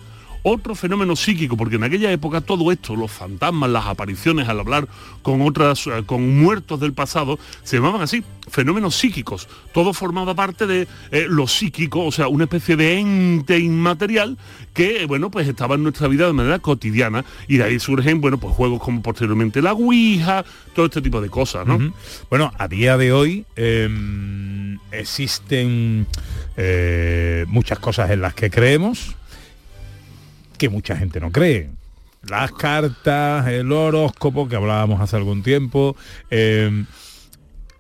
Otro 0.48 0.76
fenómeno 0.76 1.16
psíquico, 1.16 1.58
porque 1.58 1.78
en 1.78 1.84
aquella 1.84 2.12
época 2.12 2.40
todo 2.40 2.72
esto, 2.72 2.96
los 2.96 3.12
fantasmas, 3.12 3.68
las 3.68 3.88
apariciones 3.88 4.48
al 4.48 4.60
hablar 4.60 4.88
con 5.24 5.42
otras, 5.42 5.88
eh, 5.88 6.04
con 6.06 6.40
muertos 6.40 6.80
del 6.80 6.94
pasado, 6.94 7.40
se 7.64 7.78
llamaban 7.78 8.04
así, 8.04 8.24
fenómenos 8.48 8.96
psíquicos. 8.96 9.48
Todo 9.74 9.92
formaba 9.92 10.36
parte 10.36 10.68
de 10.68 10.88
eh, 11.10 11.26
lo 11.28 11.48
psíquico, 11.48 12.06
o 12.06 12.12
sea, 12.12 12.28
una 12.28 12.44
especie 12.44 12.76
de 12.76 13.00
ente 13.00 13.58
inmaterial 13.58 14.38
que, 14.76 15.02
eh, 15.02 15.06
bueno, 15.08 15.32
pues 15.32 15.48
estaba 15.48 15.74
en 15.74 15.82
nuestra 15.82 16.08
vida 16.08 16.28
de 16.28 16.34
manera 16.34 16.60
cotidiana 16.60 17.26
y 17.48 17.58
de 17.58 17.64
ahí 17.64 17.80
surgen, 17.80 18.22
bueno, 18.22 18.38
pues 18.38 18.54
juegos 18.54 18.84
como 18.84 19.02
posteriormente 19.02 19.64
la 19.64 19.74
Ouija, 19.74 20.46
todo 20.76 20.86
este 20.86 21.02
tipo 21.02 21.22
de 21.22 21.30
cosas, 21.30 21.66
¿no? 21.66 21.80
Bueno, 22.30 22.52
a 22.60 22.68
día 22.68 22.98
de 22.98 23.12
hoy 23.12 23.46
eh, 23.56 23.90
existen 24.92 26.06
eh, 26.56 27.46
muchas 27.48 27.80
cosas 27.80 28.12
en 28.12 28.22
las 28.22 28.36
que 28.36 28.52
creemos 28.52 29.16
que 30.58 30.70
mucha 30.70 30.96
gente 30.96 31.20
no 31.20 31.32
cree. 31.32 31.70
Las 32.28 32.52
cartas, 32.52 33.48
el 33.48 33.72
horóscopo 33.72 34.48
que 34.48 34.56
hablábamos 34.56 35.00
hace 35.00 35.16
algún 35.16 35.44
tiempo. 35.44 35.96
eh, 36.30 36.86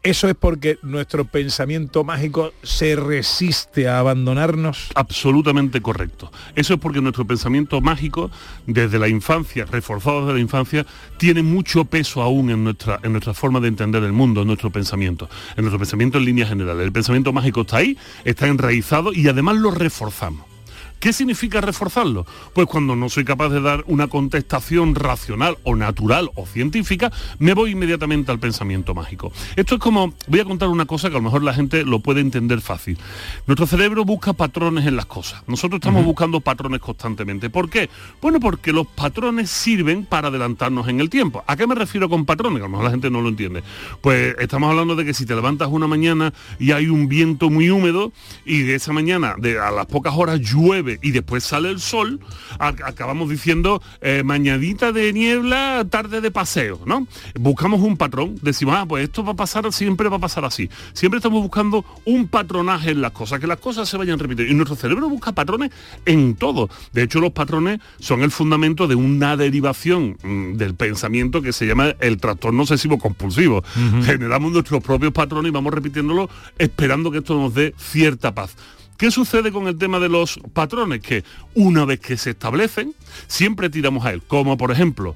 ¿Eso 0.06 0.30
es 0.30 0.36
porque 0.36 0.78
nuestro 0.84 1.26
pensamiento 1.26 2.04
mágico 2.04 2.54
se 2.62 2.96
resiste 2.96 3.88
a 3.88 3.98
abandonarnos? 3.98 4.90
Absolutamente 4.94 5.82
correcto. 5.82 6.32
Eso 6.54 6.76
es 6.76 6.80
porque 6.80 7.02
nuestro 7.02 7.26
pensamiento 7.26 7.82
mágico, 7.82 8.30
desde 8.68 9.00
la 9.00 9.08
infancia, 9.08 9.66
reforzado 9.66 10.22
desde 10.22 10.36
la 10.36 10.42
infancia, 10.42 10.86
tiene 11.18 11.42
mucho 11.42 11.86
peso 11.86 12.22
aún 12.22 12.52
en 12.52 12.64
nuestra, 12.64 13.00
en 13.02 13.14
nuestra 13.14 13.34
forma 13.34 13.60
de 13.60 13.70
entender 13.70 14.04
el 14.04 14.14
mundo, 14.14 14.42
en 14.42 14.48
nuestro 14.48 14.70
pensamiento, 14.70 15.28
en 15.58 15.64
nuestro 15.64 15.80
pensamiento 15.80 16.20
en 16.20 16.26
líneas 16.26 16.50
generales. 16.50 16.86
El 16.86 16.92
pensamiento 16.92 17.34
mágico 17.34 17.62
está 17.62 17.78
ahí, 17.78 17.98
está 18.26 18.46
enraizado 18.46 19.12
y 19.12 19.28
además 19.28 19.56
lo 19.56 19.72
reforzamos. 19.72 20.55
¿Qué 21.00 21.14
significa 21.14 21.62
reforzarlo? 21.62 22.26
Pues 22.54 22.68
cuando 22.68 22.96
no 22.96 23.10
soy 23.10 23.26
capaz 23.26 23.50
de 23.50 23.62
dar 23.62 23.84
una 23.88 24.08
contestación 24.08 24.96
racional 24.96 25.58
o 25.64 25.76
natural 25.76 26.32
o 26.36 26.46
científica, 26.46 27.12
me 27.38 27.54
voy 27.54 27.72
inmediatamente 27.72 28.32
al 28.32 28.40
pensamiento 28.40 28.96
mágico. 28.96 29.32
Esto 29.56 29.76
es 29.76 29.82
como, 29.82 30.14
voy 30.28 30.40
a 30.40 30.46
contar 30.46 30.70
una 30.70 30.86
cosa 30.86 31.10
que 31.10 31.16
a 31.16 31.20
lo 31.20 31.24
mejor 31.24 31.44
la 31.44 31.54
gente 31.54 31.84
lo 31.84 32.00
puede 32.00 32.22
entender 32.22 32.62
fácil. 32.62 32.98
Nuestro 33.46 33.68
cerebro 33.68 34.04
busca 34.04 34.34
patrones 34.34 34.86
en 34.88 34.96
las 34.96 35.06
cosas. 35.06 35.44
Nosotros 35.48 35.80
estamos 35.80 36.04
buscando 36.04 36.42
patrones 36.42 36.82
constantemente. 36.82 37.50
¿Por 37.50 37.70
qué? 37.70 37.90
Bueno, 38.22 38.40
porque 38.40 38.74
los 38.74 38.88
patrones 38.88 39.50
sirven 39.50 40.06
para 40.06 40.30
adelantarnos 40.30 40.88
en 40.88 41.02
el 41.02 41.10
tiempo. 41.10 41.44
¿A 41.46 41.56
qué 41.56 41.68
me 41.68 41.76
refiero 41.76 42.10
con 42.10 42.26
patrones? 42.26 42.62
A 42.62 42.64
lo 42.64 42.70
mejor 42.70 42.86
la 42.86 42.92
gente 42.92 43.10
no 43.10 43.22
lo 43.22 43.30
entiende. 43.30 43.64
Pues 44.02 44.36
estamos 44.40 44.70
hablando 44.70 44.96
de 44.96 45.06
que 45.06 45.14
si 45.14 45.26
te 45.26 45.36
levantas 45.36 45.68
una 45.70 45.88
mañana 45.88 46.34
y 46.60 46.72
hay 46.72 46.88
un 46.88 47.08
viento 47.08 47.50
muy 47.50 47.70
húmedo 47.70 48.12
y 48.46 48.62
de 48.62 48.76
esa 48.76 48.94
mañana 48.94 49.36
de, 49.38 49.60
a 49.60 49.72
las 49.72 49.86
pocas 49.86 50.14
horas 50.16 50.40
llueve 50.40 50.85
y 51.02 51.12
después 51.12 51.44
sale 51.44 51.70
el 51.70 51.80
sol, 51.80 52.20
acabamos 52.60 53.30
diciendo 53.30 53.82
eh, 54.02 54.24
mañanita 54.24 54.92
de 54.92 55.14
niebla, 55.14 55.86
tarde 55.90 56.22
de 56.22 56.32
paseo, 56.32 56.82
¿no? 56.86 57.08
Buscamos 57.40 57.82
un 57.82 57.98
patrón, 57.98 58.36
decimos, 58.42 58.76
ah, 58.78 58.86
pues 58.88 59.04
esto 59.04 59.24
va 59.24 59.34
a 59.34 59.36
pasar, 59.36 59.72
siempre 59.72 60.10
va 60.10 60.18
a 60.18 60.20
pasar 60.20 60.46
así. 60.46 60.70
Siempre 60.94 61.18
estamos 61.18 61.42
buscando 61.42 61.86
un 62.06 62.28
patronaje 62.28 62.92
en 62.92 63.02
las 63.02 63.12
cosas, 63.12 63.40
que 63.40 63.48
las 63.48 63.60
cosas 63.60 63.88
se 63.90 63.98
vayan 63.98 64.20
repitiendo. 64.20 64.52
Y 64.52 64.56
nuestro 64.56 64.76
cerebro 64.76 65.10
busca 65.10 65.32
patrones 65.32 65.72
en 66.06 66.36
todo. 66.36 66.70
De 66.94 67.04
hecho, 67.04 67.20
los 67.20 67.32
patrones 67.32 67.80
son 68.00 68.22
el 68.22 68.32
fundamento 68.32 68.88
de 68.88 68.96
una 68.96 69.38
derivación 69.38 70.18
mm, 70.24 70.54
del 70.54 70.76
pensamiento 70.76 71.42
que 71.42 71.54
se 71.54 71.66
llama 71.66 71.96
el 72.00 72.18
trastorno 72.18 72.64
obsesivo 72.64 72.98
compulsivo. 72.98 73.64
Generamos 74.04 74.52
nuestros 74.52 74.84
propios 74.84 75.12
patrones 75.12 75.50
y 75.50 75.54
vamos 75.54 75.74
repitiéndolo 75.74 76.30
esperando 76.58 77.12
que 77.12 77.20
esto 77.20 77.36
nos 77.36 77.54
dé 77.54 77.74
cierta 77.78 78.34
paz. 78.34 78.56
¿Qué 78.98 79.12
sucede 79.12 79.52
con 79.52 79.68
el 79.68 79.78
tema 79.78 80.00
de 80.00 80.10
los 80.10 80.40
patrones? 80.54 81.02
Que 81.02 81.24
una 81.54 81.86
vez 81.86 82.00
que 82.00 82.18
se 82.18 82.32
establecen, 82.32 82.94
siempre 83.28 83.70
tiramos 83.70 84.06
a 84.06 84.14
él. 84.14 84.22
Como 84.26 84.56
por 84.58 84.72
ejemplo, 84.72 85.16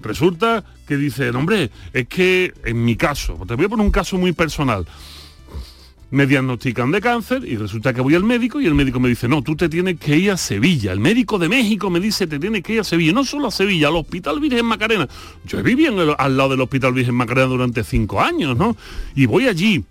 resulta 0.00 0.64
que 0.86 0.96
dicen, 0.96 1.36
hombre, 1.36 1.70
es 1.92 2.08
que 2.08 2.54
en 2.64 2.84
mi 2.84 2.96
caso, 2.96 3.38
te 3.46 3.54
voy 3.54 3.66
a 3.66 3.68
poner 3.68 3.84
un 3.84 3.92
caso 3.92 4.16
muy 4.16 4.32
personal. 4.32 4.86
Me 6.10 6.26
diagnostican 6.26 6.90
de 6.90 7.02
cáncer 7.02 7.44
y 7.44 7.56
resulta 7.58 7.92
que 7.92 8.00
voy 8.00 8.14
al 8.14 8.24
médico 8.24 8.62
y 8.62 8.66
el 8.66 8.74
médico 8.74 8.98
me 8.98 9.10
dice, 9.10 9.28
no, 9.28 9.42
tú 9.42 9.56
te 9.56 9.68
tienes 9.68 10.00
que 10.00 10.16
ir 10.16 10.30
a 10.30 10.38
Sevilla. 10.38 10.90
El 10.92 11.00
médico 11.00 11.38
de 11.38 11.50
México 11.50 11.90
me 11.90 12.00
dice, 12.00 12.26
te 12.26 12.38
tienes 12.38 12.62
que 12.62 12.72
ir 12.72 12.80
a 12.80 12.84
Sevilla. 12.84 13.12
No 13.12 13.24
solo 13.26 13.48
a 13.48 13.50
Sevilla, 13.50 13.88
al 13.88 13.96
Hospital 13.96 14.40
Virgen 14.40 14.64
Macarena. 14.64 15.06
Yo 15.44 15.58
en 15.58 15.98
el- 15.98 16.14
al 16.16 16.36
lado 16.38 16.48
del 16.48 16.62
Hospital 16.62 16.94
Virgen 16.94 17.14
Macarena 17.14 17.48
durante 17.48 17.84
cinco 17.84 18.22
años, 18.22 18.56
¿no? 18.56 18.74
Y 19.14 19.26
voy 19.26 19.48
allí. 19.48 19.84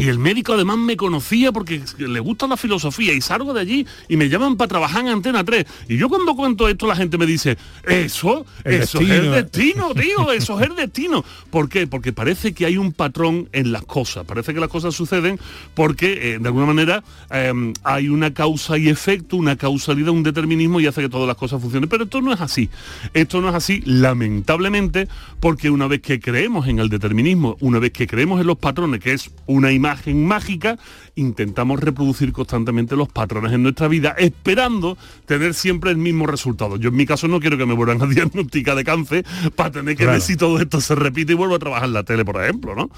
Y 0.00 0.08
el 0.08 0.18
médico 0.18 0.54
además 0.54 0.78
me 0.78 0.96
conocía 0.96 1.52
porque 1.52 1.82
le 1.98 2.20
gusta 2.20 2.46
la 2.46 2.56
filosofía 2.56 3.12
y 3.12 3.20
salgo 3.20 3.52
de 3.52 3.60
allí 3.60 3.86
y 4.08 4.16
me 4.16 4.30
llaman 4.30 4.56
para 4.56 4.68
trabajar 4.68 5.02
en 5.02 5.08
Antena 5.08 5.44
3. 5.44 5.66
Y 5.90 5.98
yo 5.98 6.08
cuando 6.08 6.34
cuento 6.34 6.70
esto 6.70 6.86
la 6.86 6.96
gente 6.96 7.18
me 7.18 7.26
dice, 7.26 7.58
eso, 7.84 8.46
El 8.64 8.76
eso 8.76 8.98
es 9.00 9.10
el 9.10 9.30
destino, 9.30 9.92
tío, 9.94 10.32
eso 10.32 10.58
es 10.58 10.70
el 10.70 10.74
destino. 10.74 11.22
¿Por 11.50 11.68
qué? 11.68 11.86
Porque 11.86 12.14
parece 12.14 12.54
que 12.54 12.64
hay 12.64 12.78
un 12.78 12.92
patrón 12.92 13.50
en 13.52 13.72
las 13.72 13.82
cosas, 13.82 14.24
parece 14.24 14.54
que 14.54 14.60
las 14.60 14.70
cosas 14.70 14.94
suceden 14.94 15.38
porque 15.74 16.32
eh, 16.32 16.38
de 16.38 16.48
alguna 16.48 16.64
manera 16.64 17.04
eh, 17.30 17.52
hay 17.84 18.08
una 18.08 18.32
causa 18.32 18.78
y 18.78 18.88
efecto, 18.88 19.36
una 19.36 19.56
causalidad, 19.56 20.12
un 20.12 20.22
determinismo 20.22 20.80
y 20.80 20.86
hace 20.86 21.02
que 21.02 21.10
todas 21.10 21.28
las 21.28 21.36
cosas 21.36 21.60
funcionen. 21.60 21.90
Pero 21.90 22.04
esto 22.04 22.22
no 22.22 22.32
es 22.32 22.40
así. 22.40 22.70
Esto 23.12 23.42
no 23.42 23.50
es 23.50 23.54
así, 23.54 23.82
lamentablemente, 23.84 25.08
porque 25.40 25.68
una 25.68 25.88
vez 25.88 26.00
que 26.00 26.20
creemos 26.20 26.68
en 26.68 26.78
el 26.78 26.88
determinismo, 26.88 27.58
una 27.60 27.78
vez 27.78 27.92
que 27.92 28.06
creemos 28.06 28.40
en 28.40 28.46
los 28.46 28.56
patrones, 28.56 29.00
que 29.00 29.12
es 29.12 29.30
una 29.44 29.70
imagen 29.72 29.89
imagen 29.90 30.24
mágica, 30.26 30.78
intentamos 31.16 31.80
reproducir 31.80 32.32
constantemente 32.32 32.94
los 32.96 33.08
patrones 33.08 33.52
en 33.52 33.62
nuestra 33.62 33.88
vida, 33.88 34.14
esperando 34.18 34.96
tener 35.26 35.54
siempre 35.54 35.90
el 35.90 35.96
mismo 35.96 36.26
resultado. 36.26 36.76
Yo 36.76 36.90
en 36.90 36.96
mi 36.96 37.06
caso 37.06 37.26
no 37.28 37.40
quiero 37.40 37.58
que 37.58 37.66
me 37.66 37.74
vuelvan 37.74 38.00
a 38.02 38.06
diagnosticar 38.14 38.76
de 38.76 38.84
cáncer 38.84 39.24
para 39.56 39.70
tener 39.72 39.96
que 39.96 40.04
ver 40.04 40.10
Claro. 40.16 40.20
si 40.24 40.36
todo 40.36 40.60
esto 40.60 40.80
se 40.80 40.94
repite 40.94 41.32
y 41.32 41.36
vuelvo 41.36 41.54
a 41.56 41.58
trabajar 41.58 41.86
en 41.88 41.92
la 41.94 42.04
tele, 42.04 42.24
por 42.24 42.42
ejemplo, 42.42 42.74
¿no? 42.74 42.90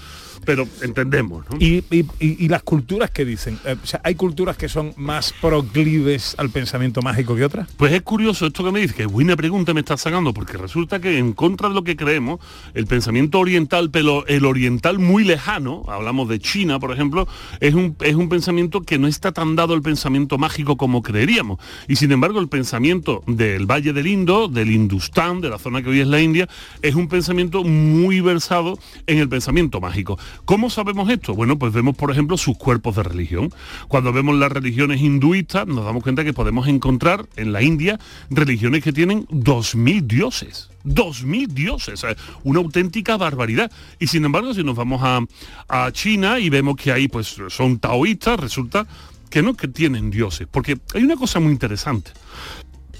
Pero 0.45 0.66
entendemos, 0.82 1.45
¿no? 1.51 1.57
Y, 1.61 1.84
y- 2.20 2.49
las 2.49 2.62
culturas 2.64 3.11
que 3.11 3.24
dicen, 3.24 3.59
Eh, 3.64 3.76
o 3.82 3.86
sea, 3.86 4.01
hay 4.05 4.14
culturas 4.16 4.57
que 4.57 4.68
son 4.68 4.93
más 4.97 5.32
proclives 5.40 6.34
al 6.38 6.51
pensamiento 6.51 7.01
mágico 7.01 7.34
que 7.36 7.45
otras. 7.45 7.68
Pues 7.76 7.93
es 7.93 8.03
curioso 8.03 8.47
esto 8.47 8.64
que 8.64 8.72
me 8.72 8.80
dice, 8.80 8.95
que 8.95 9.07
buena 9.07 9.36
pregunta 9.36 9.72
me 9.72 9.80
estás 9.80 10.01
sacando, 10.03 10.34
porque 10.34 10.57
resulta 10.59 11.01
que 11.01 11.16
en 11.18 11.32
contra 11.32 11.68
de 11.68 11.74
lo 11.74 11.84
que 11.84 11.97
creemos, 11.97 12.40
el 12.74 12.86
pensamiento 12.86 13.38
oriental, 13.38 13.90
pero 13.90 14.26
el 14.26 14.45
oriental 14.45 14.99
muy 14.99 15.24
lejano, 15.24 15.84
hablamos 15.88 16.28
de 16.28 16.40
China, 16.40 16.78
por 16.83 16.91
ejemplo, 16.91 17.28
es 17.61 17.74
un, 17.74 17.95
es 18.01 18.16
un 18.16 18.28
pensamiento 18.28 18.80
que 18.80 18.99
no 18.99 19.07
está 19.07 19.30
tan 19.30 19.55
dado 19.55 19.74
el 19.74 19.83
pensamiento 19.83 20.37
mágico 20.37 20.76
como 20.76 21.01
creeríamos. 21.01 21.61
Y 21.87 21.95
sin 21.95 22.11
embargo, 22.11 22.41
el 22.41 22.49
pensamiento 22.49 23.22
del 23.28 23.70
Valle 23.70 23.93
del 23.93 24.09
Indo, 24.09 24.49
del 24.49 24.68
Hindustán, 24.68 25.41
de 25.41 25.49
la 25.49 25.61
zona 25.61 25.80
que 25.80 25.91
hoy 25.91 26.01
es 26.01 26.09
la 26.09 26.20
India, 26.20 26.49
es 26.83 26.97
un 26.97 27.07
pensamiento 27.07 27.62
muy 27.62 28.20
versado 28.20 28.80
en 29.07 29.18
el 29.18 29.28
pensamiento 29.28 29.80
mágico. 29.80 30.18
¿Cómo 30.45 30.70
sabemos 30.70 31.09
esto? 31.09 31.37
Bueno, 31.37 31.57
pues 31.57 31.72
vemos, 31.72 31.95
por 31.95 32.11
ejemplo, 32.11 32.37
sus 32.37 32.59
cuerpos 32.59 32.97
de 32.97 33.05
religión. 33.05 33.55
Cuando 33.87 34.12
vemos 34.12 34.35
las 34.35 34.51
religiones 34.51 35.01
hinduistas, 35.01 35.68
nos 35.68 35.85
damos 35.85 36.03
cuenta 36.03 36.24
que 36.24 36.33
podemos 36.33 36.66
encontrar 36.66 37.28
en 37.37 37.53
la 37.53 37.62
India 37.62 38.01
religiones 38.28 38.83
que 38.83 38.93
tienen 38.93 39.24
2.000 39.28 40.03
dioses. 40.09 40.71
2.000 40.85 41.49
dioses, 41.49 42.05
eh, 42.05 42.16
una 42.45 42.61
auténtica 42.61 43.16
barbaridad. 43.16 43.70
Y 43.99 44.07
sin 44.07 44.24
embargo, 44.24 44.55
si 44.55 44.64
nos 44.64 44.76
vamos 44.76 45.01
a, 45.03 45.20
a 45.68 45.93
China 45.93 46.39
y 46.39 46.51
vemos 46.51 46.76
que 46.76 46.93
ahí 46.93 47.09
pues 47.09 47.37
son 47.49 47.78
taoístas, 47.78 48.39
resulta 48.39 48.87
que 49.30 49.43
no 49.43 49.55
que 49.55 49.68
tienen 49.68 50.11
dioses. 50.11 50.47
Porque 50.51 50.78
hay 50.95 51.03
una 51.03 51.16
cosa 51.16 51.41
muy 51.41 51.53
interesante. 51.53 52.12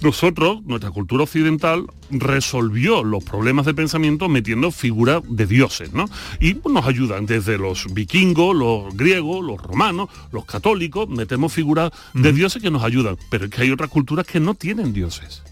Nosotros, 0.03 0.65
nuestra 0.65 0.91
cultura 0.91 1.23
occidental, 1.23 1.87
resolvió 2.11 3.05
los 3.05 3.23
problemas 3.23 3.67
de 3.67 3.75
pensamiento 3.75 4.29
metiendo 4.29 4.73
figuras 4.73 5.23
de 5.29 5.47
dioses, 5.47 5.93
¿no? 5.93 6.07
Y 6.41 6.57
nos 6.69 6.87
ayudan 6.87 7.25
desde 7.25 7.57
los 7.57 7.87
vikingos, 7.95 8.57
los 8.57 8.97
griegos, 8.97 9.45
los 9.45 9.63
romanos, 9.63 10.09
los 10.33 10.45
católicos, 10.45 11.09
metemos 11.09 11.53
figuras 11.53 11.93
de 12.15 12.33
dioses 12.33 12.61
que 12.61 12.73
nos 12.73 12.83
ayudan. 12.83 13.17
Pero 13.31 13.45
es 13.45 13.51
que 13.53 13.63
hay 13.63 13.71
otras 13.71 13.91
culturas 13.91 14.27
que 14.27 14.41
no 14.41 14.55
tienen 14.55 14.93
dioses 14.93 15.45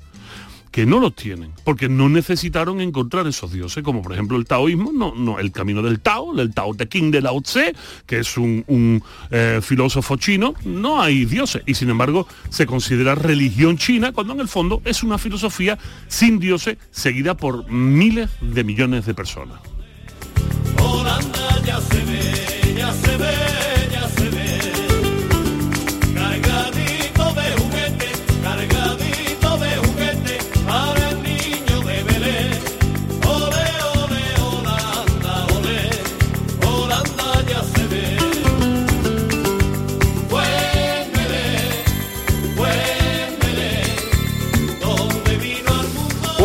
que 0.71 0.87
no 0.87 1.01
los 1.01 1.15
tienen, 1.15 1.53
porque 1.65 1.89
no 1.89 2.09
necesitaron 2.09 2.81
encontrar 2.81 3.27
esos 3.27 3.53
dioses, 3.53 3.83
como 3.83 4.03
por 4.03 4.13
ejemplo 4.13 4.37
el 4.37 4.47
taoísmo, 4.47 4.93
no, 4.93 5.15
no, 5.15 5.39
el 5.39 5.51
camino 5.51 5.83
del 5.83 6.01
Tao, 6.01 6.39
el 6.39 6.55
Tao 6.55 6.75
Te 6.75 6.89
Ching 6.89 7.11
de 7.11 7.21
Lao 7.21 7.41
Tse, 7.41 7.75
que 8.07 8.21
es 8.21 8.37
un, 8.37 9.03
eh, 9.31 9.61
filósofo 9.63 10.17
chino, 10.17 10.55
no 10.65 11.01
hay 11.01 11.25
dioses, 11.25 11.63
y 11.67 11.75
sin 11.75 11.91
embargo 11.91 12.27
se 12.51 12.67
considera 12.67 13.15
religión 13.15 13.79
china, 13.79 14.13
cuando 14.13 14.33
en 14.35 14.41
el 14.41 14.49
fondo 14.49 14.81
es 14.85 15.03
una 15.03 15.19
filosofía 15.19 15.79
sin 16.09 16.39
dioses, 16.39 16.79
seguida 16.91 17.37
por 17.37 17.69
miles 17.71 18.31
de 18.41 18.65
millones 18.65 19.07
de 19.07 19.15
personas. 19.15 19.61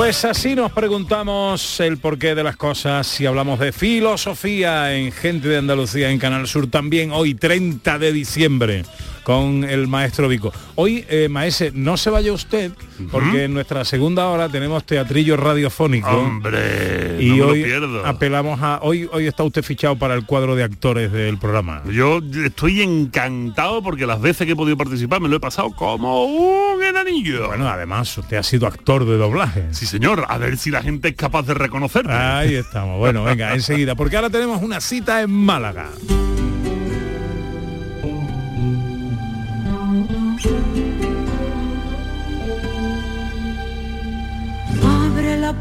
Pues 0.05 0.23
así 0.23 0.53
nos 0.53 0.71
preguntamos 0.71 1.79
el 1.79 1.97
porqué 1.97 2.35
de 2.35 2.43
las 2.43 2.57
cosas 2.57 3.07
si 3.07 3.25
hablamos 3.25 3.59
de 3.59 3.71
filosofía 3.71 4.93
en 4.93 5.11
Gente 5.11 5.47
de 5.47 5.57
Andalucía 5.57 6.11
en 6.11 6.19
Canal 6.19 6.47
Sur 6.47 6.69
también 6.69 7.09
hoy 7.11 7.33
30 7.33 7.97
de 7.97 8.13
diciembre 8.13 8.83
con 9.25 9.63
el 9.63 9.87
maestro 9.87 10.27
Vico. 10.27 10.53
Hoy, 10.75 11.03
eh, 11.09 11.27
maese, 11.29 11.71
no 11.73 11.97
se 11.97 12.11
vaya 12.11 12.31
usted 12.31 12.71
porque 13.11 13.45
en 13.45 13.55
nuestra 13.55 13.83
segunda 13.83 14.27
hora 14.27 14.47
tenemos 14.49 14.85
teatrillo 14.85 15.35
radiofónico. 15.35 16.09
Hombre, 16.09 17.17
y 17.19 17.29
no 17.29 17.33
me 17.33 17.41
lo 17.41 17.47
hoy 17.47 17.63
pierdo. 17.63 18.05
apelamos 18.05 18.61
a 18.61 18.79
hoy 18.83 19.09
hoy 19.11 19.25
está 19.25 19.43
usted 19.43 19.63
fichado 19.63 19.97
para 19.97 20.13
el 20.13 20.27
cuadro 20.27 20.55
de 20.55 20.63
actores 20.63 21.11
del 21.11 21.39
programa. 21.39 21.81
Yo 21.91 22.19
estoy 22.45 22.83
encantado 22.83 23.81
porque 23.81 24.05
las 24.05 24.21
veces 24.21 24.45
que 24.45 24.53
he 24.53 24.55
podido 24.55 24.77
participar 24.77 25.19
me 25.19 25.27
lo 25.27 25.37
he 25.37 25.39
pasado 25.39 25.71
como 25.71 26.25
un 26.25 26.83
enanillo. 26.83 27.47
Bueno, 27.47 27.67
además 27.67 28.15
usted 28.19 28.37
ha 28.37 28.43
sido 28.43 28.67
actor 28.67 29.05
de 29.05 29.17
doblaje. 29.17 29.65
Sí, 29.71 29.87
señor, 29.87 30.25
a 30.29 30.37
ver 30.37 30.57
si 30.57 30.69
la 30.69 30.83
gente 30.83 31.09
es 31.09 31.15
capaz 31.15 31.47
de 31.47 31.55
reconocerme. 31.55 32.13
Ahí 32.13 32.53
estamos. 32.53 32.99
Bueno, 32.99 33.23
venga, 33.23 33.55
enseguida, 33.55 33.95
porque 33.95 34.17
ahora 34.17 34.29
tenemos 34.29 34.61
una 34.61 34.79
cita 34.79 35.23
en 35.23 35.31
Málaga. 35.31 35.89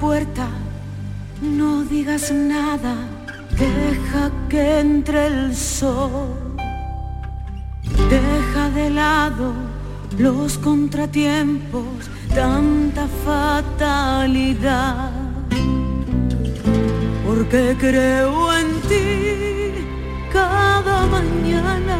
Puerta, 0.00 0.48
no 1.40 1.84
digas 1.84 2.32
nada, 2.32 2.94
deja 3.58 4.30
que 4.48 4.80
entre 4.80 5.26
el 5.26 5.54
sol. 5.54 6.56
Deja 8.08 8.70
de 8.70 8.90
lado 8.90 9.52
los 10.18 10.58
contratiempos, 10.58 12.10
tanta 12.34 13.06
fatalidad. 13.24 15.10
Porque 17.26 17.76
creo 17.78 18.52
en 18.52 18.80
ti 18.88 19.72
cada 20.32 21.06
mañana. 21.06 21.98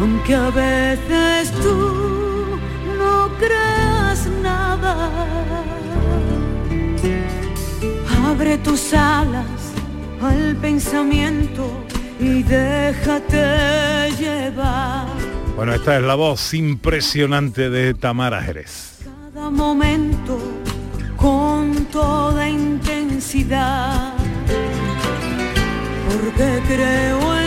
Aunque 0.00 0.34
a 0.34 0.50
veces 0.50 1.52
tú 1.62 2.25
creas 3.38 4.26
nada. 4.42 5.10
Abre 8.26 8.58
tus 8.58 8.92
alas 8.92 9.46
al 10.20 10.56
pensamiento 10.56 11.70
y 12.18 12.42
déjate 12.42 14.10
llevar. 14.18 15.06
Bueno, 15.56 15.74
esta 15.74 15.96
es 15.96 16.02
la 16.02 16.14
voz 16.14 16.52
impresionante 16.54 17.70
de 17.70 17.94
Tamara 17.94 18.42
Jerez. 18.42 18.98
Cada 19.32 19.50
momento 19.50 20.38
con 21.16 21.86
toda 21.86 22.48
intensidad. 22.48 24.12
Porque 26.08 26.62
creo 26.68 27.38
en. 27.38 27.45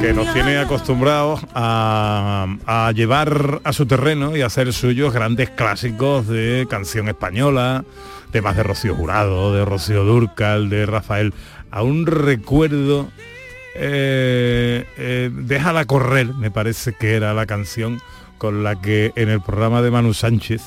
Que 0.00 0.14
nos 0.14 0.32
tiene 0.32 0.56
acostumbrados 0.56 1.40
a, 1.54 2.46
a 2.66 2.92
llevar 2.92 3.60
a 3.64 3.72
su 3.74 3.84
terreno 3.84 4.34
y 4.34 4.40
a 4.40 4.46
hacer 4.46 4.72
suyos 4.72 5.12
grandes 5.12 5.50
clásicos 5.50 6.26
de 6.26 6.66
canción 6.70 7.08
española, 7.08 7.84
temas 8.30 8.56
de 8.56 8.62
Rocío 8.62 8.94
Jurado, 8.94 9.52
de 9.54 9.64
Rocío 9.64 10.04
Durcal, 10.04 10.70
de 10.70 10.86
Rafael. 10.86 11.34
Aún 11.70 12.06
recuerdo 12.06 13.08
eh, 13.74 14.86
eh, 14.96 15.30
Déjala 15.32 15.84
correr, 15.84 16.32
me 16.34 16.50
parece 16.50 16.94
que 16.94 17.14
era 17.14 17.34
la 17.34 17.44
canción 17.44 18.00
con 18.38 18.64
la 18.64 18.80
que 18.80 19.12
en 19.16 19.28
el 19.28 19.42
programa 19.42 19.82
de 19.82 19.90
Manu 19.90 20.14
Sánchez, 20.14 20.62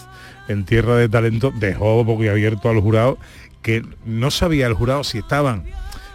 en 0.48 0.64
Tierra 0.64 0.96
de 0.96 1.10
Talento, 1.10 1.52
dejó 1.56 2.02
abierto 2.02 2.70
al 2.70 2.80
jurado 2.80 3.18
que 3.64 3.84
no 4.06 4.30
sabía 4.30 4.68
el 4.68 4.74
jurado 4.74 5.04
si 5.04 5.18
estaban 5.18 5.64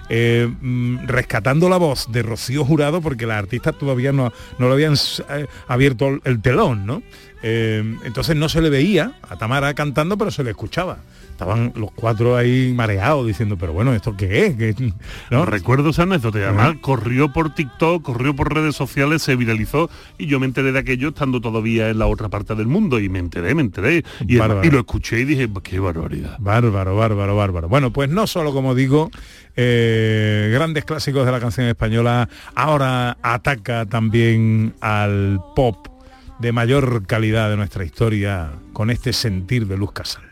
eh, 0.09 0.49
mm, 0.61 1.07
rescatando 1.07 1.69
la 1.69 1.77
voz 1.77 2.11
de 2.11 2.23
Rocío 2.23 2.65
Jurado 2.65 3.01
porque 3.01 3.27
las 3.27 3.39
artistas 3.39 3.77
todavía 3.79 4.13
no, 4.13 4.33
no 4.59 4.69
lo 4.69 4.73
habían 4.73 4.95
eh, 4.95 5.47
abierto 5.67 6.09
el, 6.09 6.21
el 6.25 6.41
telón, 6.41 6.87
¿no? 6.87 7.03
Eh, 7.43 7.97
entonces 8.05 8.37
no 8.37 8.49
se 8.49 8.61
le 8.61 8.71
veía 8.71 9.13
a 9.29 9.37
Tamara 9.37 9.73
cantando, 9.75 10.19
pero 10.19 10.31
se 10.31 10.43
le 10.45 10.51
escuchaba. 10.51 10.99
Estaban 11.39 11.73
los 11.77 11.93
cuatro 11.93 12.37
ahí 12.37 12.73
mareados 12.75 13.25
diciendo, 13.25 13.57
pero 13.57 13.73
bueno, 13.73 13.95
¿esto 13.95 14.17
qué 14.17 14.47
es? 14.47 14.57
¿Qué- 14.57 14.75
¿No? 15.31 15.45
Recuerdo 15.45 15.91
esa 15.91 16.03
anécdota 16.03 16.39
además 16.39 16.75
corrió 16.81 17.33
por 17.33 17.55
TikTok, 17.55 18.03
corrió 18.03 18.35
por 18.35 18.53
redes 18.53 18.75
sociales, 18.75 19.23
se 19.23 19.37
viralizó 19.37 19.89
y 20.19 20.27
yo 20.27 20.41
me 20.41 20.47
enteré 20.47 20.73
de 20.73 20.81
aquello 20.81 21.11
estando 21.11 21.41
todavía 21.41 21.91
en 21.91 22.01
la 22.01 22.09
otra 22.09 22.29
parte 22.29 22.57
del 22.57 22.67
mundo 22.67 22.99
y 22.99 23.09
me 23.09 23.21
enteré, 23.21 23.55
me 23.55 23.63
enteré 23.63 24.05
y 24.27 24.71
lo 24.73 24.81
escuché 24.81 25.21
y 25.21 25.25
dije, 25.27 25.49
qué 25.63 25.79
barbaridad. 25.79 26.35
Bárbaro, 26.41 26.97
bárbaro, 26.97 27.37
bárbaro. 27.37 27.69
Bueno, 27.69 27.93
pues 27.93 28.11
no 28.11 28.27
solo, 28.27 28.53
como 28.53 28.75
digo, 28.75 29.09
eh, 29.55 30.51
grandes 30.53 30.85
clásicos 30.85 31.25
de 31.25 31.31
la 31.31 31.39
canción 31.39 31.69
española, 31.69 32.29
ahora 32.57 33.17
ataca 33.23 33.87
también 33.87 34.75
al 34.81 35.41
pop 35.55 35.87
de 36.41 36.51
mayor 36.51 37.07
calidad 37.07 37.49
de 37.49 37.57
nuestra 37.57 37.85
historia 37.85 38.51
con 38.73 38.91
este 38.91 39.13
sentir 39.13 39.69
de 39.69 39.77
Luz 39.77 39.93
Casal. 39.93 40.23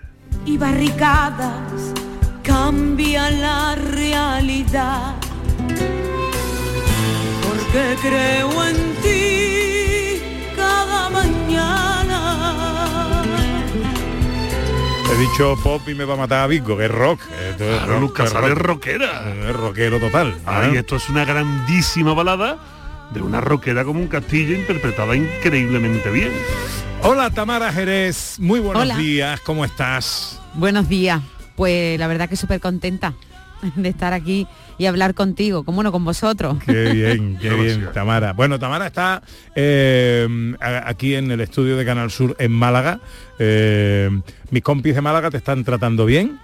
Y 0.44 0.58
barricadas 0.58 1.92
cambia 2.42 3.30
la 3.30 3.74
realidad. 3.74 5.14
Porque 7.42 7.96
creo 8.02 8.64
en 8.68 8.76
ti 9.02 10.20
cada 10.56 11.08
mañana. 11.10 13.22
He 15.10 15.18
dicho 15.18 15.54
pop 15.62 15.80
y 15.88 15.94
me 15.94 16.04
va 16.04 16.14
a 16.14 16.18
matar 16.18 16.40
a 16.40 16.46
Vico, 16.46 16.76
que 16.76 16.84
es 16.86 16.90
rock. 16.90 17.20
Esto 17.50 17.64
es 17.64 17.78
Claro, 17.78 18.00
rock, 18.00 18.18
rock. 18.18 18.44
es 18.48 18.58
rockera. 18.58 19.32
Es 19.48 19.56
rockero 19.56 19.98
total. 20.00 20.36
Ay, 20.44 20.74
¿eh? 20.74 20.78
esto 20.80 20.96
es 20.96 21.08
una 21.08 21.24
grandísima 21.24 22.12
balada 22.12 22.58
de 23.12 23.22
una 23.22 23.40
rockera 23.40 23.84
como 23.84 24.00
un 24.00 24.08
castillo 24.08 24.54
interpretada 24.54 25.16
increíblemente 25.16 26.10
bien. 26.10 26.32
Hola 27.08 27.30
Tamara 27.30 27.72
Jerez, 27.72 28.36
muy 28.40 28.58
buenos 28.58 28.82
Hola. 28.82 28.98
días, 28.98 29.40
¿cómo 29.42 29.64
estás? 29.64 30.42
Buenos 30.54 30.88
días. 30.88 31.22
Pues 31.54 31.96
la 32.00 32.08
verdad 32.08 32.28
que 32.28 32.34
súper 32.34 32.58
contenta 32.58 33.14
de 33.76 33.88
estar 33.88 34.12
aquí 34.12 34.48
y 34.76 34.86
hablar 34.86 35.14
contigo, 35.14 35.62
como 35.62 35.76
bueno, 35.76 35.92
con 35.92 36.04
vosotros. 36.04 36.58
Qué 36.66 36.90
bien, 36.90 37.38
qué 37.40 37.50
bien, 37.50 37.90
Tamara. 37.94 38.32
Bueno, 38.32 38.58
Tamara 38.58 38.88
está 38.88 39.22
eh, 39.54 40.56
aquí 40.60 41.14
en 41.14 41.30
el 41.30 41.40
estudio 41.42 41.76
de 41.76 41.84
Canal 41.84 42.10
Sur 42.10 42.34
en 42.40 42.50
Málaga. 42.50 42.98
Eh, 43.38 44.10
mis 44.50 44.64
compis 44.64 44.96
de 44.96 45.00
Málaga 45.00 45.30
te 45.30 45.36
están 45.36 45.62
tratando 45.62 46.06
bien. 46.06 46.40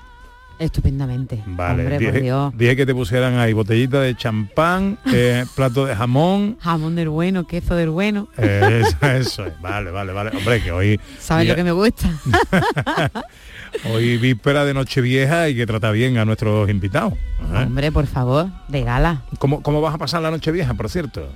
Estupendamente. 0.63 1.43
Vale, 1.45 1.83
Hombre, 1.83 1.97
por 1.97 2.07
dije, 2.07 2.21
Dios. 2.23 2.53
dije 2.57 2.77
que 2.77 2.87
te 2.87 2.95
pusieran 2.95 3.37
ahí 3.37 3.53
botellita 3.53 4.01
de 4.01 4.15
champán, 4.15 4.97
eh, 5.13 5.45
plato 5.57 5.87
de 5.87 5.97
jamón. 5.97 6.57
Jamón 6.61 6.95
del 6.95 7.09
bueno, 7.09 7.45
queso 7.49 7.75
del 7.75 7.91
bueno. 7.91 8.29
eh, 8.39 8.85
eso, 8.87 8.97
eso 9.07 9.47
es, 9.47 9.61
vale, 9.61 9.91
vale, 9.91 10.13
vale. 10.13 10.31
Hombre, 10.37 10.63
que 10.63 10.71
hoy... 10.71 11.01
¿Sabes 11.19 11.49
lo 11.49 11.57
que 11.57 11.65
me 11.65 11.73
gusta? 11.73 12.09
Hoy 13.91 14.19
víspera 14.19 14.65
de 14.67 14.75
Nochevieja 14.75 15.49
y 15.49 15.57
que 15.57 15.67
trata 15.67 15.91
bien 15.91 16.19
a 16.19 16.25
nuestros 16.27 16.69
invitados. 16.69 17.15
¿eh? 17.15 17.65
Hombre, 17.67 17.91
por 17.91 18.07
favor, 18.07 18.49
de 18.69 18.83
gala. 18.83 19.23
¿Cómo, 19.39 19.63
¿Cómo 19.63 19.81
vas 19.81 19.95
a 19.95 19.99
pasar 19.99 20.23
la 20.23 20.31
Nochevieja, 20.31 20.75
por 20.75 20.89
cierto? 20.91 21.27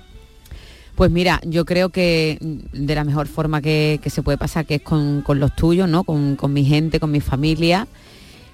Pues 0.95 1.11
mira, 1.11 1.41
yo 1.45 1.65
creo 1.65 1.89
que 1.89 2.39
de 2.41 2.95
la 2.95 3.05
mejor 3.05 3.27
forma 3.27 3.61
que, 3.61 3.99
que 4.03 4.11
se 4.11 4.23
puede 4.23 4.39
pasar, 4.39 4.67
que 4.67 4.77
es 4.77 4.83
con, 4.83 5.23
con 5.23 5.41
los 5.41 5.57
tuyos, 5.57 5.89
¿no? 5.89 6.05
Con, 6.05 6.37
con 6.37 6.53
mi 6.53 6.65
gente, 6.65 7.01
con 7.01 7.11
mi 7.11 7.21
familia 7.21 7.89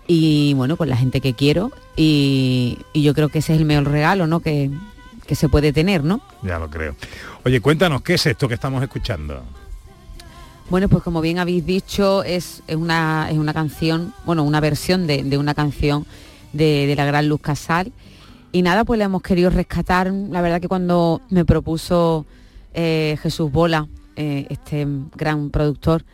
y 0.06 0.54
bueno, 0.54 0.76
con 0.76 0.88
la 0.88 0.96
gente 0.96 1.20
que 1.20 1.34
quiero. 1.34 1.70
Y, 1.96 2.78
y 2.92 3.02
yo 3.02 3.14
creo 3.14 3.28
que 3.28 3.38
ese 3.38 3.54
es 3.54 3.60
el 3.60 3.66
mejor 3.66 3.90
regalo, 3.90 4.26
¿no? 4.26 4.40
Que, 4.40 4.70
que 5.26 5.34
se 5.34 5.48
puede 5.48 5.72
tener, 5.72 6.04
¿no? 6.04 6.20
Ya 6.42 6.58
lo 6.58 6.68
creo. 6.68 6.94
Oye, 7.44 7.60
cuéntanos, 7.60 8.02
¿qué 8.02 8.14
es 8.14 8.26
esto 8.26 8.48
que 8.48 8.54
estamos 8.54 8.82
escuchando? 8.82 9.42
Bueno, 10.70 10.88
pues 10.88 11.02
como 11.02 11.20
bien 11.20 11.38
habéis 11.38 11.66
dicho, 11.66 12.22
es, 12.24 12.62
es 12.66 12.76
una, 12.76 13.28
es 13.30 13.36
una 13.36 13.52
canción, 13.52 14.14
bueno, 14.24 14.42
una 14.42 14.60
versión 14.60 15.06
de, 15.06 15.22
de 15.22 15.36
una 15.36 15.54
canción 15.54 16.06
de, 16.52 16.86
de 16.86 16.96
la 16.96 17.04
gran 17.04 17.28
Luz 17.28 17.40
Casal. 17.40 17.92
Y 18.52 18.62
nada, 18.62 18.84
pues 18.84 18.98
la 18.98 19.04
hemos 19.04 19.22
querido 19.22 19.50
rescatar. 19.50 20.12
La 20.12 20.40
verdad 20.40 20.60
que 20.60 20.68
cuando 20.68 21.20
me 21.30 21.44
propuso 21.44 22.26
eh, 22.74 23.18
Jesús 23.22 23.50
Bola, 23.50 23.88
eh, 24.16 24.46
este 24.50 24.86
gran 25.14 25.50
productor, 25.50 26.04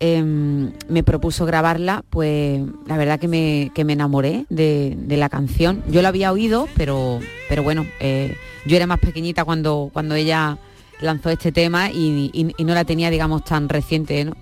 em, 0.00 0.72
me 0.88 1.02
propuso 1.02 1.46
grabarla, 1.46 2.04
pues 2.10 2.60
la 2.86 2.96
verdad 2.96 3.18
que 3.18 3.28
me, 3.28 3.70
que 3.74 3.84
me 3.84 3.94
enamoré 3.94 4.44
de, 4.48 4.94
de 4.98 5.16
la 5.16 5.28
canción. 5.28 5.82
Yo 5.88 6.02
la 6.02 6.08
había 6.08 6.32
oído, 6.32 6.68
pero, 6.76 7.20
pero 7.48 7.62
bueno, 7.62 7.86
eh, 8.00 8.36
yo 8.66 8.76
era 8.76 8.86
más 8.86 8.98
pequeñita 9.00 9.44
cuando, 9.44 9.90
cuando 9.92 10.14
ella 10.14 10.58
lanzó 11.00 11.30
este 11.30 11.52
tema 11.52 11.90
y, 11.90 12.30
y- 12.32 12.64
no 12.64 12.74
la 12.74 12.84
tenía, 12.84 13.10
digamos, 13.10 13.44
tan 13.44 13.68
reciente, 13.68 14.24
¿no? 14.24 14.32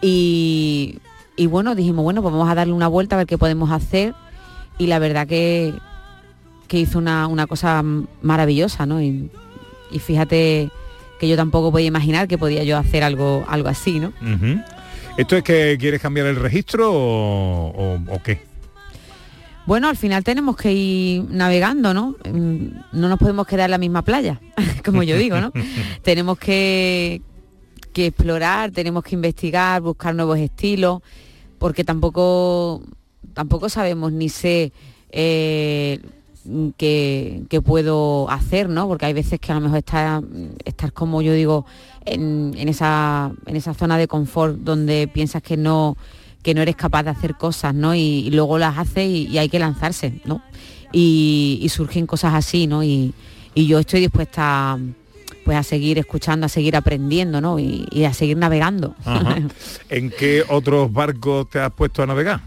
Y, 0.00 0.98
y 1.36 1.46
bueno, 1.46 1.74
dijimos, 1.74 2.02
bueno, 2.04 2.22
pues 2.22 2.32
vamos 2.32 2.48
a 2.50 2.54
darle 2.54 2.72
una 2.72 2.88
vuelta 2.88 3.16
a 3.16 3.18
ver 3.18 3.26
qué 3.26 3.38
podemos 3.38 3.70
hacer. 3.70 4.14
Y 4.78 4.86
la 4.86 4.98
verdad 4.98 5.26
que, 5.26 5.74
que 6.68 6.78
hizo 6.78 6.98
una, 6.98 7.26
una 7.26 7.46
cosa 7.46 7.82
maravillosa, 8.22 8.86
¿no? 8.86 9.00
Y 9.02 9.30
fíjate 9.98 10.70
que 11.20 11.28
yo 11.28 11.36
tampoco 11.36 11.70
podía 11.70 11.86
imaginar 11.86 12.26
que 12.26 12.38
podía 12.38 12.64
yo 12.64 12.78
hacer 12.78 13.04
algo, 13.04 13.44
algo 13.46 13.68
así, 13.68 14.00
¿no? 14.00 14.12
¿Esto 15.18 15.36
es 15.36 15.42
que 15.44 15.76
quieres 15.78 16.00
cambiar 16.00 16.26
el 16.26 16.36
registro 16.36 16.90
o, 16.92 17.66
o- 17.68 18.00
o 18.14 18.22
qué? 18.22 18.40
Bueno, 19.66 19.88
al 19.90 19.96
final 19.98 20.24
tenemos 20.24 20.56
que 20.56 20.72
ir 20.72 21.24
navegando, 21.28 21.92
¿no? 21.92 22.16
Mm, 22.24 22.68
No 22.92 23.08
nos 23.08 23.18
podemos 23.18 23.46
quedar 23.46 23.66
en 23.66 23.72
la 23.72 23.78
misma 23.78 24.02
playa, 24.02 24.40
como 24.84 25.02
yo 25.02 25.16
digo, 25.18 25.38
¿no? 25.40 25.52
tenemos 26.02 26.38
que, 26.38 27.20
que 27.92 28.06
explorar, 28.06 28.70
tenemos 28.70 29.04
que 29.04 29.14
investigar, 29.14 29.82
buscar 29.82 30.14
nuevos 30.14 30.38
estilos, 30.38 31.02
porque 31.58 31.84
tampoco, 31.84 32.82
tampoco 33.34 33.68
sabemos 33.68 34.10
ni 34.12 34.30
sé 34.30 34.72
eh, 35.10 36.00
qué, 36.76 37.42
qué 37.48 37.60
puedo 37.60 38.30
hacer, 38.30 38.68
¿no? 38.68 38.88
Porque 38.88 39.06
hay 39.06 39.12
veces 39.12 39.40
que 39.40 39.52
a 39.52 39.54
lo 39.56 39.60
mejor 39.60 39.78
está, 39.78 40.22
estar 40.64 40.92
como 40.92 41.22
yo 41.22 41.32
digo, 41.32 41.66
en, 42.04 42.54
en 42.56 42.68
esa, 42.68 43.32
en 43.46 43.56
esa 43.56 43.74
zona 43.74 43.98
de 43.98 44.08
confort 44.08 44.56
donde 44.56 45.08
piensas 45.08 45.42
que 45.42 45.56
no 45.56 45.96
que 46.42 46.54
no 46.54 46.62
eres 46.62 46.76
capaz 46.76 47.02
de 47.02 47.10
hacer 47.10 47.36
cosas, 47.36 47.74
¿no? 47.74 47.94
Y, 47.94 47.98
y 48.26 48.30
luego 48.30 48.58
las 48.58 48.78
haces 48.78 49.06
y, 49.06 49.26
y 49.26 49.38
hay 49.38 49.48
que 49.48 49.58
lanzarse, 49.58 50.20
¿no? 50.24 50.42
Y, 50.92 51.58
y 51.62 51.68
surgen 51.68 52.06
cosas 52.06 52.34
así, 52.34 52.66
¿no? 52.66 52.82
Y, 52.82 53.14
yo 53.54 53.78
estoy 53.78 54.00
dispuesta 54.00 54.78
pues 55.44 55.56
a 55.58 55.62
seguir 55.62 55.98
escuchando, 55.98 56.46
a 56.46 56.48
seguir 56.48 56.76
aprendiendo, 56.76 57.42
¿no? 57.42 57.58
Y, 57.58 57.86
y 57.90 58.04
a 58.04 58.14
seguir 58.14 58.38
navegando. 58.38 58.94
Ajá. 59.04 59.36
¿En 59.90 60.08
qué 60.08 60.44
otros 60.48 60.90
barcos 60.90 61.50
te 61.50 61.58
has 61.58 61.70
puesto 61.72 62.02
a 62.02 62.06
navegar? 62.06 62.40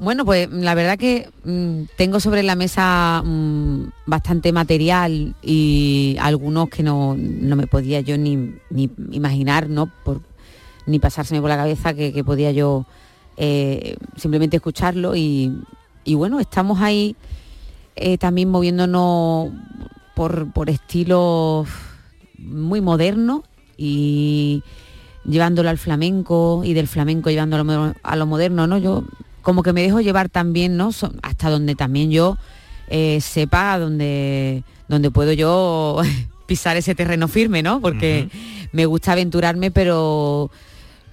Bueno, 0.00 0.24
pues 0.24 0.48
la 0.52 0.76
verdad 0.76 0.96
que 0.96 1.28
mm, 1.42 1.96
tengo 1.96 2.20
sobre 2.20 2.44
la 2.44 2.54
mesa 2.54 3.20
mm, 3.24 3.90
bastante 4.06 4.52
material 4.52 5.34
y 5.42 6.16
algunos 6.20 6.68
que 6.68 6.84
no, 6.84 7.16
no 7.18 7.56
me 7.56 7.66
podía 7.66 8.00
yo 8.00 8.16
ni, 8.16 8.36
ni 8.70 8.90
imaginar, 9.10 9.68
¿no? 9.68 9.90
Ni 10.86 11.00
pasárseme 11.00 11.40
por 11.40 11.50
la 11.50 11.56
cabeza 11.56 11.94
que, 11.94 12.22
podía 12.22 12.52
yo 12.52 12.86
eh, 13.36 13.96
simplemente 14.16 14.58
escucharlo 14.58 15.16
y, 15.16 15.52
y 16.04 16.14
bueno, 16.14 16.38
estamos 16.38 16.80
ahí 16.80 17.16
eh, 17.96 18.18
también 18.18 18.50
moviéndonos 18.50 19.50
por, 20.14 20.52
por 20.52 20.70
estilos 20.70 21.66
muy 22.38 22.80
modernos 22.80 23.40
y 23.76 24.62
llevándolo 25.24 25.70
al 25.70 25.78
flamenco 25.78 26.62
y 26.64 26.72
del 26.72 26.86
flamenco 26.86 27.30
llevándolo 27.30 27.94
a 28.00 28.16
lo 28.16 28.26
moderno, 28.26 28.68
¿no? 28.68 28.78
Yo 28.78 29.02
como 29.48 29.62
que 29.62 29.72
me 29.72 29.80
dejo 29.80 30.02
llevar 30.02 30.28
también, 30.28 30.76
¿no? 30.76 30.90
Hasta 31.22 31.48
donde 31.48 31.74
también 31.74 32.10
yo 32.10 32.36
eh, 32.90 33.18
sepa 33.22 33.78
donde, 33.78 34.62
donde 34.88 35.10
puedo 35.10 35.32
yo 35.32 36.02
pisar 36.46 36.76
ese 36.76 36.94
terreno 36.94 37.28
firme, 37.28 37.62
¿no? 37.62 37.80
Porque 37.80 38.28
me 38.72 38.84
gusta 38.84 39.12
aventurarme, 39.12 39.70
pero, 39.70 40.50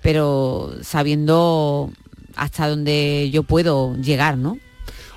pero 0.01 0.73
sabiendo 0.81 1.93
hasta 2.36 2.67
donde 2.67 3.29
yo 3.31 3.43
puedo 3.43 3.95
llegar, 3.95 4.38
¿no? 4.38 4.57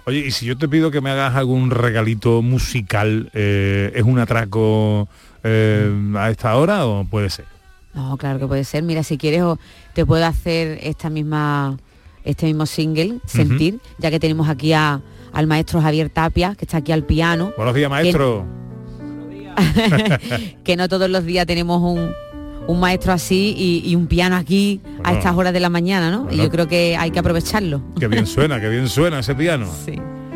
Oye, 0.05 0.21
y 0.21 0.31
si 0.31 0.47
yo 0.47 0.57
te 0.57 0.69
pido 0.69 0.93
que 0.93 1.01
me 1.01 1.11
hagas 1.11 1.35
algún 1.35 1.73
regalito 1.73 2.41
musical, 2.41 3.33
eh, 3.35 3.91
¿es 3.97 4.05
un 4.05 4.21
atraco 4.21 5.09
eh, 5.43 5.93
a 6.17 6.31
esta 6.31 6.55
hora 6.55 6.87
o 6.87 7.05
puede 7.05 7.31
ser? 7.31 7.47
No, 7.95 8.17
claro 8.17 8.39
que 8.39 8.47
puede 8.47 8.63
ser. 8.63 8.85
Mira, 8.85 9.03
si 9.03 9.19
quieres 9.19 9.43
te 9.93 10.07
puedo 10.07 10.25
hacer 10.25 10.79
esta 10.83 11.11
misma, 11.11 11.79
este 12.25 12.47
mismo 12.47 12.67
single, 12.67 13.19
Sentir, 13.27 13.79
ya 13.99 14.11
que 14.11 14.19
tenemos 14.21 14.49
aquí 14.49 14.73
a- 14.73 15.01
al 15.33 15.47
maestro 15.47 15.81
Javier 15.81 16.09
Tapia, 16.11 16.55
que 16.55 16.65
está 16.65 16.79
aquí 16.79 16.93
al 16.93 17.05
piano. 17.05 17.53
Buenos 17.57 17.75
días, 17.75 17.91
maestro. 17.91 18.45
que 20.65 20.77
no 20.77 20.89
todos 20.89 21.11
los 21.11 21.25
días 21.25 21.47
tenemos 21.47 21.81
un, 21.83 22.11
un 22.67 22.81
maestro 22.81 23.13
así 23.13 23.55
y, 23.57 23.83
y 23.91 23.95
un 23.97 24.07
piano 24.07 24.37
aquí 24.37 24.81
a 25.05 25.13
estas 25.15 25.35
horas 25.37 25.53
de 25.53 25.61
la 25.61 25.69
mañana, 25.69 26.11
¿no? 26.11 26.29
Y 26.31 26.37
yo 26.37 26.49
creo 26.51 26.69
que 26.69 26.97
hay 26.97 27.11
que 27.11 27.19
aprovecharlo. 27.19 27.83
Qué 27.99 28.09
bien 28.09 28.27
suena, 28.27 28.61
qué 28.61 28.69
bien 28.69 28.89
suena 28.89 29.21
ese 29.21 29.35
piano. 29.35 29.67
Sí. 29.85 29.95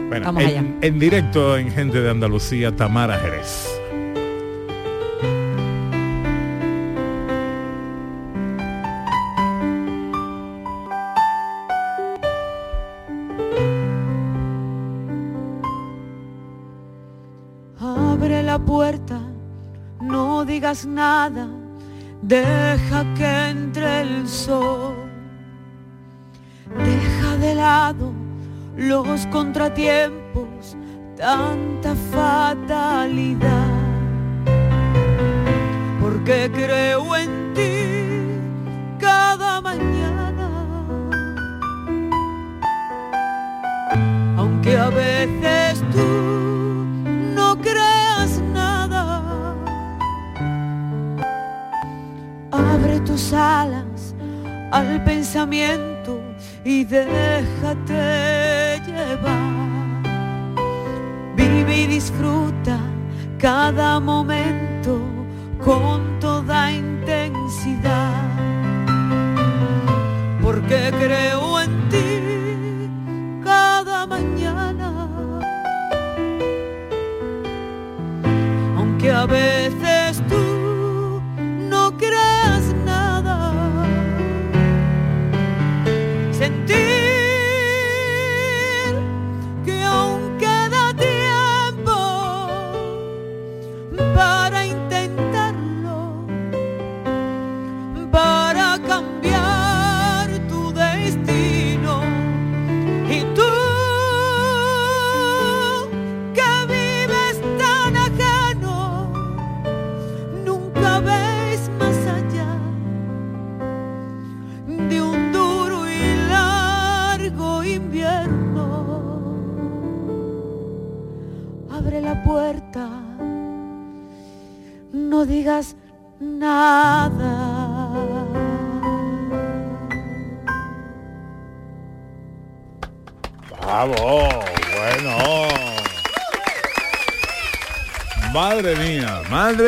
Bueno, 0.09 0.27
Vamos 0.27 0.43
en, 0.43 0.49
allá. 0.51 0.65
en 0.83 0.99
directo 0.99 1.57
en 1.57 1.71
Gente 1.71 2.03
de 2.03 2.11
Andalucía, 2.11 2.77
Tamara 2.77 3.17
Jerez. 3.19 3.67
nada, 20.87 21.49
deja 22.23 23.05
que 23.15 23.51
entre 23.51 24.01
el 24.01 24.27
sol. 24.27 24.95
Deja 26.79 27.37
de 27.37 27.55
lado 27.55 28.13
los 28.77 29.27
contratiempos, 29.27 30.77
tanta 31.17 31.95
fatalidad. 32.11 33.67
Porque 36.01 36.51
creo 36.53 37.17
en 37.17 37.53
ti 37.53 38.99
cada 38.99 39.61
mañana. 39.61 40.49
Aunque 44.39 44.79
a 44.79 44.89
veces 44.89 45.85
tú 45.93 46.52
tus 53.13 53.33
alas 53.35 54.15
al 54.71 55.05
pensamiento 55.05 56.19
y 56.65 56.85
déjate 56.85 58.81
llevar. 58.87 60.03
Vive 61.37 61.77
y 61.83 61.87
disfruta 61.89 62.79
cada 63.39 64.01
momento 64.01 64.99
con 65.63 66.19
toda 66.21 66.73
intensidad. 66.73 68.15
Porque 70.41 70.91
creo 70.99 71.61
en 71.61 71.72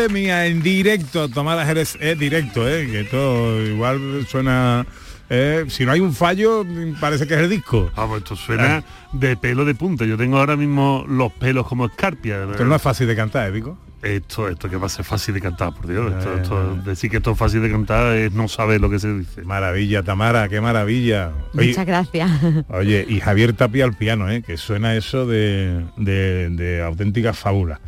mía, 0.08 0.34
madre 0.34 0.44
mía, 0.44 0.46
en 0.46 0.62
directo, 0.62 1.28
Tomás 1.28 1.66
Jerez 1.66 1.96
es 2.00 2.18
directo, 2.18 2.68
¿eh? 2.68 2.86
que 2.90 3.04
todo 3.04 3.62
igual 3.64 4.26
suena... 4.28 4.86
eh, 5.30 5.64
si 5.68 5.84
no 5.86 5.92
hay 5.92 6.00
un 6.00 6.14
fallo, 6.14 6.64
parece 7.00 7.26
que 7.26 7.34
es 7.34 7.40
el 7.40 7.50
disco. 7.50 7.90
Vamos, 7.96 8.18
esto 8.18 8.36
suena 8.36 8.84
de 9.12 9.36
pelo 9.36 9.64
de 9.64 9.74
punta. 9.74 10.04
Yo 10.04 10.16
tengo 10.16 10.38
ahora 10.38 10.56
mismo 10.56 11.04
los 11.08 11.32
pelos 11.32 11.66
como 11.66 11.86
escarpia. 11.86 12.44
Esto 12.50 12.64
no 12.64 12.74
es 12.76 12.82
fácil 12.82 13.06
de 13.06 13.16
cantar, 13.16 13.54
¿eh? 13.54 13.62
Esto, 14.02 14.50
esto 14.50 14.68
que 14.68 14.76
va 14.76 14.84
a 14.84 14.90
ser 14.90 15.02
fácil 15.02 15.32
de 15.32 15.40
cantar, 15.40 15.72
por 15.74 15.86
Dios. 15.88 16.12
Esto- 16.12 16.36
ya, 16.36 16.42
esto- 16.42 16.76
decir 16.84 17.10
que 17.10 17.16
esto 17.16 17.30
es 17.30 17.38
fácil 17.38 17.62
de 17.62 17.70
cantar 17.70 18.14
es 18.16 18.32
no 18.32 18.48
saber 18.48 18.78
lo 18.78 18.90
que 18.90 18.98
se 18.98 19.10
dice. 19.14 19.42
Maravilla, 19.44 20.02
Tamara, 20.02 20.46
qué 20.50 20.60
maravilla. 20.60 21.32
Oye, 21.56 21.68
Muchas 21.68 21.86
gracias. 21.86 22.30
Oye, 22.68 23.06
y 23.08 23.20
Javier 23.20 23.54
Tapia 23.54 23.84
al 23.86 23.96
piano, 23.96 24.30
¿eh? 24.30 24.42
que 24.42 24.58
suena 24.58 24.94
eso 24.94 25.26
de, 25.26 25.86
de, 25.96 26.50
de 26.50 26.82
auténtica 26.82 27.32
fábula. 27.32 27.80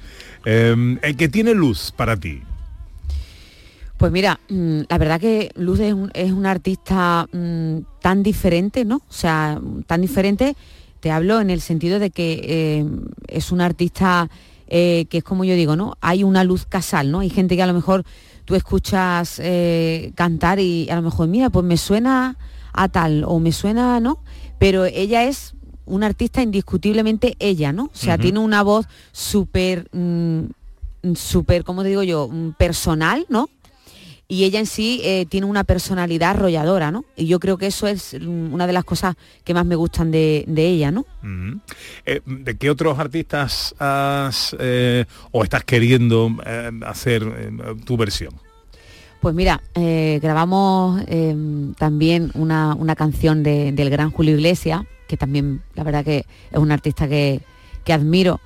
Eh, 0.46 0.98
el 1.02 1.16
que 1.16 1.28
tiene 1.28 1.52
luz 1.54 1.92
para 1.94 2.16
ti. 2.16 2.40
Pues 3.96 4.12
mira, 4.12 4.38
mm, 4.48 4.82
la 4.88 4.98
verdad 4.98 5.20
que 5.20 5.50
Luz 5.56 5.80
es 5.80 5.92
un, 5.92 6.46
artista 6.46 7.26
mm, 7.32 7.78
tan 8.00 8.22
diferente, 8.22 8.84
¿no? 8.84 8.96
O 8.96 9.12
sea, 9.12 9.58
tan 9.86 10.02
diferente, 10.02 10.54
te 11.00 11.10
hablo 11.10 11.40
en 11.40 11.50
el 11.50 11.60
sentido 11.60 11.98
de 11.98 12.10
que 12.10 12.40
eh, 12.44 12.86
es 13.26 13.52
un 13.52 13.60
artista 13.60 14.28
eh, 14.68 15.06
que 15.08 15.18
es 15.18 15.24
como 15.24 15.44
yo 15.44 15.54
digo, 15.54 15.74
¿no? 15.76 15.96
Hay 16.00 16.24
una 16.24 16.44
luz 16.44 16.66
casal, 16.66 17.10
¿no? 17.10 17.20
Hay 17.20 17.30
gente 17.30 17.56
que 17.56 17.62
a 17.62 17.66
lo 17.66 17.74
mejor 17.74 18.04
tú 18.44 18.54
escuchas 18.54 19.40
eh, 19.42 20.12
cantar 20.14 20.60
y 20.60 20.88
a 20.90 20.96
lo 20.96 21.02
mejor, 21.02 21.26
mira, 21.26 21.50
pues 21.50 21.64
me 21.64 21.76
suena 21.76 22.36
a 22.72 22.88
tal 22.88 23.24
o 23.26 23.40
me 23.40 23.50
suena, 23.50 23.98
¿no? 23.98 24.18
Pero 24.58 24.84
ella 24.84 25.24
es 25.24 25.55
un 25.86 26.02
artista 26.04 26.42
indiscutiblemente 26.42 27.36
ella, 27.38 27.72
¿no? 27.72 27.84
O 27.84 27.90
sea, 27.94 28.16
tiene 28.18 28.38
una 28.40 28.62
voz 28.62 28.86
súper, 29.12 29.88
mm, 29.92 30.40
súper, 31.14 31.64
¿cómo 31.64 31.82
te 31.82 31.88
digo 31.88 32.02
yo? 32.02 32.28
Mm, 32.30 32.50
Personal, 32.52 33.26
¿no? 33.28 33.48
y 34.28 34.42
ella 34.42 34.58
en 34.58 34.66
sí 34.66 35.00
eh, 35.04 35.24
tiene 35.28 35.46
una 35.46 35.62
personalidad 35.62 36.30
arrolladora, 36.30 36.90
¿no? 36.90 37.04
Y 37.14 37.26
yo 37.28 37.38
creo 37.38 37.58
que 37.58 37.68
eso 37.68 37.86
es 37.86 38.16
mm, 38.20 38.52
una 38.52 38.66
de 38.66 38.72
las 38.72 38.82
cosas 38.84 39.14
que 39.44 39.54
más 39.54 39.64
me 39.64 39.76
gustan 39.76 40.10
de, 40.10 40.42
de 40.48 40.66
ella, 40.66 40.90
¿no? 40.90 41.06
Eh, 42.04 42.20
¿De 42.26 42.56
qué 42.56 42.68
otros 42.68 42.98
artistas 42.98 43.72
has 43.78 44.56
eh, 44.58 45.04
o 45.30 45.44
estás 45.44 45.62
queriendo 45.62 46.28
hacer 46.84 47.22
tu 47.84 47.96
versión? 47.96 48.34
Pues 49.20 49.32
mira, 49.32 49.62
grabamos 50.20 51.00
eh, 51.06 51.34
también 51.78 52.32
una, 52.34 52.74
una 52.74 52.96
canción 52.96 53.42
de- 53.44 53.70
del 53.70 53.90
gran 53.90 54.10
Julio 54.10 54.34
Iglesias, 54.34 54.82
que 55.06 55.16
también 55.16 55.62
la 55.74 55.84
verdad 55.84 56.04
que 56.04 56.26
es 56.50 56.58
un 56.58 56.72
artista 56.72 57.08
que, 57.08 57.40
que 57.84 57.92
admiro, 57.92 58.40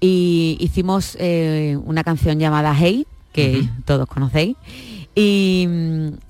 y 0.00 0.56
hicimos 0.60 1.16
eh, 1.20 1.78
una 1.84 2.04
canción 2.04 2.38
llamada 2.38 2.74
Hey, 2.78 3.06
que 3.32 3.68
todos 3.84 4.06
conocéis, 4.06 4.56
y, 5.14 5.68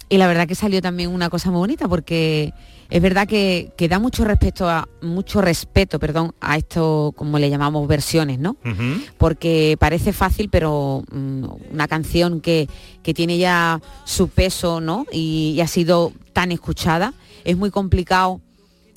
y 0.08 0.16
la 0.18 0.26
verdad 0.26 0.46
que 0.48 0.54
salió 0.54 0.82
también 0.82 1.10
una 1.10 1.30
cosa 1.30 1.50
muy 1.50 1.60
bonita, 1.60 1.88
porque 1.88 2.52
es 2.90 3.00
verdad 3.00 3.28
que, 3.28 3.72
que 3.76 3.88
da 3.88 4.00
mucho 4.00 4.24
respeto 4.24 4.68
a, 4.68 4.88
mucho 5.00 5.40
respeto, 5.40 6.00
perdón, 6.00 6.34
a 6.40 6.56
esto 6.56 7.14
como 7.16 7.38
le 7.38 7.48
llamamos 7.48 7.86
versiones, 7.86 8.40
¿no? 8.40 8.56
porque 9.16 9.76
parece 9.78 10.12
fácil, 10.12 10.48
pero 10.50 11.04
mm, 11.12 11.44
una 11.72 11.86
canción 11.86 12.40
que, 12.40 12.68
que 13.04 13.14
tiene 13.14 13.38
ya 13.38 13.80
su 14.04 14.28
peso, 14.28 14.80
¿no? 14.80 15.06
Y, 15.12 15.52
y 15.56 15.60
ha 15.60 15.68
sido 15.68 16.12
tan 16.32 16.50
escuchada, 16.50 17.14
es 17.44 17.56
muy 17.56 17.70
complicado. 17.70 18.40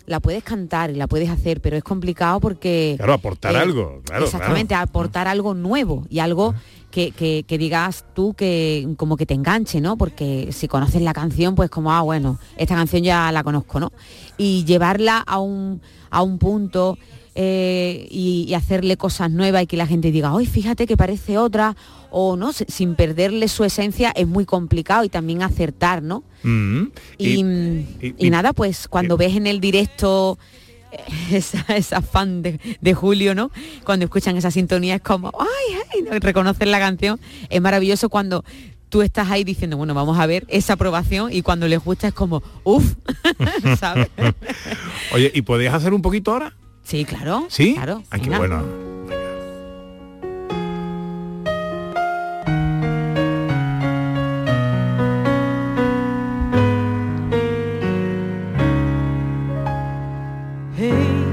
La 0.05 0.19
puedes 0.19 0.43
cantar 0.43 0.89
y 0.91 0.95
la 0.95 1.07
puedes 1.07 1.29
hacer, 1.29 1.61
pero 1.61 1.77
es 1.77 1.83
complicado 1.83 2.39
porque... 2.41 2.95
Claro, 2.97 3.13
aportar 3.13 3.55
eh, 3.55 3.57
algo. 3.59 4.01
Claro, 4.03 4.25
exactamente, 4.25 4.75
aportar 4.75 5.27
algo 5.29 5.53
nuevo 5.53 6.05
y 6.09 6.19
algo 6.19 6.53
que, 6.91 7.11
que- 7.11 7.45
que 7.47 7.57
digas 7.57 8.03
tú 8.13 8.33
que 8.33 8.85
como 8.97 9.15
que 9.15 9.25
te 9.25 9.33
enganche, 9.33 9.79
¿no? 9.79 9.97
Porque 9.97 10.49
si 10.51 10.67
conoces 10.67 11.01
la 11.01 11.13
canción, 11.13 11.55
pues 11.55 11.69
como, 11.69 11.91
ah, 11.93 12.01
bueno, 12.01 12.37
esta 12.57 12.75
canción 12.75 13.01
ya 13.03 13.31
la 13.31 13.43
conozco, 13.43 13.79
¿no? 13.79 13.91
Y 14.37 14.65
llevarla 14.65 15.19
a 15.25 15.39
un, 15.39 15.81
a 16.09 16.21
un 16.21 16.37
punto 16.37 16.97
eh, 17.35 18.07
y, 18.11 18.45
y 18.47 18.53
hacerle 18.53 18.97
cosas 18.97 19.31
nuevas 19.31 19.63
y 19.63 19.67
que 19.67 19.77
la 19.77 19.87
gente 19.87 20.11
diga, 20.11 20.33
hoy 20.33 20.45
fíjate 20.45 20.85
que 20.87 20.95
parece 20.97 21.37
otra, 21.37 21.75
o 22.11 22.35
no, 22.35 22.53
Si- 22.53 22.65
sin 22.67 22.95
perderle 22.95 23.47
su 23.47 23.63
esencia 23.63 24.11
es 24.15 24.27
muy 24.27 24.45
complicado 24.45 25.03
y 25.03 25.09
también 25.09 25.41
acertar, 25.41 26.03
¿no? 26.03 26.23
Mm. 26.43 26.83
Y, 27.17 27.43
y- 27.43 28.15
y 28.17 28.29
nada, 28.29 28.53
pues 28.53 28.87
cuando 28.87 29.17
ves 29.17 29.35
en 29.35 29.47
el 29.47 29.59
directo 29.59 30.37
eh, 30.91 30.97
esa, 31.37 31.65
esa 31.75 32.01
fan 32.03 32.43
de, 32.43 32.59
de 32.81 32.93
Julio, 32.93 33.33
¿no? 33.33 33.49
Cuando 33.83 34.05
escuchan 34.05 34.37
esa 34.37 34.51
sintonía 34.51 34.95
es 34.95 35.01
como, 35.01 35.31
ay, 35.39 35.79
ay, 35.95 36.01
¿no? 36.03 36.11
reconocen 36.19 36.69
la 36.69 36.77
canción. 36.79 37.19
Es 37.49 37.59
maravilloso 37.61 38.09
cuando 38.09 38.45
tú 38.89 39.01
estás 39.01 39.31
ahí 39.31 39.43
diciendo, 39.43 39.75
bueno, 39.75 39.95
vamos 39.95 40.19
a 40.19 40.27
ver 40.27 40.45
esa 40.49 40.73
aprobación 40.73 41.33
y 41.33 41.41
cuando 41.41 41.67
les 41.67 41.83
gusta 41.83 42.09
es 42.09 42.13
como, 42.13 42.43
uff, 42.63 42.93
¿sabes? 43.79 44.07
Oye, 45.13 45.31
¿y 45.33 45.41
podías 45.41 45.73
hacer 45.73 45.95
un 45.95 46.03
poquito 46.03 46.31
ahora? 46.31 46.53
Sí, 46.83 47.05
claro. 47.05 47.45
¿Sí? 47.49 47.73
Claro. 47.75 48.03
Ay, 48.09 48.21
qué 48.21 48.29
venga. 48.29 48.37
bueno. 48.39 48.63
Hey, 60.77 61.25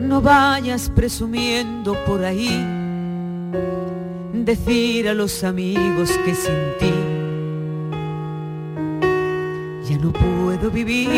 no 0.00 0.20
vayas 0.20 0.90
presumiendo 0.90 1.96
por 2.04 2.24
ahí, 2.24 2.64
decir 4.32 5.08
a 5.08 5.14
los 5.14 5.44
amigos 5.44 6.10
que 6.24 6.34
sin 6.34 6.54
ti 6.78 6.92
ya 9.88 9.96
no 9.98 10.12
puedo 10.12 10.70
vivir. 10.70 11.08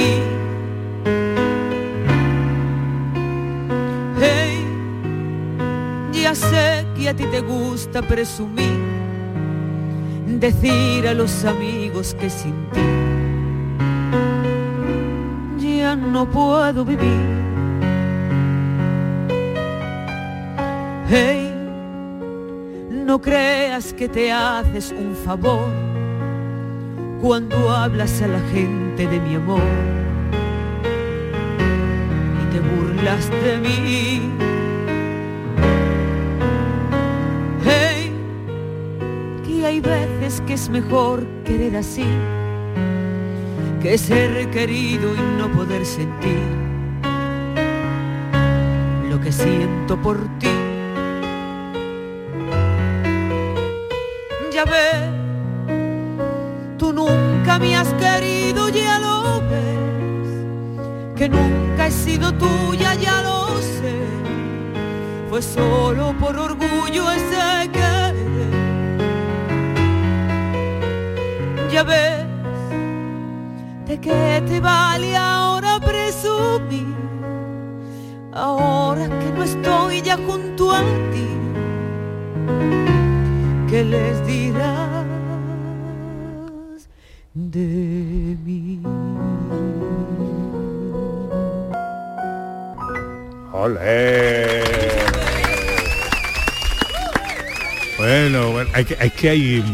Sé 6.34 6.86
que 6.96 7.08
a 7.08 7.14
ti 7.14 7.24
te 7.24 7.40
gusta 7.40 8.02
presumir, 8.02 8.78
decir 10.26 11.06
a 11.08 11.14
los 11.14 11.44
amigos 11.44 12.14
que 12.14 12.30
sin 12.30 12.54
ti 12.70 12.80
ya 15.80 15.96
no 15.96 16.30
puedo 16.30 16.84
vivir. 16.84 17.40
Hey, 21.08 21.52
no 22.90 23.20
creas 23.20 23.92
que 23.92 24.08
te 24.08 24.30
haces 24.30 24.92
un 24.92 25.16
favor 25.16 25.68
cuando 27.20 27.70
hablas 27.70 28.22
a 28.22 28.28
la 28.28 28.40
gente 28.52 29.06
de 29.06 29.20
mi 29.20 29.34
amor 29.34 29.60
y 32.40 32.52
te 32.52 32.60
burlas 32.60 33.28
de 33.44 33.58
mí. 33.58 34.59
Veces 39.80 40.42
que 40.46 40.54
es 40.54 40.68
mejor 40.68 41.26
querer 41.44 41.76
así 41.76 42.06
que 43.80 43.96
ser 43.96 44.50
querido 44.50 45.14
y 45.14 45.38
no 45.38 45.50
poder 45.50 45.86
sentir 45.86 46.42
lo 49.08 49.18
que 49.20 49.32
siento 49.32 49.96
por 49.96 50.18
ti. 50.38 50.48
Ya 54.52 54.64
ves, 54.64 55.08
tú 56.76 56.92
nunca 56.92 57.58
me 57.58 57.74
has 57.74 57.88
querido, 57.94 58.68
ya 58.68 58.98
lo 58.98 59.40
ves, 59.48 61.16
que 61.16 61.28
nunca 61.28 61.86
he 61.86 61.90
sido 61.90 62.32
tuya, 62.34 62.94
ya 62.94 63.22
lo 63.22 63.48
sé, 63.58 63.96
fue 65.30 65.40
solo 65.40 66.14
por 66.20 66.36
orgullo 66.36 66.69
¡Olé! 93.70 94.62
Bueno, 97.98 98.50
bueno, 98.52 98.70
hay 98.72 98.84
que, 98.84 98.96
hay 98.98 99.10
que 99.10 99.30
hay, 99.30 99.64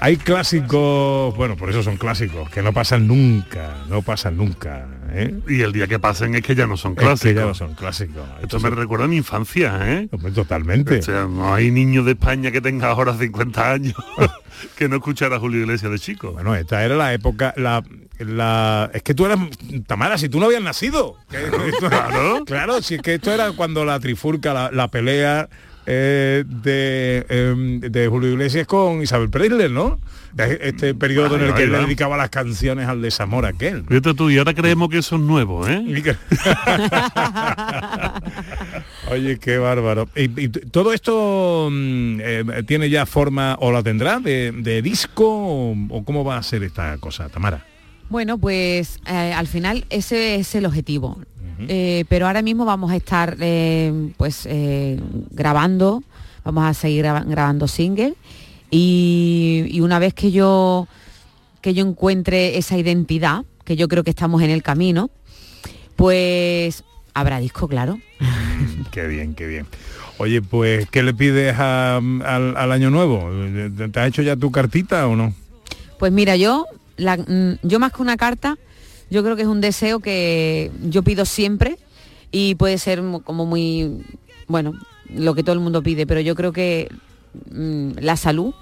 hay 0.00 0.16
clásicos, 0.16 1.34
bueno, 1.36 1.56
por 1.56 1.70
eso 1.70 1.82
son 1.82 1.96
clásicos, 1.96 2.50
que 2.50 2.60
no 2.60 2.72
pasan 2.72 3.06
nunca, 3.06 3.76
no 3.88 4.02
pasan 4.02 4.36
nunca. 4.36 4.88
¿eh? 5.10 5.32
Y 5.48 5.60
el 5.60 5.72
día 5.72 5.86
que 5.86 6.00
pasen 6.00 6.34
es 6.34 6.42
que 6.42 6.56
ya 6.56 6.66
no 6.66 6.76
son 6.76 6.92
Es 6.92 6.98
que 6.98 7.04
clásicos. 7.04 7.34
ya 7.36 7.46
no 7.46 7.54
son 7.54 7.74
clásicos. 7.74 8.24
Esto 8.42 8.58
me 8.58 8.68
recuerda 8.70 9.04
a 9.04 9.08
mi 9.08 9.16
infancia, 9.16 9.78
¿eh? 9.82 10.08
totalmente. 10.34 10.98
O 10.98 11.02
sea, 11.02 11.28
no 11.28 11.54
hay 11.54 11.70
niño 11.70 12.02
de 12.02 12.12
España 12.12 12.50
que 12.50 12.60
tenga 12.60 12.88
ahora 12.88 13.14
50 13.14 13.72
años 13.72 13.94
que 14.76 14.88
no 14.88 14.96
escuchara 14.96 15.36
a 15.36 15.38
Julio 15.38 15.60
Iglesias 15.60 15.92
de 15.92 15.98
chico. 16.00 16.32
Bueno, 16.32 16.54
esta 16.56 16.84
era 16.84 16.96
la 16.96 17.14
época, 17.14 17.54
la, 17.56 17.84
la 18.24 18.90
es 18.92 19.02
que 19.02 19.14
tú 19.14 19.26
eras 19.26 19.38
Tamara, 19.86 20.18
si 20.18 20.28
tú 20.28 20.38
no 20.38 20.46
habías 20.46 20.62
nacido. 20.62 21.16
Claro. 21.78 22.44
claro, 22.44 22.82
si 22.82 22.94
es 22.94 23.02
que 23.02 23.14
esto 23.14 23.32
era 23.32 23.52
cuando 23.52 23.84
la 23.84 23.98
trifurca, 23.98 24.54
la, 24.54 24.70
la 24.70 24.88
pelea 24.88 25.48
eh, 25.84 26.44
de, 26.46 27.26
em, 27.28 27.80
de 27.80 28.06
Julio 28.06 28.30
Iglesias 28.30 28.68
con 28.68 29.02
Isabel 29.02 29.30
Preisler, 29.30 29.70
¿no? 29.70 29.98
Este 30.38 30.94
periodo 30.94 31.34
en 31.36 31.42
el 31.42 31.54
que 31.54 31.66
le 31.66 31.78
dedicaba 31.78 32.16
las 32.16 32.30
canciones 32.30 32.88
al 32.88 33.02
desamor 33.02 33.44
aquel. 33.44 33.84
Fíjate 33.86 34.14
tú, 34.14 34.30
y 34.30 34.38
ahora 34.38 34.54
creemos 34.54 34.88
que 34.88 34.98
eso 34.98 35.16
es 35.16 35.22
nuevo, 35.22 35.66
¿eh? 35.68 35.82
Oye, 39.10 39.38
qué 39.38 39.58
bárbaro. 39.58 40.08
¿Y, 40.14 40.48
todo 40.48 40.92
esto 40.92 41.68
mm, 41.70 42.20
eh, 42.22 42.62
tiene 42.66 42.88
ya 42.88 43.04
forma 43.04 43.56
o 43.58 43.72
la 43.72 43.82
tendrá 43.82 44.20
de, 44.20 44.52
de 44.52 44.80
disco 44.80 45.26
o, 45.26 45.76
o 45.90 46.04
cómo 46.04 46.24
va 46.24 46.38
a 46.38 46.42
ser 46.42 46.62
esta 46.62 46.96
cosa, 46.98 47.28
Tamara? 47.28 47.66
Bueno, 48.12 48.36
pues 48.36 49.00
eh, 49.06 49.32
al 49.32 49.46
final 49.46 49.86
ese 49.88 50.34
es 50.36 50.54
el 50.54 50.66
objetivo. 50.66 51.18
Eh, 51.66 52.04
pero 52.10 52.26
ahora 52.26 52.42
mismo 52.42 52.64
vamos 52.66 52.90
a 52.90 52.96
estar 52.96 53.36
eh, 53.40 54.10
pues 54.18 54.46
grabando, 55.30 56.02
vamos 56.44 56.64
a 56.64 56.74
seguir 56.74 57.04
graba- 57.04 57.24
grabando 57.24 57.68
single 57.68 58.14
y, 58.70 59.64
y 59.70 59.80
una 59.80 59.98
vez 59.98 60.12
que 60.12 60.30
yo 60.32 60.88
que 61.62 61.72
yo 61.72 61.86
encuentre 61.86 62.58
esa 62.58 62.76
identidad, 62.76 63.44
que 63.64 63.76
yo 63.76 63.86
creo 63.88 64.02
que 64.04 64.10
estamos 64.10 64.42
en 64.42 64.50
el 64.50 64.62
camino, 64.62 65.08
pues 65.96 66.84
habrá 67.14 67.38
disco, 67.40 67.66
claro. 67.68 67.98
Qué 68.90 69.06
bien, 69.06 69.34
qué 69.34 69.46
bien. 69.46 69.66
Oye, 70.18 70.42
pues, 70.42 70.88
¿qué 70.90 71.02
le 71.02 71.14
pides 71.14 71.54
a- 71.58 71.96
al, 71.96 72.56
al 72.56 72.72
año 72.72 72.90
nuevo? 72.90 73.30
¿Te, 73.76 73.88
te 73.88 74.00
has 74.00 74.08
hecho 74.08 74.22
ya 74.22 74.36
tu 74.36 74.50
cartita 74.50 75.06
o 75.06 75.16
no? 75.16 75.32
Pues 75.98 76.12
mira, 76.12 76.36
yo, 76.36 76.66
mm, 77.02 77.66
yo 77.66 77.78
más 77.78 77.92
que 77.92 78.02
una 78.02 78.16
carta, 78.16 78.58
yo 79.10 79.22
creo 79.22 79.36
que 79.36 79.42
es 79.42 79.48
un 79.48 79.60
deseo 79.60 80.00
que 80.00 80.70
yo 80.82 81.02
pido 81.02 81.24
siempre 81.24 81.78
y 82.30 82.54
puede 82.54 82.78
ser 82.78 83.02
como 83.24 83.44
muy, 83.46 84.02
bueno, 84.48 84.72
lo 85.14 85.34
que 85.34 85.42
todo 85.42 85.54
el 85.54 85.60
mundo 85.60 85.82
pide, 85.82 86.06
pero 86.06 86.20
yo 86.20 86.34
creo 86.34 86.52
que 86.52 86.88
mm, 87.50 87.98
la 88.00 88.16
salud, 88.16 88.54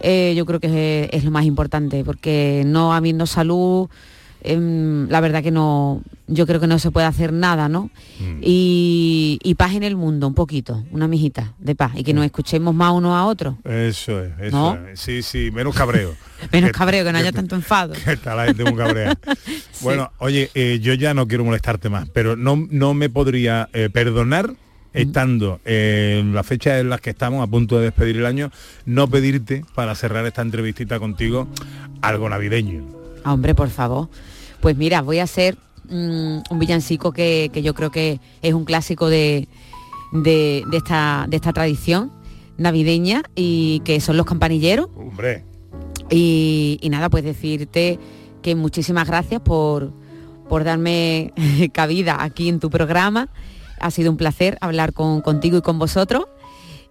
eh, 0.00 0.34
yo 0.36 0.44
creo 0.44 0.58
que 0.58 1.08
es 1.12 1.24
lo 1.24 1.30
más 1.30 1.44
importante, 1.44 2.04
porque 2.04 2.64
no 2.66 2.92
habiendo 2.92 3.26
salud, 3.26 3.88
em, 4.42 5.08
la 5.08 5.20
verdad 5.20 5.42
que 5.42 5.50
no, 5.50 6.02
yo 6.26 6.46
creo 6.46 6.60
que 6.60 6.66
no 6.66 6.78
se 6.78 6.90
puede 6.90 7.06
hacer 7.06 7.32
nada, 7.32 7.68
¿no? 7.68 7.90
Y, 8.40 9.38
y 9.42 9.54
paz 9.54 9.74
en 9.74 9.82
el 9.82 9.96
mundo, 9.96 10.26
un 10.26 10.34
poquito, 10.34 10.84
una 10.90 11.08
mijita 11.08 11.54
de 11.58 11.74
paz, 11.74 11.92
y 11.96 12.04
que 12.04 12.14
nos 12.14 12.24
escuchemos 12.24 12.74
más 12.74 12.92
uno 12.92 13.16
a 13.16 13.26
otro. 13.26 13.58
Eso 13.64 14.22
es, 14.22 14.32
eso 14.40 14.56
¿No? 14.56 14.88
es. 14.88 15.00
Sí, 15.00 15.22
sí, 15.22 15.50
menos 15.52 15.74
cabreo. 15.74 16.14
Menos 16.52 16.72
cabreo, 16.72 17.04
que 17.04 17.12
no 17.12 17.18
haya 17.18 17.30
tanto 17.30 17.54
enfado. 17.54 17.94
que 18.04 18.14
está 18.14 18.34
la 18.34 18.46
gente 18.46 18.64
muy 18.64 18.74
cabreada. 18.74 19.16
Bueno, 19.80 20.12
oye, 20.18 20.50
eh, 20.54 20.78
yo 20.80 20.94
ya 20.94 21.12
no 21.12 21.26
quiero 21.26 21.44
molestarte 21.44 21.88
más, 21.88 22.08
pero 22.08 22.36
no, 22.36 22.68
no 22.70 22.94
me 22.94 23.10
podría 23.10 23.68
eh, 23.72 23.90
perdonar 23.92 24.54
estando 24.92 25.60
en 25.64 26.34
la 26.34 26.42
fecha 26.42 26.78
en 26.78 26.88
las 26.90 27.00
que 27.00 27.10
estamos 27.10 27.42
a 27.42 27.46
punto 27.46 27.78
de 27.78 27.84
despedir 27.84 28.18
el 28.18 28.26
año, 28.26 28.50
no 28.86 29.08
pedirte 29.08 29.64
para 29.74 29.94
cerrar 29.94 30.26
esta 30.26 30.42
entrevistita 30.42 30.98
contigo 30.98 31.48
algo 32.00 32.28
navideño. 32.28 32.84
Hombre, 33.24 33.54
por 33.54 33.70
favor. 33.70 34.08
Pues 34.62 34.76
mira, 34.76 35.02
voy 35.02 35.18
a 35.18 35.24
hacer 35.24 35.58
mm, 35.90 36.38
un 36.50 36.58
villancico 36.58 37.12
que, 37.12 37.50
que 37.52 37.62
yo 37.62 37.74
creo 37.74 37.90
que 37.90 38.18
es 38.40 38.54
un 38.54 38.64
clásico 38.64 39.08
de, 39.10 39.48
de- 40.12 40.64
de 40.70 40.76
esta, 40.78 41.26
de 41.28 41.36
esta 41.36 41.52
tradición 41.52 42.10
navideña 42.56 43.22
y 43.34 43.80
que 43.84 44.00
son 44.00 44.16
los 44.16 44.24
campanilleros. 44.24 44.88
Hombre. 44.96 45.44
Y, 46.10 46.78
y 46.80 46.88
nada, 46.90 47.10
pues 47.10 47.24
decirte 47.24 47.98
que 48.42 48.54
muchísimas 48.54 49.06
gracias 49.08 49.40
por, 49.40 49.92
por 50.48 50.62
darme 50.64 51.32
cabida 51.72 52.22
aquí 52.22 52.48
en 52.48 52.60
tu 52.60 52.70
programa. 52.70 53.28
Ha 53.80 53.90
sido 53.90 54.10
un 54.12 54.16
placer 54.16 54.58
hablar 54.60 54.92
con, 54.92 55.22
contigo 55.22 55.58
y 55.58 55.62
con 55.62 55.78
vosotros. 55.78 56.26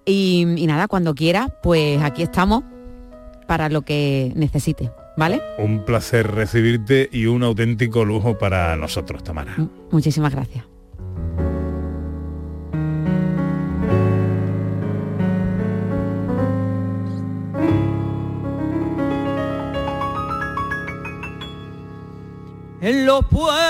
Y, 0.06 0.46
y 0.58 0.68
nada, 0.68 0.88
cuando 0.88 1.14
quieras, 1.16 1.52
pues 1.64 2.02
aquí 2.02 2.24
estamos 2.24 2.64
para 3.48 3.70
lo 3.70 3.84
que 3.84 4.32
necesites, 4.36 4.90
¿vale? 5.18 5.42
Un 5.58 5.86
placer 5.86 6.32
recibirte 6.32 7.10
y 7.12 7.26
un 7.26 7.44
auténtico 7.44 8.06
lujo 8.06 8.38
para 8.38 8.76
nosotros, 8.76 9.24
Tamara. 9.24 9.56
Muchísimas 9.92 10.34
gracias. 10.34 10.66
en 22.82 23.06
los 23.06 23.24
pueblos, 23.28 23.62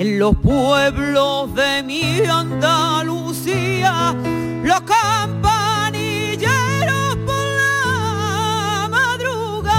en 0.00 0.18
los 0.20 0.36
pueblos 0.36 1.52
de 1.56 1.82
mi 1.82 2.20
Andalucía, 2.20 4.14
los 4.62 4.80
campanilleros 4.82 7.16
por 7.26 7.44
la 7.60 8.88
madrugada 8.90 9.72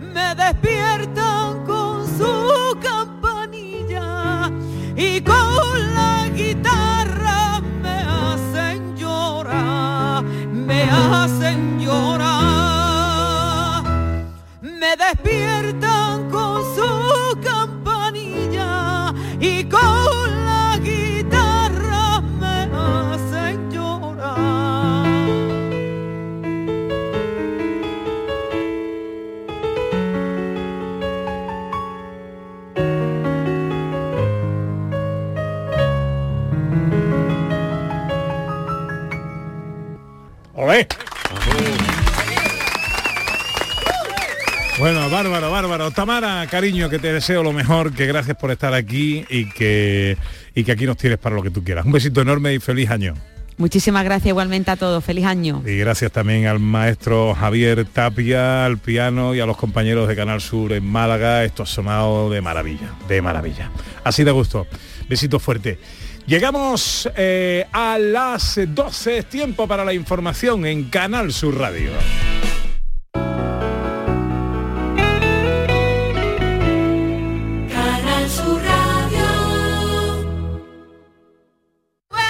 me 0.00 0.34
despiertan 0.34 1.64
con 1.64 2.04
su 2.18 2.76
campanilla 2.82 4.50
y 4.96 5.20
con 5.20 5.94
la 5.94 6.28
guitarra 6.34 7.60
me 7.80 8.02
hacen 8.02 8.96
llorar, 8.96 10.24
me 10.24 10.82
hacen 10.82 11.78
llorar. 11.78 12.24
Me 14.62 14.96
despiertan 14.96 15.43
bárbaro, 45.14 45.48
bárbaro. 45.48 45.90
Tamara, 45.92 46.44
cariño, 46.48 46.90
que 46.90 46.98
te 46.98 47.12
deseo 47.12 47.44
lo 47.44 47.52
mejor, 47.52 47.92
que 47.92 48.04
gracias 48.06 48.36
por 48.36 48.50
estar 48.50 48.74
aquí 48.74 49.24
y 49.30 49.48
que, 49.48 50.16
y 50.56 50.64
que 50.64 50.72
aquí 50.72 50.86
nos 50.86 50.96
tienes 50.96 51.18
para 51.18 51.36
lo 51.36 51.42
que 51.42 51.50
tú 51.50 51.62
quieras. 51.62 51.86
Un 51.86 51.92
besito 51.92 52.20
enorme 52.20 52.52
y 52.52 52.58
feliz 52.58 52.90
año. 52.90 53.14
Muchísimas 53.56 54.02
gracias 54.02 54.30
igualmente 54.30 54.72
a 54.72 54.76
todos. 54.76 55.04
Feliz 55.04 55.24
año. 55.24 55.62
Y 55.64 55.78
gracias 55.78 56.10
también 56.10 56.46
al 56.46 56.58
maestro 56.58 57.32
Javier 57.32 57.84
Tapia, 57.84 58.66
al 58.66 58.78
piano 58.78 59.36
y 59.36 59.40
a 59.40 59.46
los 59.46 59.56
compañeros 59.56 60.08
de 60.08 60.16
Canal 60.16 60.40
Sur 60.40 60.72
en 60.72 60.84
Málaga. 60.84 61.44
Esto 61.44 61.62
ha 61.62 61.66
sonado 61.66 62.28
de 62.28 62.40
maravilla, 62.40 62.92
de 63.06 63.22
maravilla. 63.22 63.70
Así 64.02 64.24
de 64.24 64.32
gusto. 64.32 64.66
Besito 65.08 65.38
fuerte. 65.38 65.78
Llegamos 66.26 67.08
eh, 67.16 67.66
a 67.70 67.98
las 67.98 68.58
12, 68.66 69.18
es 69.18 69.26
tiempo 69.26 69.68
para 69.68 69.84
la 69.84 69.92
información 69.92 70.66
en 70.66 70.84
Canal 70.84 71.32
Sur 71.32 71.56
Radio. 71.56 71.92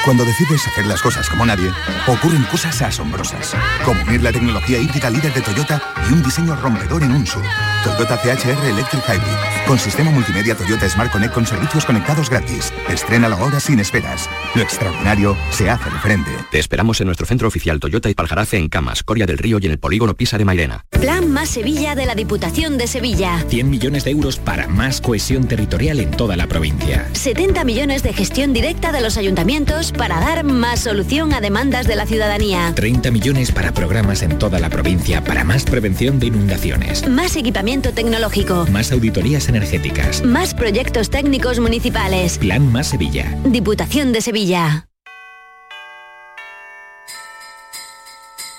Cuando 0.05 0.27
decides 0.27 0.67
hacer 0.67 0.85
las 0.85 1.01
cosas 1.01 1.31
como 1.31 1.47
nadie, 1.47 1.73
ocurren 2.07 2.43
cosas 2.45 2.83
asombrosas, 2.83 3.55
como 3.87 4.03
unir 4.03 4.23
la 4.23 4.33
tecnología 4.33 4.79
híbrida 4.79 5.09
líder 5.09 5.33
de 5.33 5.41
Toyota 5.41 5.81
y 6.11 6.13
un 6.13 6.23
diseño 6.23 6.55
rompedor 6.57 7.03
en 7.03 7.13
un 7.13 7.27
SUV. 7.27 7.43
Toyota 7.85 8.19
CHR 8.19 8.67
Electric 8.67 9.03
Hybrid, 9.03 9.67
con 9.67 9.79
sistema 9.79 10.11
multimedia 10.11 10.55
Toyota 10.55 10.87
Smart 10.91 11.11
Connect 11.11 11.33
con 11.33 11.47
servicios 11.47 11.87
conectados 11.87 12.29
gratis. 12.29 12.71
Estrena 12.89 13.29
ahora 13.29 13.61
sin 13.61 13.81
esperas. 13.81 14.29
Lo 14.55 14.63
extraordinario 14.63 15.39
se 15.51 15.71
hace 15.71 15.89
de 15.89 15.99
frente. 15.99 16.31
Te 16.51 16.59
esperamos 16.59 17.01
en 17.01 17.07
nuestro 17.07 17.27
centro 17.27 17.49
oficial 17.49 17.81
Toyota 17.81 18.11
y 18.11 18.15
Paljarafe 18.15 18.59
en 18.59 18.69
Camas, 18.69 19.03
Coria 19.03 19.25
del 19.25 19.39
Río 19.39 19.59
y 19.59 19.67
en 19.67 19.73
el 19.73 19.79
polígono 19.79 20.15
Pisa 20.15 20.37
de 20.37 20.45
Mairena. 20.45 20.85
Plan 20.91 21.31
Más 21.31 21.49
Sevilla 21.49 21.95
de 21.95 22.05
la 22.05 22.15
Diputación 22.15 22.77
de 22.77 22.87
Sevilla. 22.87 23.43
100 23.49 23.71
millones 23.71 24.05
de 24.05 24.11
euros 24.11 24.37
para 24.37 24.67
más 24.69 25.01
cohesión 25.01 25.47
territorial 25.47 26.01
en 26.01 26.11
toda 26.11 26.37
la 26.37 26.47
provincia. 26.47 27.09
70 27.13 27.65
millones 27.65 28.03
de 28.03 28.13
gestión 28.13 28.53
directa 28.53 28.93
de 28.93 29.01
los 29.01 29.17
ayuntamientos 29.17 29.94
para 29.95 30.21
dar 30.21 30.45
más 30.45 30.81
solución 30.81 31.33
a 31.33 31.41
demandas 31.41 31.87
de 31.87 31.97
la 31.97 32.07
ciudadanía. 32.07 32.73
30 32.75 33.11
millones 33.11 33.53
para 33.53 33.73
programas 33.73 34.23
en 34.23 34.39
toda 34.39 34.59
la 34.59 34.69
provincia 34.69 35.23
para 35.23 35.45
más 35.45 35.65
prevención 35.65 36.19
de 36.19 36.27
inundaciones. 36.27 37.09
Más 37.09 37.37
equipamiento 37.37 37.93
tecnológico. 37.93 38.67
Más 38.71 38.93
auditorías 38.93 39.49
energéticas. 39.49 40.25
Más 40.25 40.55
proyectos 40.55 41.11
técnicos 41.11 41.61
municipales. 41.61 42.39
Plan 42.39 42.71
Más 42.71 42.89
Sevilla. 42.89 43.37
Diputación 43.45 44.13
de 44.13 44.21
Sevilla. 44.21 44.89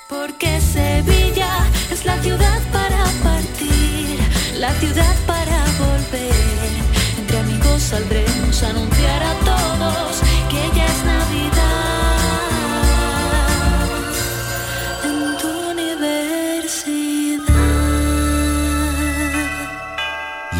Porque 0.09 0.61
Sevilla 0.61 1.65
es 1.91 2.05
la 2.05 2.21
ciudad 2.21 2.59
para 2.71 3.03
partir, 3.23 4.19
la 4.59 4.71
ciudad 4.73 5.15
para 5.25 5.63
volver. 5.79 6.31
Entre 7.19 7.37
amigos 7.39 7.81
saldremos 7.81 8.63
a 8.63 8.69
anunciar 8.69 8.94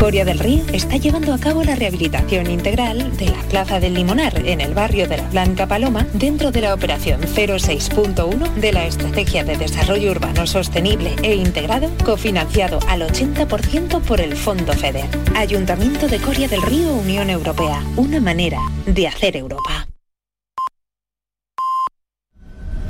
Coria 0.00 0.24
del 0.24 0.38
Río 0.38 0.64
está 0.72 0.96
llevando 0.96 1.34
a 1.34 1.38
cabo 1.38 1.62
la 1.62 1.74
rehabilitación 1.74 2.50
integral 2.50 3.14
de 3.18 3.26
la 3.26 3.42
Plaza 3.50 3.80
del 3.80 3.92
Limonar 3.92 4.46
en 4.46 4.62
el 4.62 4.72
barrio 4.72 5.06
de 5.06 5.18
la 5.18 5.28
Blanca 5.28 5.66
Paloma 5.66 6.06
dentro 6.14 6.50
de 6.50 6.62
la 6.62 6.72
operación 6.72 7.20
06.1 7.20 8.54
de 8.54 8.72
la 8.72 8.86
Estrategia 8.86 9.44
de 9.44 9.58
Desarrollo 9.58 10.10
Urbano 10.10 10.46
Sostenible 10.46 11.14
e 11.22 11.34
Integrado 11.34 11.90
cofinanciado 12.02 12.78
al 12.88 13.02
80% 13.02 14.00
por 14.00 14.22
el 14.22 14.36
Fondo 14.36 14.72
FEDER. 14.72 15.04
Ayuntamiento 15.36 16.08
de 16.08 16.18
Coria 16.18 16.48
del 16.48 16.62
Río 16.62 16.94
Unión 16.94 17.28
Europea, 17.28 17.84
una 17.96 18.20
manera 18.20 18.60
de 18.86 19.06
hacer 19.06 19.36
Europa. 19.36 19.86